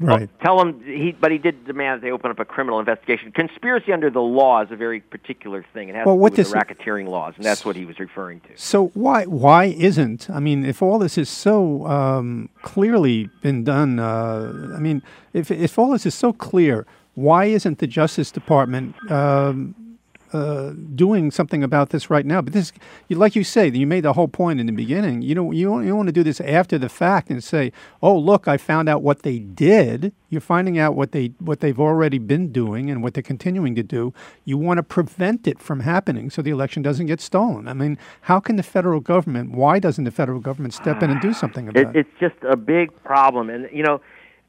right. 0.00 0.28
Tell 0.40 0.60
him 0.60 0.82
he, 0.84 1.12
but 1.12 1.30
he 1.30 1.38
did 1.38 1.64
demand 1.66 2.00
that 2.00 2.06
they 2.06 2.12
open 2.12 2.30
up 2.30 2.38
a 2.38 2.44
criminal 2.44 2.78
investigation. 2.78 3.32
Conspiracy 3.32 3.92
under 3.92 4.10
the 4.10 4.20
law 4.20 4.62
is 4.62 4.70
a 4.70 4.76
very 4.76 5.00
particular 5.00 5.64
thing. 5.72 5.88
It 5.88 5.94
has 5.94 6.06
Well, 6.06 6.16
to 6.16 6.20
do 6.20 6.42
with 6.42 6.50
the 6.50 6.56
racketeering 6.56 7.08
laws, 7.08 7.34
and 7.36 7.44
that's 7.44 7.64
what 7.64 7.76
he 7.76 7.84
was 7.84 7.98
referring 7.98 8.40
to. 8.40 8.48
So 8.56 8.88
why 8.94 9.24
why 9.24 9.64
isn't 9.64 10.28
I 10.30 10.40
mean 10.40 10.64
if 10.64 10.82
all 10.82 10.98
this 10.98 11.18
is 11.18 11.28
so 11.28 11.86
um, 11.86 12.48
clearly 12.62 13.30
been 13.42 13.64
done 13.64 13.98
uh, 13.98 14.72
I 14.74 14.78
mean 14.78 15.02
if 15.32 15.50
if 15.50 15.78
all 15.78 15.90
this 15.90 16.06
is 16.06 16.14
so 16.14 16.32
clear 16.32 16.86
why 17.14 17.44
isn't 17.44 17.78
the 17.78 17.86
Justice 17.86 18.30
Department 18.30 18.94
um, 19.10 19.74
uh, 20.32 20.72
doing 20.94 21.30
something 21.30 21.62
about 21.62 21.90
this 21.90 22.10
right 22.10 22.26
now? 22.26 22.40
But 22.42 22.52
this 22.52 22.72
like 23.10 23.36
you 23.36 23.44
say 23.44 23.68
you 23.68 23.86
made 23.86 24.04
the 24.04 24.14
whole 24.14 24.28
point 24.28 24.60
in 24.60 24.66
the 24.66 24.72
beginning. 24.72 25.22
You 25.22 25.34
know 25.34 25.50
you 25.52 25.66
don't, 25.66 25.82
you 25.82 25.88
don't 25.90 25.98
want 25.98 26.08
to 26.08 26.12
do 26.12 26.22
this 26.22 26.40
after 26.40 26.78
the 26.78 26.88
fact 26.88 27.30
and 27.30 27.42
say 27.44 27.72
oh 28.02 28.16
look 28.18 28.48
I 28.48 28.56
found 28.56 28.88
out 28.88 29.02
what 29.02 29.22
they 29.22 29.38
did. 29.38 30.12
You're 30.30 30.40
finding 30.40 30.78
out 30.78 30.94
what 30.94 31.12
they 31.12 31.26
what 31.38 31.60
they've 31.60 31.80
already 31.80 32.18
been 32.18 32.52
doing 32.52 32.90
and 32.90 33.02
what 33.02 33.14
they're 33.14 33.22
continuing 33.22 33.74
to 33.76 33.82
do. 33.82 34.12
You 34.44 34.58
want 34.58 34.78
to 34.78 34.82
prevent 34.82 35.46
it 35.46 35.58
from 35.60 35.80
happening 35.80 36.30
so 36.30 36.42
the 36.42 36.50
election 36.50 36.82
doesn't 36.82 37.06
get 37.06 37.20
stolen. 37.20 37.68
I 37.68 37.74
mean 37.74 37.98
how 38.22 38.40
can 38.40 38.56
the 38.56 38.62
federal 38.62 39.00
government 39.00 39.52
why 39.52 39.78
doesn't 39.78 40.04
the 40.04 40.10
federal 40.10 40.40
government 40.40 40.74
step 40.74 41.02
in 41.02 41.10
and 41.10 41.20
do 41.20 41.32
something 41.32 41.68
about 41.68 41.94
It, 41.94 41.96
it? 41.96 42.06
it's 42.06 42.20
just 42.20 42.36
a 42.48 42.56
big 42.56 42.90
problem, 43.04 43.50
and 43.50 43.68
you 43.72 43.82
know, 43.82 44.00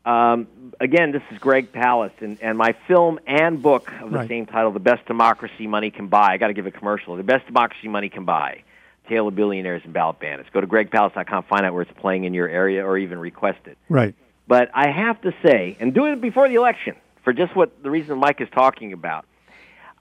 um, 0.05 0.47
again, 0.79 1.11
this 1.11 1.21
is 1.31 1.37
Greg 1.39 1.71
Palast, 1.71 2.21
and, 2.21 2.37
and 2.41 2.57
my 2.57 2.75
film 2.87 3.19
and 3.25 3.61
book 3.61 3.89
of 4.01 4.11
the 4.11 4.17
Right. 4.19 4.27
same 4.27 4.45
title, 4.45 4.71
"The 4.71 4.79
Best 4.79 5.05
Democracy 5.05 5.65
Money 5.67 5.91
Can 5.91 6.07
Buy." 6.07 6.33
I 6.33 6.37
got 6.37 6.47
to 6.47 6.53
give 6.53 6.65
a 6.65 6.71
commercial. 6.71 7.15
The 7.15 7.23
best 7.23 7.45
democracy 7.47 7.87
money 7.87 8.09
can 8.09 8.25
buy. 8.25 8.63
Tale 9.07 9.27
of 9.27 9.35
Billionaires 9.35 9.81
and 9.83 9.93
Ballot 9.93 10.19
Bandits. 10.19 10.49
Go 10.53 10.61
to 10.61 10.67
gregpalast.com, 10.67 11.43
find 11.43 11.65
out 11.65 11.73
where 11.73 11.81
it's 11.83 11.91
playing 11.99 12.23
in 12.23 12.33
your 12.33 12.47
area, 12.47 12.85
or 12.85 12.97
even 12.97 13.19
request 13.19 13.59
it. 13.65 13.77
right 13.89 14.13
But 14.47 14.69
I 14.73 14.89
have 14.91 15.19
to 15.21 15.33
say, 15.45 15.75
and 15.79 15.93
do 15.93 16.05
it 16.05 16.21
before 16.21 16.47
the 16.47 16.55
election, 16.55 16.95
for 17.23 17.33
just 17.33 17.55
what 17.55 17.83
the 17.83 17.89
reason 17.91 18.17
Mike 18.19 18.39
is 18.41 18.47
talking 18.53 18.93
about. 18.93 19.25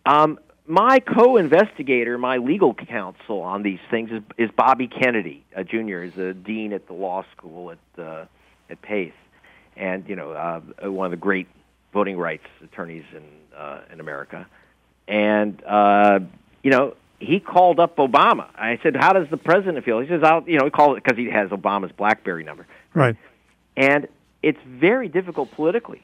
Um, 0.06 0.38
my 0.66 1.00
co-investigator, 1.00 2.16
my 2.18 2.36
legal 2.38 2.74
counsel 2.74 3.40
on 3.40 3.62
these 3.62 3.80
things 3.90 4.10
is, 4.10 4.22
is 4.38 4.50
Bobby 4.56 4.86
Kennedy, 4.88 5.44
uh, 5.56 5.62
Jr. 5.64 6.02
is 6.02 6.16
a 6.18 6.32
dean 6.34 6.72
at 6.72 6.86
the 6.86 6.92
law 6.92 7.24
school 7.36 7.72
at 7.72 8.00
uh, 8.02 8.24
at 8.70 8.80
Pace, 8.82 9.12
and 9.76 10.08
you 10.08 10.16
know 10.16 10.32
uh, 10.32 10.60
one 10.90 11.06
of 11.06 11.10
the 11.10 11.16
great 11.16 11.48
voting 11.92 12.16
rights 12.18 12.46
attorneys 12.62 13.04
in 13.14 13.22
uh, 13.56 13.80
in 13.92 14.00
America, 14.00 14.46
and 15.08 15.62
uh, 15.64 16.20
you 16.62 16.70
know 16.70 16.94
he 17.18 17.38
called 17.40 17.78
up 17.78 17.96
Obama. 17.96 18.46
I 18.56 18.78
said, 18.82 18.96
"How 18.96 19.12
does 19.12 19.28
the 19.30 19.36
president 19.36 19.84
feel?" 19.84 20.00
He 20.00 20.08
says, 20.08 20.22
"I'll," 20.22 20.42
you 20.48 20.58
know, 20.58 20.64
he 20.64 20.70
called 20.70 20.96
it 20.96 21.04
because 21.04 21.18
he 21.18 21.30
has 21.30 21.50
Obama's 21.50 21.92
BlackBerry 21.92 22.44
number, 22.44 22.66
Right. 22.94 23.16
and 23.76 24.08
it's 24.42 24.58
very 24.66 25.08
difficult 25.08 25.50
politically 25.52 26.02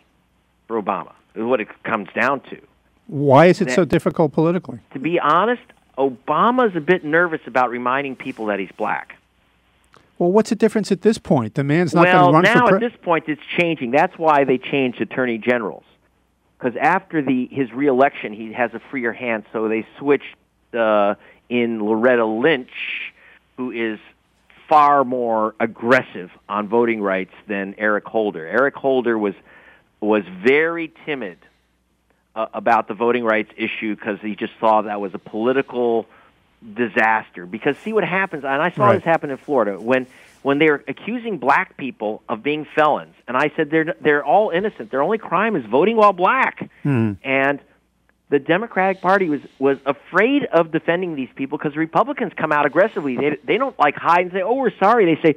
for 0.67 0.81
Obama. 0.81 1.13
Is 1.35 1.45
what 1.45 1.61
it 1.61 1.69
comes 1.85 2.09
down 2.15 2.41
to. 2.51 2.59
Why 3.07 3.47
is 3.47 3.61
it 3.61 3.67
That- 3.67 3.75
so 3.75 3.85
difficult 3.85 4.33
politically? 4.33 4.81
To 4.93 4.99
be 4.99 5.19
honest, 5.21 5.63
Obama's 5.97 6.77
a 6.77 6.81
bit 6.81 7.05
nervous 7.05 7.41
about 7.47 7.71
reminding 7.71 8.17
people 8.17 8.47
that 8.47 8.59
he's 8.59 8.71
black. 8.77 9.17
Well, 10.19 10.33
what's 10.33 10.51
the 10.51 10.57
difference 10.57 10.91
at 10.91 11.03
this 11.03 11.19
point? 11.19 11.55
The 11.55 11.65
man's 11.65 11.95
not 11.95 12.07
well, 12.07 12.33
going 12.33 12.45
to 12.45 12.51
run 12.51 12.61
now 12.61 12.69
for 12.69 12.75
at 12.77 12.81
this 12.81 12.99
point, 13.03 13.25
it's 13.29 13.43
changing. 13.57 13.93
That's 13.93 14.19
why 14.19 14.45
they 14.45 14.59
changed 14.59 15.01
attorney 15.01 15.39
generals. 15.39 15.85
Because 16.59 16.77
after 16.77 17.23
the 17.23 17.49
his 17.53 17.73
reelection, 17.73 18.33
he 18.33 18.53
has 18.53 18.75
a 18.75 18.81
freer 18.91 19.13
hand. 19.13 19.45
So 19.53 19.69
they 19.69 19.87
switched 19.99 20.35
uh, 20.75 21.15
in 21.49 21.81
Loretta 21.81 22.27
Lynch, 22.27 22.71
who 23.57 23.71
is 23.71 24.01
far 24.69 25.05
more 25.05 25.55
aggressive 25.61 26.31
on 26.49 26.69
voting 26.69 27.01
rights 27.01 27.33
than 27.47 27.77
Eric 27.79 28.05
Holder. 28.05 28.45
Eric 28.45 28.75
Holder 28.75 29.17
was 29.17 29.35
was 30.01 30.25
very 30.45 30.93
timid 31.07 31.39
uh, 32.35 32.47
about 32.55 32.89
the 32.89 32.95
voting 32.95 33.25
rights 33.25 33.51
issue 33.57 33.95
because 33.95 34.19
he 34.21 34.35
just 34.35 34.53
saw 34.59 34.83
that 34.83 35.01
was 35.01 35.15
a 35.15 35.19
political 35.19 36.07
disaster. 36.75 37.47
Because 37.47 37.77
see 37.79 37.93
what 37.93 38.05
happens, 38.05 38.45
and 38.45 38.61
I 38.63 38.71
saw 38.71 38.87
Right. 38.87 38.95
this 38.97 39.05
happen 39.05 39.31
in 39.31 39.37
Florida 39.37 39.79
when 39.81 40.07
when 40.43 40.59
they 40.59 40.71
were 40.71 40.83
accusing 40.87 41.39
black 41.39 41.77
people 41.77 42.23
of 42.29 42.43
being 42.45 42.65
felons, 42.77 43.15
and 43.27 43.37
I 43.37 43.51
said 43.57 43.71
they're 43.71 43.95
they're 44.01 44.25
all 44.25 44.51
innocent. 44.51 44.91
Their 44.91 45.03
only 45.03 45.19
crime 45.19 45.57
is 45.57 45.65
voting 45.67 45.97
while 45.97 46.13
black, 46.13 46.69
Hmm. 46.83 47.13
and 47.25 47.59
the 48.31 48.39
Democratic 48.39 49.01
Party 49.01 49.29
was 49.29 49.41
was 49.59 49.79
afraid 49.87 50.45
of 50.45 50.71
defending 50.71 51.15
these 51.17 51.31
people 51.35 51.59
because 51.59 51.77
Republicans 51.77 52.33
come 52.37 52.53
out 52.53 52.67
aggressively. 52.67 53.17
They 53.17 53.37
they 53.45 53.59
don't 53.59 53.79
like 53.79 53.97
hide 53.97 54.21
and 54.23 54.33
say, 54.33 54.43
"Oh, 54.43 54.55
we're 54.55 54.71
sorry." 54.79 55.07
They 55.15 55.21
say, 55.23 55.37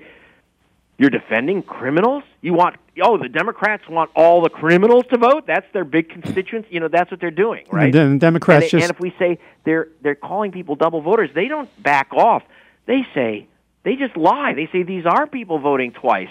"You're 1.01 1.09
defending 1.09 1.63
criminals? 1.63 2.23
You 2.41 2.53
want 2.53 2.75
oh, 3.01 3.17
the 3.17 3.27
Democrats 3.27 3.83
want 3.89 4.11
all 4.15 4.43
the 4.43 4.49
criminals 4.49 5.05
to 5.09 5.17
vote? 5.17 5.47
That's 5.47 5.65
their 5.73 5.83
big 5.83 6.09
constituents. 6.09 6.67
You 6.69 6.79
know, 6.79 6.89
that's 6.89 7.09
what 7.09 7.19
they're 7.19 7.31
doing, 7.31 7.65
right?" 7.71 7.85
And 7.85 7.93
then 7.93 8.17
Democrats 8.19 8.65
and, 8.65 8.69
just 8.69 8.83
and 8.83 8.91
if 8.91 8.99
we 8.99 9.11
say 9.17 9.39
they're 9.63 9.87
they're 10.03 10.13
calling 10.13 10.51
people 10.51 10.75
double 10.75 11.01
voters, 11.01 11.31
they 11.33 11.47
don't 11.47 11.69
back 11.81 12.13
off. 12.13 12.43
They 12.85 13.01
say 13.15 13.47
they 13.81 13.95
just 13.95 14.15
lie. 14.15 14.53
They 14.53 14.69
say 14.71 14.83
these 14.83 15.07
are 15.07 15.25
people 15.25 15.57
voting 15.57 15.91
twice. 15.91 16.29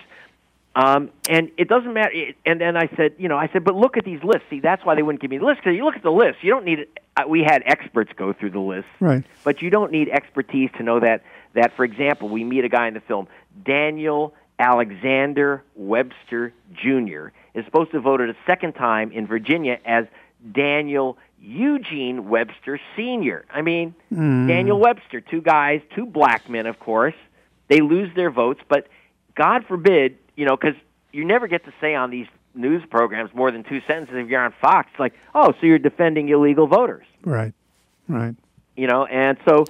Um, 0.76 1.10
and 1.28 1.50
it 1.58 1.68
doesn't 1.68 1.92
matter. 1.92 2.12
And 2.46 2.60
then 2.60 2.76
I 2.76 2.88
said, 2.96 3.14
you 3.18 3.28
know, 3.28 3.36
I 3.36 3.48
said, 3.52 3.64
but 3.64 3.74
look 3.74 3.96
at 3.96 4.04
these 4.04 4.22
lists. 4.22 4.44
See, 4.50 4.60
that's 4.60 4.84
why 4.84 4.94
they 4.94 5.02
wouldn't 5.02 5.20
give 5.20 5.30
me 5.30 5.38
the 5.38 5.44
list. 5.44 5.58
Because 5.60 5.74
you 5.76 5.84
look 5.84 5.96
at 5.96 6.04
the 6.04 6.12
list, 6.12 6.38
you 6.42 6.50
don't 6.50 6.64
need. 6.64 6.86
Uh, 7.16 7.24
we 7.28 7.42
had 7.42 7.62
experts 7.66 8.12
go 8.16 8.32
through 8.32 8.50
the 8.50 8.60
list, 8.60 8.86
right. 9.00 9.24
but 9.42 9.62
you 9.62 9.70
don't 9.70 9.90
need 9.90 10.08
expertise 10.08 10.70
to 10.76 10.84
know 10.84 11.00
that. 11.00 11.22
That, 11.54 11.74
for 11.74 11.84
example, 11.84 12.28
we 12.28 12.44
meet 12.44 12.64
a 12.64 12.68
guy 12.68 12.86
in 12.86 12.94
the 12.94 13.00
film, 13.00 13.26
Daniel 13.64 14.32
Alexander 14.60 15.64
Webster 15.74 16.52
Jr. 16.74 17.28
is 17.54 17.64
supposed 17.64 17.90
to 17.92 18.00
vote 18.00 18.20
a 18.20 18.36
second 18.46 18.74
time 18.74 19.10
in 19.10 19.26
Virginia 19.26 19.78
as 19.86 20.04
Daniel 20.52 21.16
Eugene 21.40 22.28
Webster 22.28 22.78
Sr. 22.94 23.46
I 23.50 23.62
mean, 23.62 23.94
hmm. 24.10 24.46
Daniel 24.46 24.78
Webster, 24.78 25.22
two 25.22 25.40
guys, 25.40 25.80
two 25.96 26.04
black 26.04 26.48
men, 26.50 26.66
of 26.66 26.78
course. 26.78 27.14
They 27.68 27.80
lose 27.80 28.14
their 28.14 28.30
votes, 28.30 28.60
but 28.68 28.86
God 29.34 29.64
forbid, 29.66 30.18
you 30.36 30.44
know, 30.44 30.56
because 30.56 30.74
you 31.12 31.24
never 31.24 31.46
get 31.48 31.64
to 31.64 31.72
say 31.80 31.94
on 31.94 32.10
these 32.10 32.26
news 32.54 32.82
programs 32.90 33.32
more 33.32 33.50
than 33.50 33.64
two 33.64 33.80
sentences 33.86 34.14
if 34.16 34.28
you're 34.28 34.42
on 34.42 34.52
Fox. 34.60 34.90
Like, 34.98 35.14
oh, 35.34 35.52
so 35.52 35.66
you're 35.66 35.78
defending 35.78 36.28
illegal 36.28 36.66
voters 36.66 37.06
Right. 37.24 37.54
Right. 38.08 38.34
you 38.76 38.88
know, 38.88 39.06
and 39.06 39.38
so 39.48 39.64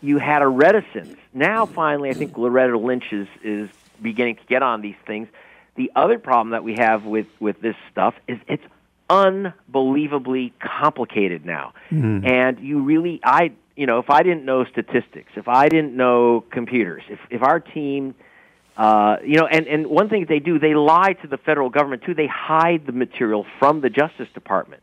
you 0.00 0.18
had 0.18 0.42
a 0.42 0.48
reticence. 0.48 1.16
Now, 1.32 1.66
finally, 1.66 2.10
I 2.10 2.14
think 2.14 2.36
Loretta 2.36 2.78
Lynch 2.78 3.12
is 3.12 3.28
is 3.42 3.68
beginning 4.02 4.36
to 4.36 4.44
get 4.48 4.62
on 4.62 4.80
these 4.80 4.96
things. 5.06 5.28
The 5.76 5.90
other 5.96 6.18
problem 6.18 6.50
that 6.50 6.64
we 6.64 6.74
have 6.78 7.04
with 7.04 7.26
with 7.40 7.60
this 7.60 7.76
stuff 7.90 8.14
is 8.28 8.38
it's 8.46 8.62
unbelievably 9.10 10.52
complicated 10.60 11.44
now, 11.44 11.74
and 12.24 12.60
you 12.60 12.82
really, 12.82 13.20
I, 13.24 13.52
you 13.76 13.86
know, 13.86 13.98
if 13.98 14.08
I 14.08 14.22
didn't 14.22 14.44
know 14.44 14.64
statistics, 14.64 15.32
if 15.36 15.48
I 15.48 15.68
didn't 15.68 15.96
know 15.96 16.44
computers, 16.50 17.02
if 17.08 17.18
if 17.30 17.42
our 17.42 17.60
team 17.60 18.14
uh, 18.76 19.16
you 19.24 19.36
know, 19.36 19.46
and, 19.46 19.66
and 19.66 19.86
one 19.86 20.08
thing 20.08 20.20
that 20.20 20.28
they 20.28 20.40
do, 20.40 20.58
they 20.58 20.74
lie 20.74 21.12
to 21.12 21.28
the 21.28 21.36
federal 21.36 21.70
government 21.70 22.02
too. 22.02 22.14
They 22.14 22.26
hide 22.26 22.86
the 22.86 22.92
material 22.92 23.46
from 23.58 23.80
the 23.80 23.90
Justice 23.90 24.28
Department. 24.34 24.82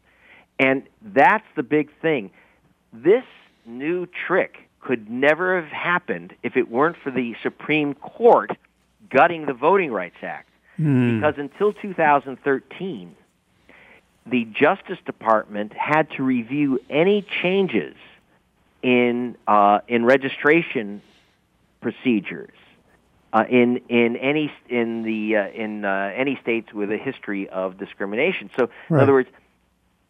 And 0.59 0.83
that's 1.01 1.45
the 1.55 1.63
big 1.63 1.89
thing. 2.01 2.31
This 2.93 3.23
new 3.65 4.07
trick 4.27 4.69
could 4.79 5.09
never 5.09 5.61
have 5.61 5.71
happened 5.71 6.33
if 6.41 6.55
it 6.55 6.69
weren't 6.69 6.97
for 7.03 7.11
the 7.11 7.35
Supreme 7.43 7.93
Court 7.93 8.51
gutting 9.11 9.45
the 9.45 9.53
Voting 9.53 9.91
Rights 9.91 10.17
Act. 10.21 10.49
Because 10.77 11.35
until 11.37 11.73
2013, 11.73 13.15
the 14.25 14.45
Justice 14.45 14.97
Department 15.05 15.73
had 15.73 16.09
to 16.11 16.23
review 16.23 16.79
any 16.89 17.21
changes 17.41 17.95
in 18.81 19.35
uh, 19.47 19.79
in 19.87 20.05
registration 20.05 21.01
procedures 21.81 22.55
uh, 23.33 23.43
in 23.49 23.77
in 23.89 24.15
any 24.15 24.51
in 24.69 25.03
the 25.03 25.35
uh, 25.37 25.47
in 25.49 25.85
uh, 25.85 26.11
any 26.15 26.37
states 26.41 26.73
with 26.73 26.91
a 26.91 26.97
history 26.97 27.47
of 27.49 27.77
discrimination. 27.77 28.49
So, 28.57 28.69
in 28.89 28.95
other 28.97 29.13
words, 29.13 29.29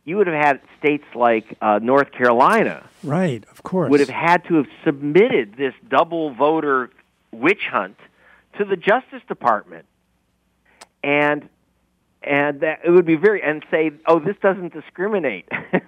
you 0.05 0.17
would 0.17 0.27
have 0.27 0.41
had 0.41 0.61
states 0.79 1.05
like 1.15 1.57
uh, 1.61 1.79
North 1.81 2.11
Carolina 2.11 2.87
Right. 3.03 3.43
Of 3.51 3.63
course. 3.63 3.89
would 3.89 3.99
have 3.99 4.09
had 4.09 4.45
to 4.45 4.55
have 4.55 4.67
submitted 4.85 5.55
this 5.57 5.73
double 5.89 6.33
voter 6.33 6.91
witch 7.31 7.63
hunt 7.69 7.97
to 8.63 8.69
the 8.69 8.77
Justice 8.77 9.21
Department, 9.27 9.85
and 11.03 11.47
and 12.23 12.61
that 12.61 12.81
it 12.85 12.91
would 12.91 13.05
be 13.05 13.15
very 13.15 13.41
and 13.41 13.63
say, 13.71 13.91
oh, 14.05 14.19
this 14.19 14.35
doesn't 14.41 14.73
discriminate. 14.73 15.47
you 15.73 15.81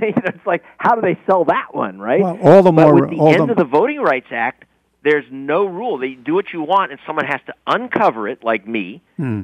know, 0.00 0.22
it's 0.26 0.46
like 0.46 0.62
how 0.78 0.94
do 0.94 1.00
they 1.00 1.18
sell 1.26 1.44
that 1.46 1.74
one, 1.74 1.98
right? 1.98 2.20
Well, 2.20 2.38
all 2.42 2.62
the 2.62 2.72
but 2.72 2.82
more- 2.86 2.94
with 2.94 3.10
the 3.10 3.20
end 3.26 3.48
the- 3.48 3.52
of 3.52 3.56
the 3.58 3.64
Voting 3.64 4.00
Rights 4.00 4.28
Act, 4.30 4.64
there's 5.02 5.24
no 5.30 5.64
rule. 5.64 5.98
They 5.98 6.14
do 6.14 6.34
what 6.34 6.52
you 6.52 6.62
want, 6.62 6.92
and 6.92 7.00
someone 7.06 7.26
has 7.26 7.40
to 7.46 7.54
uncover 7.66 8.28
it, 8.28 8.44
like 8.44 8.66
me. 8.66 9.02
Hmm. 9.16 9.42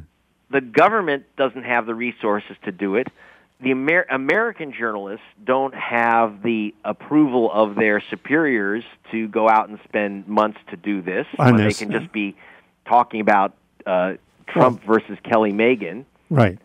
The 0.51 0.61
government 0.61 1.25
doesn't 1.37 1.65
have 1.65 1.87
the 1.87 1.95
resources 1.95 2.57
to 2.65 2.71
do 2.73 2.95
it. 2.97 3.09
The 3.61 3.71
Amer- 3.71 4.07
American 4.11 4.73
journalists 4.73 5.25
don't 5.43 5.75
have 5.75 6.43
the 6.43 6.75
approval 6.85 7.51
of 7.53 7.77
their 7.77 8.03
superiors 8.11 8.85
to 9.13 9.29
go 9.29 9.49
out 9.49 9.69
and 9.69 9.79
spend 9.85 10.29
months 10.29 10.59
to 10.71 10.77
do 10.77 11.01
this. 11.01 11.27
When 11.37 11.57
they 11.57 11.73
can 11.73 11.91
just 11.91 12.13
be 12.13 12.37
talking 12.85 13.21
about 13.21 13.55
uh, 13.87 14.15
Trump 14.49 14.83
versus 14.85 15.17
Kelly 15.23 15.53
Megan 15.53 16.05
Right. 16.31 16.59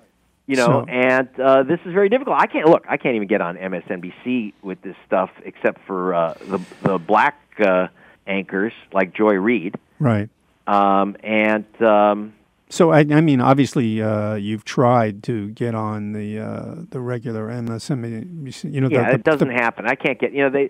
you 0.48 0.56
know, 0.58 0.66
So- 0.66 0.86
and 0.90 1.30
uh, 1.40 1.64
this 1.64 1.80
is 1.86 1.94
very 1.94 2.10
difficult. 2.10 2.38
I 2.40 2.48
can't 2.48 2.68
look. 2.68 2.86
I 2.90 2.98
can't 2.98 3.16
even 3.16 3.28
get 3.28 3.40
on 3.42 3.56
MSNBC 3.56 4.54
with 4.64 4.82
this 4.82 4.96
stuff 5.06 5.30
except 5.46 5.80
for 5.86 6.14
uh, 6.16 6.34
the 6.48 6.60
the 6.82 6.98
black 6.98 7.40
uh, 7.64 7.88
anchors 8.28 8.74
like 8.92 9.14
Joy 9.14 9.36
Reid, 9.36 9.76
Right. 10.00 10.30
um, 10.68 11.16
and 11.24 11.66
um, 11.82 12.34
So 12.72 12.92
I, 12.92 13.00
I 13.00 13.22
mean, 13.22 13.42
obviously, 13.42 14.02
uh, 14.02 14.36
you've 14.36 14.64
tried 14.64 15.24
to 15.24 15.50
get 15.50 15.74
on 15.74 16.12
the 16.14 16.40
uh, 16.40 16.76
the 16.92 17.00
regular 17.00 17.48
MSNBC. 17.50 18.72
You 18.74 18.82
know, 18.82 18.90
yeah, 18.90 19.10
the, 19.10 19.16
it 19.16 19.24
doesn't 19.24 19.50
happen. 19.52 19.88
I 19.88 19.96
can't 19.96 20.20
get 20.20 20.34
you 20.34 20.44
know 20.44 20.50
they 20.52 20.70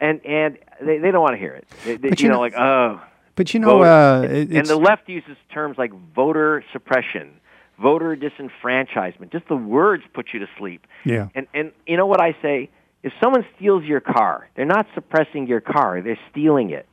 and 0.00 0.24
and 0.24 0.58
they, 0.80 0.98
they 0.98 1.10
don't 1.10 1.22
want 1.22 1.34
to 1.34 1.38
hear 1.38 1.52
it. 1.52 1.68
They, 1.84 1.96
they- 1.96 2.14
you 2.18 2.28
know, 2.28 2.34
know- 2.36 2.40
like 2.40 2.54
oh, 2.56 3.02
But 3.34 3.52
you 3.52 3.60
know, 3.60 3.82
uh, 3.82 4.22
and, 4.24 4.32
it, 4.52 4.56
and 4.56 4.66
the 4.66 4.76
left 4.76 5.08
uses 5.08 5.36
terms 5.52 5.76
like 5.76 5.92
voter 6.14 6.64
suppression, 6.72 7.32
voter 7.80 8.16
disenfranchisement. 8.16 9.30
Just 9.30 9.46
the 9.48 9.56
words 9.56 10.02
put 10.14 10.28
you 10.32 10.40
to 10.40 10.48
sleep. 10.58 10.86
yeah, 11.04 11.28
And 11.34 11.46
and 11.52 11.72
you 11.86 11.96
know 11.96 12.06
what 12.06 12.20
I 12.20 12.34
say? 12.40 12.70
If 13.02 13.12
someone 13.22 13.44
steals 13.56 13.84
your 13.84 14.00
car, 14.00 14.48
they're 14.56 14.64
not 14.64 14.86
suppressing 14.94 15.46
your 15.46 15.60
car, 15.60 16.00
they're 16.00 16.18
stealing 16.30 16.70
it. 16.70 16.88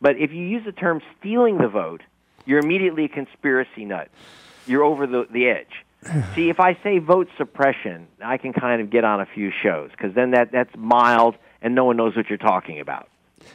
But 0.00 0.16
if 0.16 0.32
you 0.32 0.42
use 0.46 0.64
the 0.64 0.72
term 0.72 1.02
stealing 1.20 1.58
the 1.58 1.68
vote, 1.68 2.00
you're 2.46 2.58
immediately 2.58 3.04
a 3.04 3.08
conspiracy 3.08 3.84
nut. 3.84 4.08
You're 4.66 4.84
over 4.84 5.06
the 5.06 5.26
the 5.30 5.48
edge. 5.48 5.84
See, 6.34 6.48
if 6.48 6.60
I 6.60 6.76
say 6.82 6.98
vote 6.98 7.28
suppression, 7.36 8.08
I 8.22 8.36
can 8.36 8.52
kind 8.52 8.80
of 8.80 8.90
get 8.90 9.04
on 9.04 9.20
a 9.20 9.26
few 9.26 9.50
shows 9.62 9.90
because 9.90 10.14
then 10.14 10.32
that 10.32 10.52
that's 10.52 10.74
mild 10.76 11.36
and 11.60 11.74
no 11.74 11.84
one 11.84 11.96
knows 11.96 12.16
what 12.16 12.28
you're 12.28 12.38
talking 12.38 12.80
about. 12.80 13.08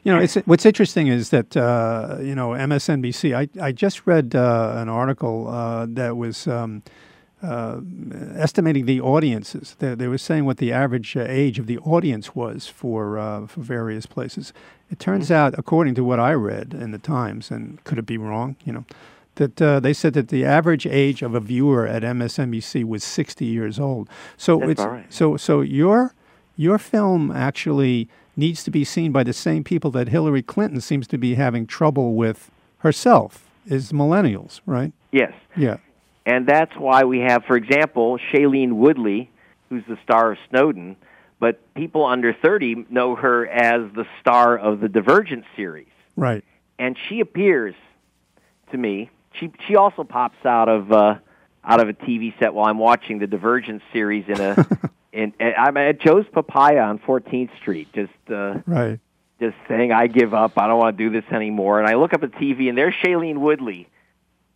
You 0.04 0.14
know, 0.14 0.20
it's 0.20 0.36
what's 0.46 0.66
interesting 0.66 1.08
is 1.08 1.30
that 1.30 1.56
uh, 1.56 2.18
you 2.22 2.36
know 2.36 2.50
MSNBC. 2.50 3.36
I 3.36 3.48
I 3.62 3.72
just 3.72 4.06
read 4.06 4.36
uh, 4.36 4.74
an 4.76 4.90
article 4.90 5.48
uh, 5.48 5.86
that 5.90 6.18
was 6.18 6.48
um, 6.48 6.84
uh, 7.44 7.80
estimating 8.36 8.86
the 8.86 9.00
audiences. 9.00 9.76
They, 9.80 9.94
they 9.96 10.08
were 10.08 10.18
saying 10.18 10.46
what 10.46 10.58
the 10.58 10.72
average 10.72 11.16
uh, 11.16 11.26
age 11.28 11.60
of 11.60 11.68
the 11.68 11.78
audience 11.80 12.36
was 12.36 12.68
for 12.68 13.18
uh, 13.20 13.48
for 13.48 13.62
various 13.62 14.06
places. 14.06 14.54
It 14.90 15.00
turns 15.00 15.30
out, 15.32 15.54
according 15.58 15.96
to 15.96 16.04
what 16.04 16.20
I 16.20 16.34
read 16.34 16.74
in 16.74 16.92
the 16.92 16.98
Times, 16.98 17.52
and 17.52 17.84
could 17.84 17.98
it 17.98 18.06
be 18.06 18.18
wrong? 18.18 18.56
You 18.66 18.74
know, 18.74 18.86
That 19.36 19.62
uh, 19.62 19.80
they 19.80 19.94
said 19.94 20.14
that 20.14 20.30
the 20.30 20.46
average 20.46 20.88
age 20.88 21.22
of 21.22 21.36
a 21.36 21.40
viewer 21.40 21.86
at 21.86 22.04
MSNBC 22.04 22.86
was 22.86 23.04
60 23.04 23.46
years 23.46 23.80
old. 23.80 24.10
So 24.38 24.58
That's 24.60 24.72
it's 24.72 24.82
right. 24.82 25.14
so 25.14 25.38
so 25.38 25.62
your 25.62 26.14
your 26.56 26.80
film 26.80 27.32
actually 27.32 28.08
needs 28.36 28.64
to 28.64 28.72
be 28.72 28.84
seen 28.84 29.12
by 29.12 29.24
the 29.24 29.34
same 29.34 29.64
people 29.64 29.92
that 29.92 30.10
Hillary 30.10 30.42
Clinton 30.42 30.82
seems 30.82 31.08
to 31.08 31.18
be 31.18 31.36
having 31.36 31.68
trouble 31.68 32.16
with 32.16 32.50
herself. 32.80 33.44
Is 33.68 33.92
millennials, 33.92 34.62
right? 34.66 34.94
Yes. 35.12 35.34
Yeah. 35.58 35.78
And 36.28 36.46
that's 36.46 36.76
why 36.76 37.06
we 37.06 37.20
have, 37.20 37.46
for 37.46 37.56
example, 37.56 38.20
Shailene 38.32 38.74
Woodley, 38.74 39.32
who's 39.70 39.84
the 39.88 39.98
star 40.04 40.34
of 40.34 40.38
Snowden, 40.50 40.98
but 41.40 41.74
people 41.74 42.06
under 42.06 42.34
30 42.34 42.86
know 42.90 43.16
her 43.16 43.48
as 43.48 43.90
the 43.96 44.06
star 44.20 44.58
of 44.58 44.82
the 44.82 44.90
Divergent 44.90 45.46
series. 45.56 45.88
Right. 46.18 46.44
And 46.78 46.98
she 47.08 47.22
appears 47.22 47.76
to 48.72 48.78
me. 48.78 49.10
She 49.40 49.52
she 49.68 49.76
also 49.78 50.04
pops 50.04 50.46
out 50.46 50.68
of 50.68 50.92
uh, 50.92 51.16
out 51.64 51.80
of 51.80 51.88
a 51.90 51.94
TV 51.94 52.38
set 52.40 52.54
while 52.54 52.66
I'm 52.68 52.78
watching 52.80 53.20
the 53.20 53.28
Divergent 53.28 53.82
series 53.94 54.26
in 54.28 54.40
a 54.42 54.68
in 55.14 55.34
I'm 55.40 55.78
at 55.78 56.02
Joe's 56.02 56.26
Papaya 56.34 56.82
on 56.82 57.00
14th 57.00 57.56
Street, 57.62 57.88
just 57.94 58.12
uh, 58.30 58.56
Right. 58.66 59.00
just 59.40 59.56
saying 59.70 59.92
I 59.94 60.08
give 60.08 60.34
up. 60.34 60.58
I 60.58 60.68
don't 60.68 60.78
want 60.80 60.98
to 60.98 61.04
do 61.04 61.10
this 61.10 61.32
anymore. 61.32 61.80
And 61.80 61.88
I 61.88 61.96
look 61.96 62.14
up 62.14 62.24
at 62.24 62.32
TV, 62.32 62.68
and 62.68 62.78
there's 62.78 62.96
Shailene 63.04 63.38
Woodley, 63.38 63.88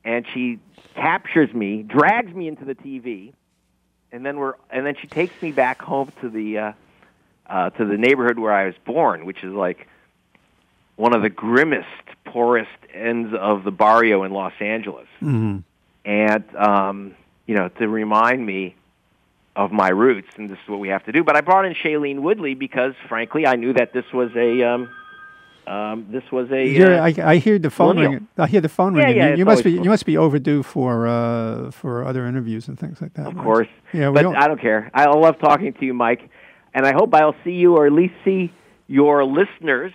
and 0.03 0.25
she 0.33 0.59
captures 0.95 1.53
me, 1.53 1.83
drags 1.83 2.33
me 2.33 2.47
into 2.47 2.65
the 2.65 2.75
TV, 2.75 3.33
and 4.11 4.25
then 4.25 4.37
we're 4.37 4.53
and 4.69 4.85
then 4.85 4.95
she 4.99 5.07
takes 5.07 5.39
me 5.41 5.51
back 5.51 5.81
home 5.81 6.11
to 6.21 6.29
the 6.29 6.57
uh, 6.57 6.71
uh, 7.47 7.69
to 7.71 7.85
the 7.85 7.97
neighborhood 7.97 8.39
where 8.39 8.53
I 8.53 8.65
was 8.65 8.75
born, 8.85 9.25
which 9.25 9.43
is 9.43 9.53
like 9.53 9.87
one 10.95 11.15
of 11.15 11.21
the 11.21 11.29
grimmest, 11.29 11.87
poorest 12.25 12.69
ends 12.93 13.33
of 13.33 13.63
the 13.63 13.71
barrio 13.71 14.23
in 14.23 14.31
Los 14.31 14.53
Angeles. 14.59 15.07
hmm 15.19 15.59
And 16.05 16.55
um, 16.55 17.15
you 17.45 17.55
know, 17.55 17.69
to 17.69 17.87
remind 17.87 18.45
me 18.45 18.75
of 19.55 19.71
my 19.71 19.89
roots, 19.89 20.29
and 20.37 20.49
this 20.49 20.57
is 20.63 20.69
what 20.69 20.79
we 20.79 20.89
have 20.89 21.03
to 21.05 21.11
do. 21.11 21.23
But 21.23 21.35
I 21.35 21.41
brought 21.41 21.65
in 21.65 21.73
Shailene 21.73 22.21
Woodley 22.21 22.53
because, 22.53 22.93
frankly, 23.09 23.45
I 23.45 23.55
knew 23.55 23.73
that 23.73 23.91
this 23.91 24.05
was 24.13 24.31
a 24.35 24.63
um, 24.63 24.89
um, 25.67 26.07
this 26.11 26.23
was 26.31 26.49
a 26.51 26.63
uh, 26.99 27.03
I, 27.03 27.13
I 27.33 27.37
hear 27.37 27.59
the 27.59 27.69
phone 27.69 27.95
millennial. 27.95 28.11
ringing. 28.21 28.27
I 28.37 28.47
hear 28.47 28.61
the 28.61 28.69
phone 28.69 28.95
Yeah, 28.95 29.03
ringing. 29.03 29.17
yeah, 29.17 29.29
you, 29.31 29.37
you 29.37 29.45
must 29.45 29.63
be 29.63 29.75
cool. 29.75 29.83
you 29.83 29.89
must 29.89 30.05
be 30.05 30.17
overdue 30.17 30.63
for 30.63 31.07
uh, 31.07 31.71
for 31.71 32.03
other 32.05 32.25
interviews 32.25 32.67
and 32.67 32.77
things 32.79 33.01
like 33.01 33.13
that. 33.15 33.27
Of 33.27 33.35
right? 33.35 33.43
course. 33.43 33.67
Yeah, 33.93 34.11
but 34.11 34.21
don't- 34.23 34.35
I 34.35 34.47
don't 34.47 34.59
care. 34.61 34.89
I 34.93 35.05
love 35.05 35.39
talking 35.39 35.73
to 35.73 35.85
you, 35.85 35.93
Mike, 35.93 36.29
and 36.73 36.85
I 36.85 36.93
hope 36.93 37.13
I'll 37.13 37.35
see 37.43 37.51
you 37.53 37.75
or 37.77 37.85
at 37.85 37.93
least 37.93 38.13
see 38.25 38.51
your 38.87 39.23
listeners. 39.25 39.93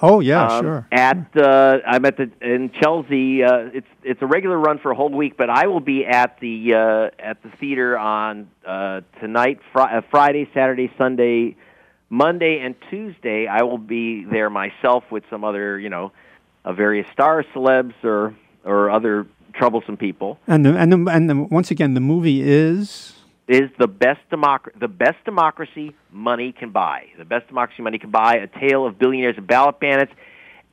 Oh 0.00 0.20
yeah, 0.20 0.46
um, 0.46 0.62
sure. 0.64 0.86
At 0.92 1.36
uh, 1.36 1.78
I'm 1.84 2.04
at 2.04 2.16
the 2.16 2.30
in 2.40 2.70
Chelsea. 2.70 3.42
Uh, 3.42 3.70
it's 3.74 3.86
it's 4.04 4.22
a 4.22 4.26
regular 4.26 4.56
run 4.56 4.78
for 4.78 4.92
a 4.92 4.94
whole 4.94 5.08
week, 5.10 5.36
but 5.36 5.50
I 5.50 5.66
will 5.66 5.80
be 5.80 6.06
at 6.06 6.38
the 6.38 6.74
uh, 6.74 7.10
at 7.18 7.42
the 7.42 7.50
theater 7.58 7.98
on 7.98 8.48
uh, 8.64 9.00
tonight, 9.20 9.58
fr- 9.72 9.80
uh, 9.80 10.00
Friday, 10.08 10.48
Saturday, 10.54 10.92
Sunday, 10.96 11.56
Monday, 12.10 12.60
and 12.60 12.74
Tuesday. 12.90 13.46
I 13.46 13.62
will 13.62 13.78
be 13.78 14.24
there 14.24 14.50
myself 14.50 15.04
with 15.10 15.24
some 15.30 15.44
other 15.44 15.78
you 15.78 15.88
know, 15.88 16.12
uh, 16.64 16.72
various 16.72 17.06
star 17.12 17.44
celebs 17.54 17.94
or 18.02 18.34
or 18.64 18.90
other 18.90 19.26
troublesome 19.54 19.96
people. 19.96 20.38
And 20.46 20.64
the, 20.64 20.76
and 20.76 20.92
the, 20.92 21.10
and 21.10 21.28
the, 21.30 21.34
once 21.36 21.70
again, 21.70 21.94
the 21.94 22.00
movie 22.00 22.42
is 22.42 23.14
is 23.48 23.70
the 23.78 23.88
best 23.88 24.20
democ- 24.30 24.78
the 24.78 24.88
best 24.88 25.16
democracy 25.24 25.94
money 26.12 26.52
can 26.52 26.70
buy. 26.70 27.06
The 27.16 27.24
best 27.24 27.48
democracy 27.48 27.82
money 27.82 27.98
can 27.98 28.10
buy. 28.10 28.36
A 28.36 28.46
tale 28.46 28.86
of 28.86 28.98
billionaires 28.98 29.36
and 29.38 29.46
ballot 29.46 29.80
bandits, 29.80 30.12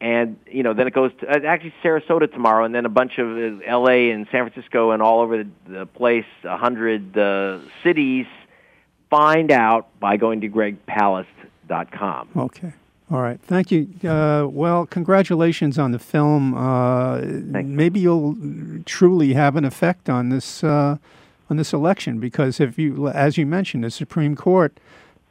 and 0.02 0.38
you 0.46 0.64
know 0.64 0.74
then 0.74 0.88
it 0.88 0.94
goes 0.94 1.12
to 1.22 1.28
uh, 1.28 1.48
actually 1.48 1.74
Sarasota 1.84 2.32
tomorrow, 2.32 2.66
and 2.66 2.76
then 2.76 2.86
a 2.86 2.90
bunch 2.90 3.18
of 3.18 3.28
uh, 3.28 3.64
L.A. 3.66 4.12
and 4.12 4.28
San 4.32 4.50
Francisco 4.50 4.92
and 4.92 5.02
all 5.02 5.22
over 5.22 5.44
the, 5.44 5.50
the 5.68 5.86
place, 5.86 6.26
a 6.44 6.58
hundred 6.58 7.18
uh, 7.18 7.60
cities. 7.82 8.28
Find 9.10 9.52
out 9.52 9.88
by 10.00 10.18
going 10.18 10.42
to 10.42 10.50
gregpalast.com. 10.50 12.30
okay. 12.36 12.74
All 13.12 13.22
right, 13.22 13.40
thank 13.40 13.70
you. 13.70 13.88
Uh, 14.04 14.48
well, 14.50 14.88
congratulations 14.88 15.78
on 15.78 15.92
the 15.92 16.00
film. 16.00 16.56
Uh, 16.56 17.20
maybe 17.22 18.00
you'll 18.00 18.36
truly 18.86 19.34
have 19.34 19.56
an 19.56 19.64
effect 19.64 20.10
on 20.10 20.30
this 20.30 20.64
uh, 20.64 20.98
on 21.48 21.58
this 21.58 21.72
election 21.72 22.20
because 22.20 22.60
if 22.60 22.80
you, 22.80 23.08
as 23.10 23.38
you 23.38 23.46
mentioned, 23.46 23.84
the 23.84 23.92
Supreme 23.92 24.36
Court 24.36 24.80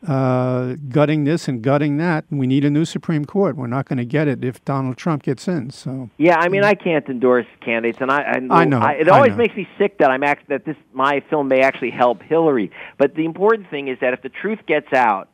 uh, 0.06 0.76
gutting 0.88 1.24
this 1.24 1.48
and 1.48 1.62
gutting 1.62 1.96
that, 1.98 2.24
we 2.30 2.46
need 2.46 2.64
a 2.64 2.70
new 2.70 2.84
Supreme 2.84 3.24
Court. 3.24 3.56
We're 3.56 3.66
not 3.66 3.86
going 3.88 3.96
to 3.98 4.04
get 4.04 4.28
it 4.28 4.44
if 4.44 4.64
Donald 4.64 4.96
Trump 4.96 5.22
gets 5.22 5.48
in. 5.48 5.70
So 5.70 6.10
Yeah, 6.18 6.36
I 6.38 6.48
mean, 6.48 6.64
I 6.64 6.74
can't 6.74 7.06
endorse 7.08 7.46
candidates, 7.60 7.98
and 8.00 8.10
I 8.10 8.40
I 8.50 8.64
know, 8.64 8.78
I 8.80 8.92
it 8.92 9.08
always 9.08 9.30
know. 9.32 9.36
makes 9.38 9.56
me 9.56 9.66
sick 9.78 9.98
that 9.98 10.10
I'm 10.10 10.22
act- 10.22 10.48
that 10.48 10.64
this 10.64 10.76
my 10.92 11.22
film 11.30 11.48
may 11.48 11.60
actually 11.60 11.90
help 11.90 12.22
Hillary. 12.22 12.70
But 12.98 13.14
the 13.14 13.24
important 13.24 13.70
thing 13.70 13.88
is 13.88 13.98
that 14.00 14.12
if 14.14 14.22
the 14.22 14.28
truth 14.28 14.60
gets 14.66 14.92
out, 14.92 15.28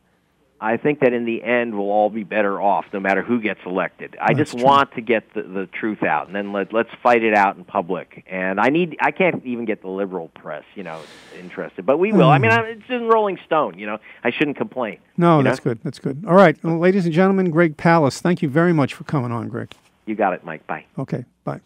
I 0.62 0.76
think 0.76 1.00
that 1.00 1.12
in 1.14 1.24
the 1.24 1.42
end 1.42 1.74
we'll 1.74 1.90
all 1.90 2.10
be 2.10 2.22
better 2.22 2.60
off, 2.60 2.84
no 2.92 3.00
matter 3.00 3.22
who 3.22 3.40
gets 3.40 3.60
elected. 3.64 4.16
I 4.20 4.34
That's 4.34 4.50
just 4.50 4.58
true. 4.58 4.66
want 4.66 4.94
to 4.94 5.00
get 5.00 5.32
the, 5.32 5.42
the 5.42 5.66
truth 5.66 6.02
out, 6.02 6.26
and 6.26 6.36
then 6.36 6.52
let 6.52 6.72
let's 6.72 6.90
fight 7.02 7.22
it 7.22 7.34
out 7.34 7.56
in 7.56 7.64
public. 7.64 8.24
And 8.26 8.60
I 8.60 8.68
need 8.68 8.96
I 9.00 9.10
can't 9.10 9.44
even 9.46 9.64
get 9.64 9.80
the 9.80 9.88
liberal 9.88 10.28
press, 10.28 10.64
you 10.74 10.82
know, 10.82 11.00
interested, 11.38 11.86
but 11.86 11.98
we 11.98 12.12
will. 12.12 12.28
I 12.28 12.36
hmm. 12.36 12.42
mean, 12.42 12.50
I, 12.50 12.60
it's 12.62 12.90
in 12.90 13.08
Rolling 13.08 13.38
Stone, 13.46 13.78
you 13.78 13.86
know. 13.86 13.98
I 14.22 14.30
shouldn't 14.30 14.58
complain. 14.58 14.98
no, 15.16 15.38
You 15.38 15.44
know? 15.44 15.50
that's 15.50 15.60
good. 15.60 15.80
That's 15.82 15.98
good. 15.98 16.24
All 16.26 16.34
right, 16.34 16.62
well, 16.62 16.78
ladies 16.78 17.06
and 17.06 17.14
gentlemen, 17.14 17.50
Greg 17.50 17.76
Palast, 17.76 18.20
thank 18.20 18.42
you 18.42 18.48
very 18.48 18.72
much 18.72 18.94
for 18.94 19.04
coming 19.04 19.32
on, 19.32 19.48
Greg. 19.48 19.72
You 20.04 20.14
got 20.14 20.34
it, 20.34 20.44
Mike. 20.44 20.66
Bye. 20.66 20.84
Okay, 20.98 21.24
bye. 21.44 21.60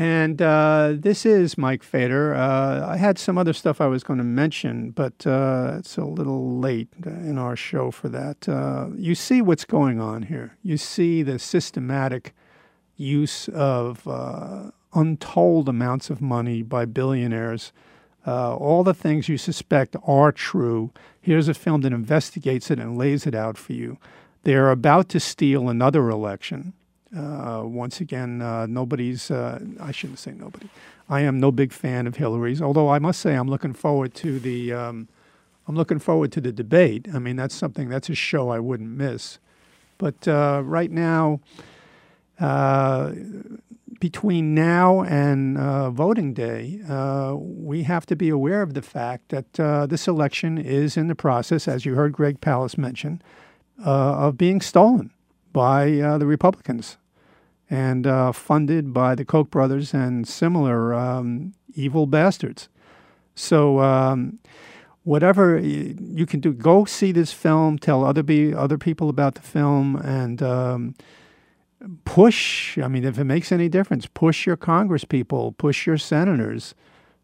And 0.00 0.40
uh, 0.40 0.94
this 0.96 1.26
is 1.26 1.58
Mike 1.58 1.82
Feder. 1.82 2.34
Uh, 2.34 2.88
I 2.88 2.96
had 2.96 3.18
some 3.18 3.36
other 3.36 3.52
stuff 3.52 3.82
I 3.82 3.86
was 3.86 4.02
going 4.02 4.16
to 4.16 4.24
mention, 4.24 4.92
but 4.92 5.26
uh, 5.26 5.74
it's 5.78 5.98
a 5.98 6.06
little 6.06 6.58
late 6.58 6.88
in 7.04 7.36
our 7.36 7.54
show 7.54 7.90
for 7.90 8.08
that. 8.08 8.48
Uh, 8.48 8.86
you 8.96 9.14
see 9.14 9.42
what's 9.42 9.66
going 9.66 10.00
on 10.00 10.22
here. 10.22 10.56
You 10.62 10.78
see 10.78 11.22
the 11.22 11.38
systematic 11.38 12.34
use 12.96 13.48
of 13.48 14.08
uh, 14.08 14.70
untold 14.94 15.68
amounts 15.68 16.08
of 16.08 16.22
money 16.22 16.62
by 16.62 16.86
billionaires. 16.86 17.70
Uh, 18.26 18.56
all 18.56 18.82
the 18.82 18.94
things 18.94 19.28
you 19.28 19.36
suspect 19.36 19.96
are 20.06 20.32
true. 20.32 20.92
Here's 21.20 21.46
a 21.46 21.52
film 21.52 21.82
that 21.82 21.92
investigates 21.92 22.70
it 22.70 22.78
and 22.78 22.96
lays 22.96 23.26
it 23.26 23.34
out 23.34 23.58
for 23.58 23.74
you. 23.74 23.98
They're 24.44 24.70
about 24.70 25.10
to 25.10 25.20
steal 25.20 25.68
another 25.68 26.08
election. 26.08 26.72
Uh, 27.16 27.62
once 27.64 28.00
again, 28.00 28.40
uh, 28.40 28.66
nobody's, 28.66 29.32
uh, 29.32 29.58
I 29.80 29.90
shouldn't 29.90 30.20
say 30.20 30.30
nobody. 30.30 30.68
I 31.08 31.22
am 31.22 31.40
no 31.40 31.50
big 31.50 31.72
fan 31.72 32.06
of 32.06 32.16
Hillary's, 32.16 32.62
although 32.62 32.88
I 32.88 33.00
must 33.00 33.20
say 33.20 33.34
I'm 33.34 33.48
looking 33.48 33.72
forward 33.72 34.14
to 34.16 34.38
the, 34.38 34.72
um, 34.72 35.08
I'm 35.66 35.74
looking 35.74 35.98
forward 35.98 36.30
to 36.32 36.40
the 36.40 36.52
debate. 36.52 37.08
I 37.12 37.18
mean, 37.18 37.34
that's 37.34 37.54
something, 37.54 37.88
that's 37.88 38.08
a 38.08 38.14
show 38.14 38.50
I 38.50 38.60
wouldn't 38.60 38.90
miss. 38.90 39.40
But 39.98 40.28
uh, 40.28 40.62
right 40.64 40.90
now, 40.90 41.40
uh, 42.38 43.12
between 43.98 44.54
now 44.54 45.02
and 45.02 45.58
voting 45.94 46.32
day, 46.32 46.80
we 47.36 47.82
have 47.82 48.06
to 48.06 48.14
be 48.16 48.28
aware 48.28 48.62
of 48.62 48.74
the 48.74 48.82
fact 48.82 49.30
that 49.30 49.52
this 49.90 50.06
election 50.06 50.58
is 50.58 50.96
in 50.96 51.08
the 51.08 51.16
process, 51.16 51.66
as 51.66 51.84
you 51.84 51.96
heard 51.96 52.12
Greg 52.12 52.40
Palast 52.40 52.78
mention, 52.78 53.20
of 53.76 54.38
being 54.38 54.60
stolen 54.60 55.10
by 55.52 55.90
the 55.90 56.24
Republicans 56.24 56.96
and 57.70 58.06
uh, 58.06 58.32
funded 58.32 58.92
by 58.92 59.14
the 59.14 59.24
Koch 59.24 59.48
brothers 59.48 59.94
and 59.94 60.26
similar 60.26 60.92
um, 60.92 61.54
evil 61.74 62.06
bastards. 62.06 62.68
So, 63.36 63.78
um, 63.78 64.40
whatever 65.04 65.58
you 65.58 66.26
can 66.26 66.40
do, 66.40 66.52
go 66.52 66.84
see 66.84 67.12
this 67.12 67.32
film, 67.32 67.78
tell 67.78 68.04
other 68.04 68.22
be 68.22 68.52
other 68.52 68.76
people 68.76 69.08
about 69.08 69.36
the 69.36 69.40
film, 69.40 69.96
and 69.96 70.42
um, 70.42 70.94
push. 72.04 72.76
I 72.76 72.88
mean, 72.88 73.04
if 73.04 73.18
it 73.18 73.24
makes 73.24 73.52
any 73.52 73.68
difference, 73.68 74.06
push 74.06 74.46
your 74.46 74.56
Congress 74.56 75.04
people, 75.04 75.52
push 75.52 75.86
your 75.86 75.96
senators 75.96 76.74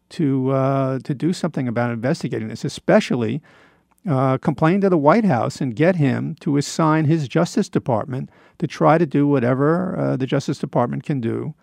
to 0.09 0.51
uh, 0.51 0.99
to 0.99 1.13
do 1.13 1.33
something 1.33 1.67
about 1.67 1.91
investigating 1.91 2.47
this, 2.47 2.63
especially 2.63 3.41
uh, 4.07 4.37
complain 4.37 4.81
to 4.81 4.89
the 4.89 4.97
White 4.97 5.25
House 5.25 5.59
and 5.59 5.75
get 5.75 5.97
him 5.97 6.35
to 6.39 6.57
assign 6.57 7.05
his 7.05 7.27
Justice 7.27 7.69
Department 7.69 8.29
to 8.59 8.67
try 8.67 8.97
to 8.97 9.05
do 9.05 9.27
whatever 9.27 9.97
uh, 9.97 10.15
the 10.15 10.25
Justice 10.25 10.57
Department 10.57 11.03
can 11.03 11.19
do 11.19 11.53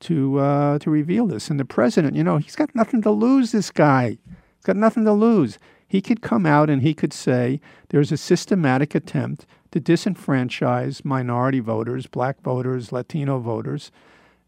to 0.00 0.38
uh, 0.38 0.78
to 0.78 0.90
reveal 0.90 1.26
this. 1.26 1.50
And 1.50 1.60
the 1.60 1.64
president, 1.64 2.16
you 2.16 2.24
know, 2.24 2.38
he's 2.38 2.56
got 2.56 2.74
nothing 2.74 3.02
to 3.02 3.10
lose. 3.10 3.52
This 3.52 3.70
guy, 3.70 4.18
he's 4.26 4.64
got 4.64 4.76
nothing 4.76 5.04
to 5.04 5.12
lose. 5.12 5.58
He 5.86 6.00
could 6.00 6.22
come 6.22 6.46
out 6.46 6.70
and 6.70 6.82
he 6.82 6.94
could 6.94 7.12
say 7.12 7.60
there's 7.88 8.12
a 8.12 8.16
systematic 8.16 8.94
attempt 8.94 9.44
to 9.72 9.80
disenfranchise 9.80 11.04
minority 11.04 11.60
voters, 11.60 12.06
black 12.06 12.40
voters, 12.42 12.92
Latino 12.92 13.38
voters, 13.38 13.90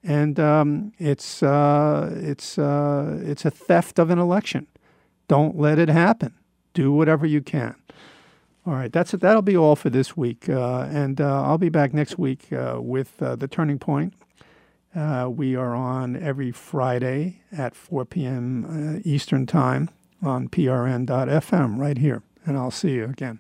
and 0.03 0.41
um, 0.41 0.93
it's 0.99 1.43
uh, 1.43 2.11
it's 2.17 2.59
uh, 2.59 3.19
it's 3.23 3.45
a 3.45 3.51
theft 3.51 3.99
of 3.99 4.11
an 4.11 4.19
election. 4.19 4.67
Don't 5.29 5.59
let 5.59 5.79
it 5.79 5.89
happen. 5.89 6.35
Do 6.75 6.93
whatever 6.93 7.27
you 7.27 7.43
can. 7.43 7.75
All 8.65 8.75
right, 8.75 8.93
that's 8.93 9.13
it. 9.13 9.21
That'll 9.21 9.43
be 9.43 9.57
all 9.57 9.75
for 9.75 9.91
this 9.91 10.17
week, 10.17 10.49
uh, 10.49 10.87
and 10.91 11.21
uh, 11.21 11.43
I'll 11.43 11.59
be 11.59 11.69
back 11.69 11.93
next 11.93 12.17
week 12.17 12.53
uh, 12.53 12.79
with 12.81 13.21
uh, 13.21 13.35
the 13.35 13.49
Turning 13.49 13.79
Point. 13.81 14.15
Uh, 14.95 15.29
we 15.35 15.57
are 15.57 15.75
on 15.75 16.17
every 16.17 16.53
Friday 16.53 17.41
at 17.51 17.75
4 17.75 18.05
p.m. 18.05 18.99
Uh, 18.99 19.01
Eastern 19.05 19.47
Time 19.47 19.91
on 20.23 20.49
prn.fm 20.49 21.79
right 21.79 21.99
here. 21.99 22.23
And 22.45 22.57
I'll 22.57 22.71
see 22.71 22.93
you 22.93 23.05
again. 23.05 23.39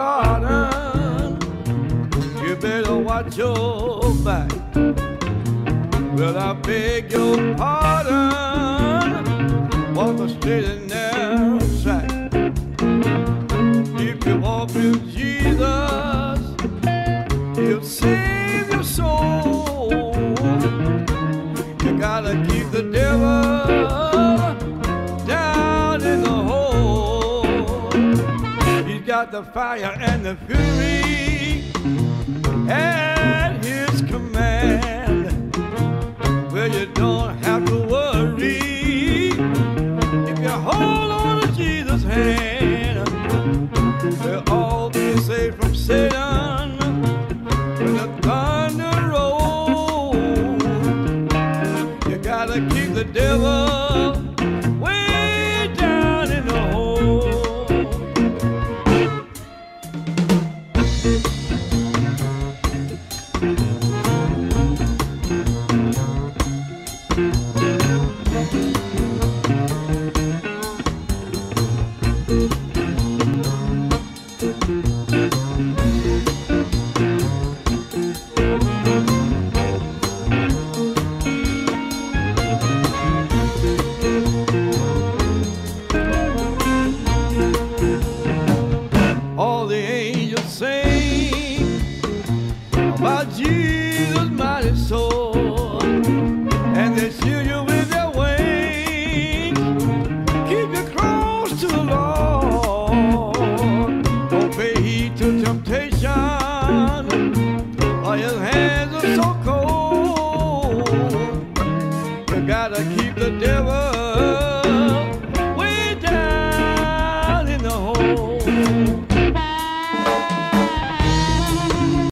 Garden, 0.00 1.38
you 2.42 2.56
better 2.56 2.96
watch 2.96 3.36
your 3.36 4.14
back. 4.24 4.50
Well, 6.16 6.36
I 6.38 6.54
beg 6.54 7.12
your 7.12 7.36
pardon, 7.56 8.34
walk 9.94 10.18
straight 10.36 10.64
and 10.64 10.88
narrow 10.88 11.58
track. 11.82 12.10
If 14.08 14.18
you 14.26 14.34
walk 14.40 14.68
with 14.74 15.00
Jesus, 15.12 16.40
he'll 17.56 17.84
save 17.84 18.39
the 29.44 29.52
fire 29.52 29.96
and 30.00 30.26
the 30.26 30.36
fury 30.46 31.64
at 32.70 33.64
his 33.64 34.02
command. 34.02 35.54
Well, 36.52 36.68
you 36.68 36.86
don't 36.86 37.38
have 37.44 37.64
to 37.66 37.78
worry 37.86 39.30
if 40.30 40.38
you 40.38 40.48
hold 40.48 41.10
on 41.10 41.40
to 41.40 41.52
Jesus' 41.52 42.02
hand. 42.02 43.08
We'll 44.22 44.44
all 44.48 44.90
be 44.90 45.16
saved 45.16 45.58
from 45.58 45.74
Satan 45.74 46.69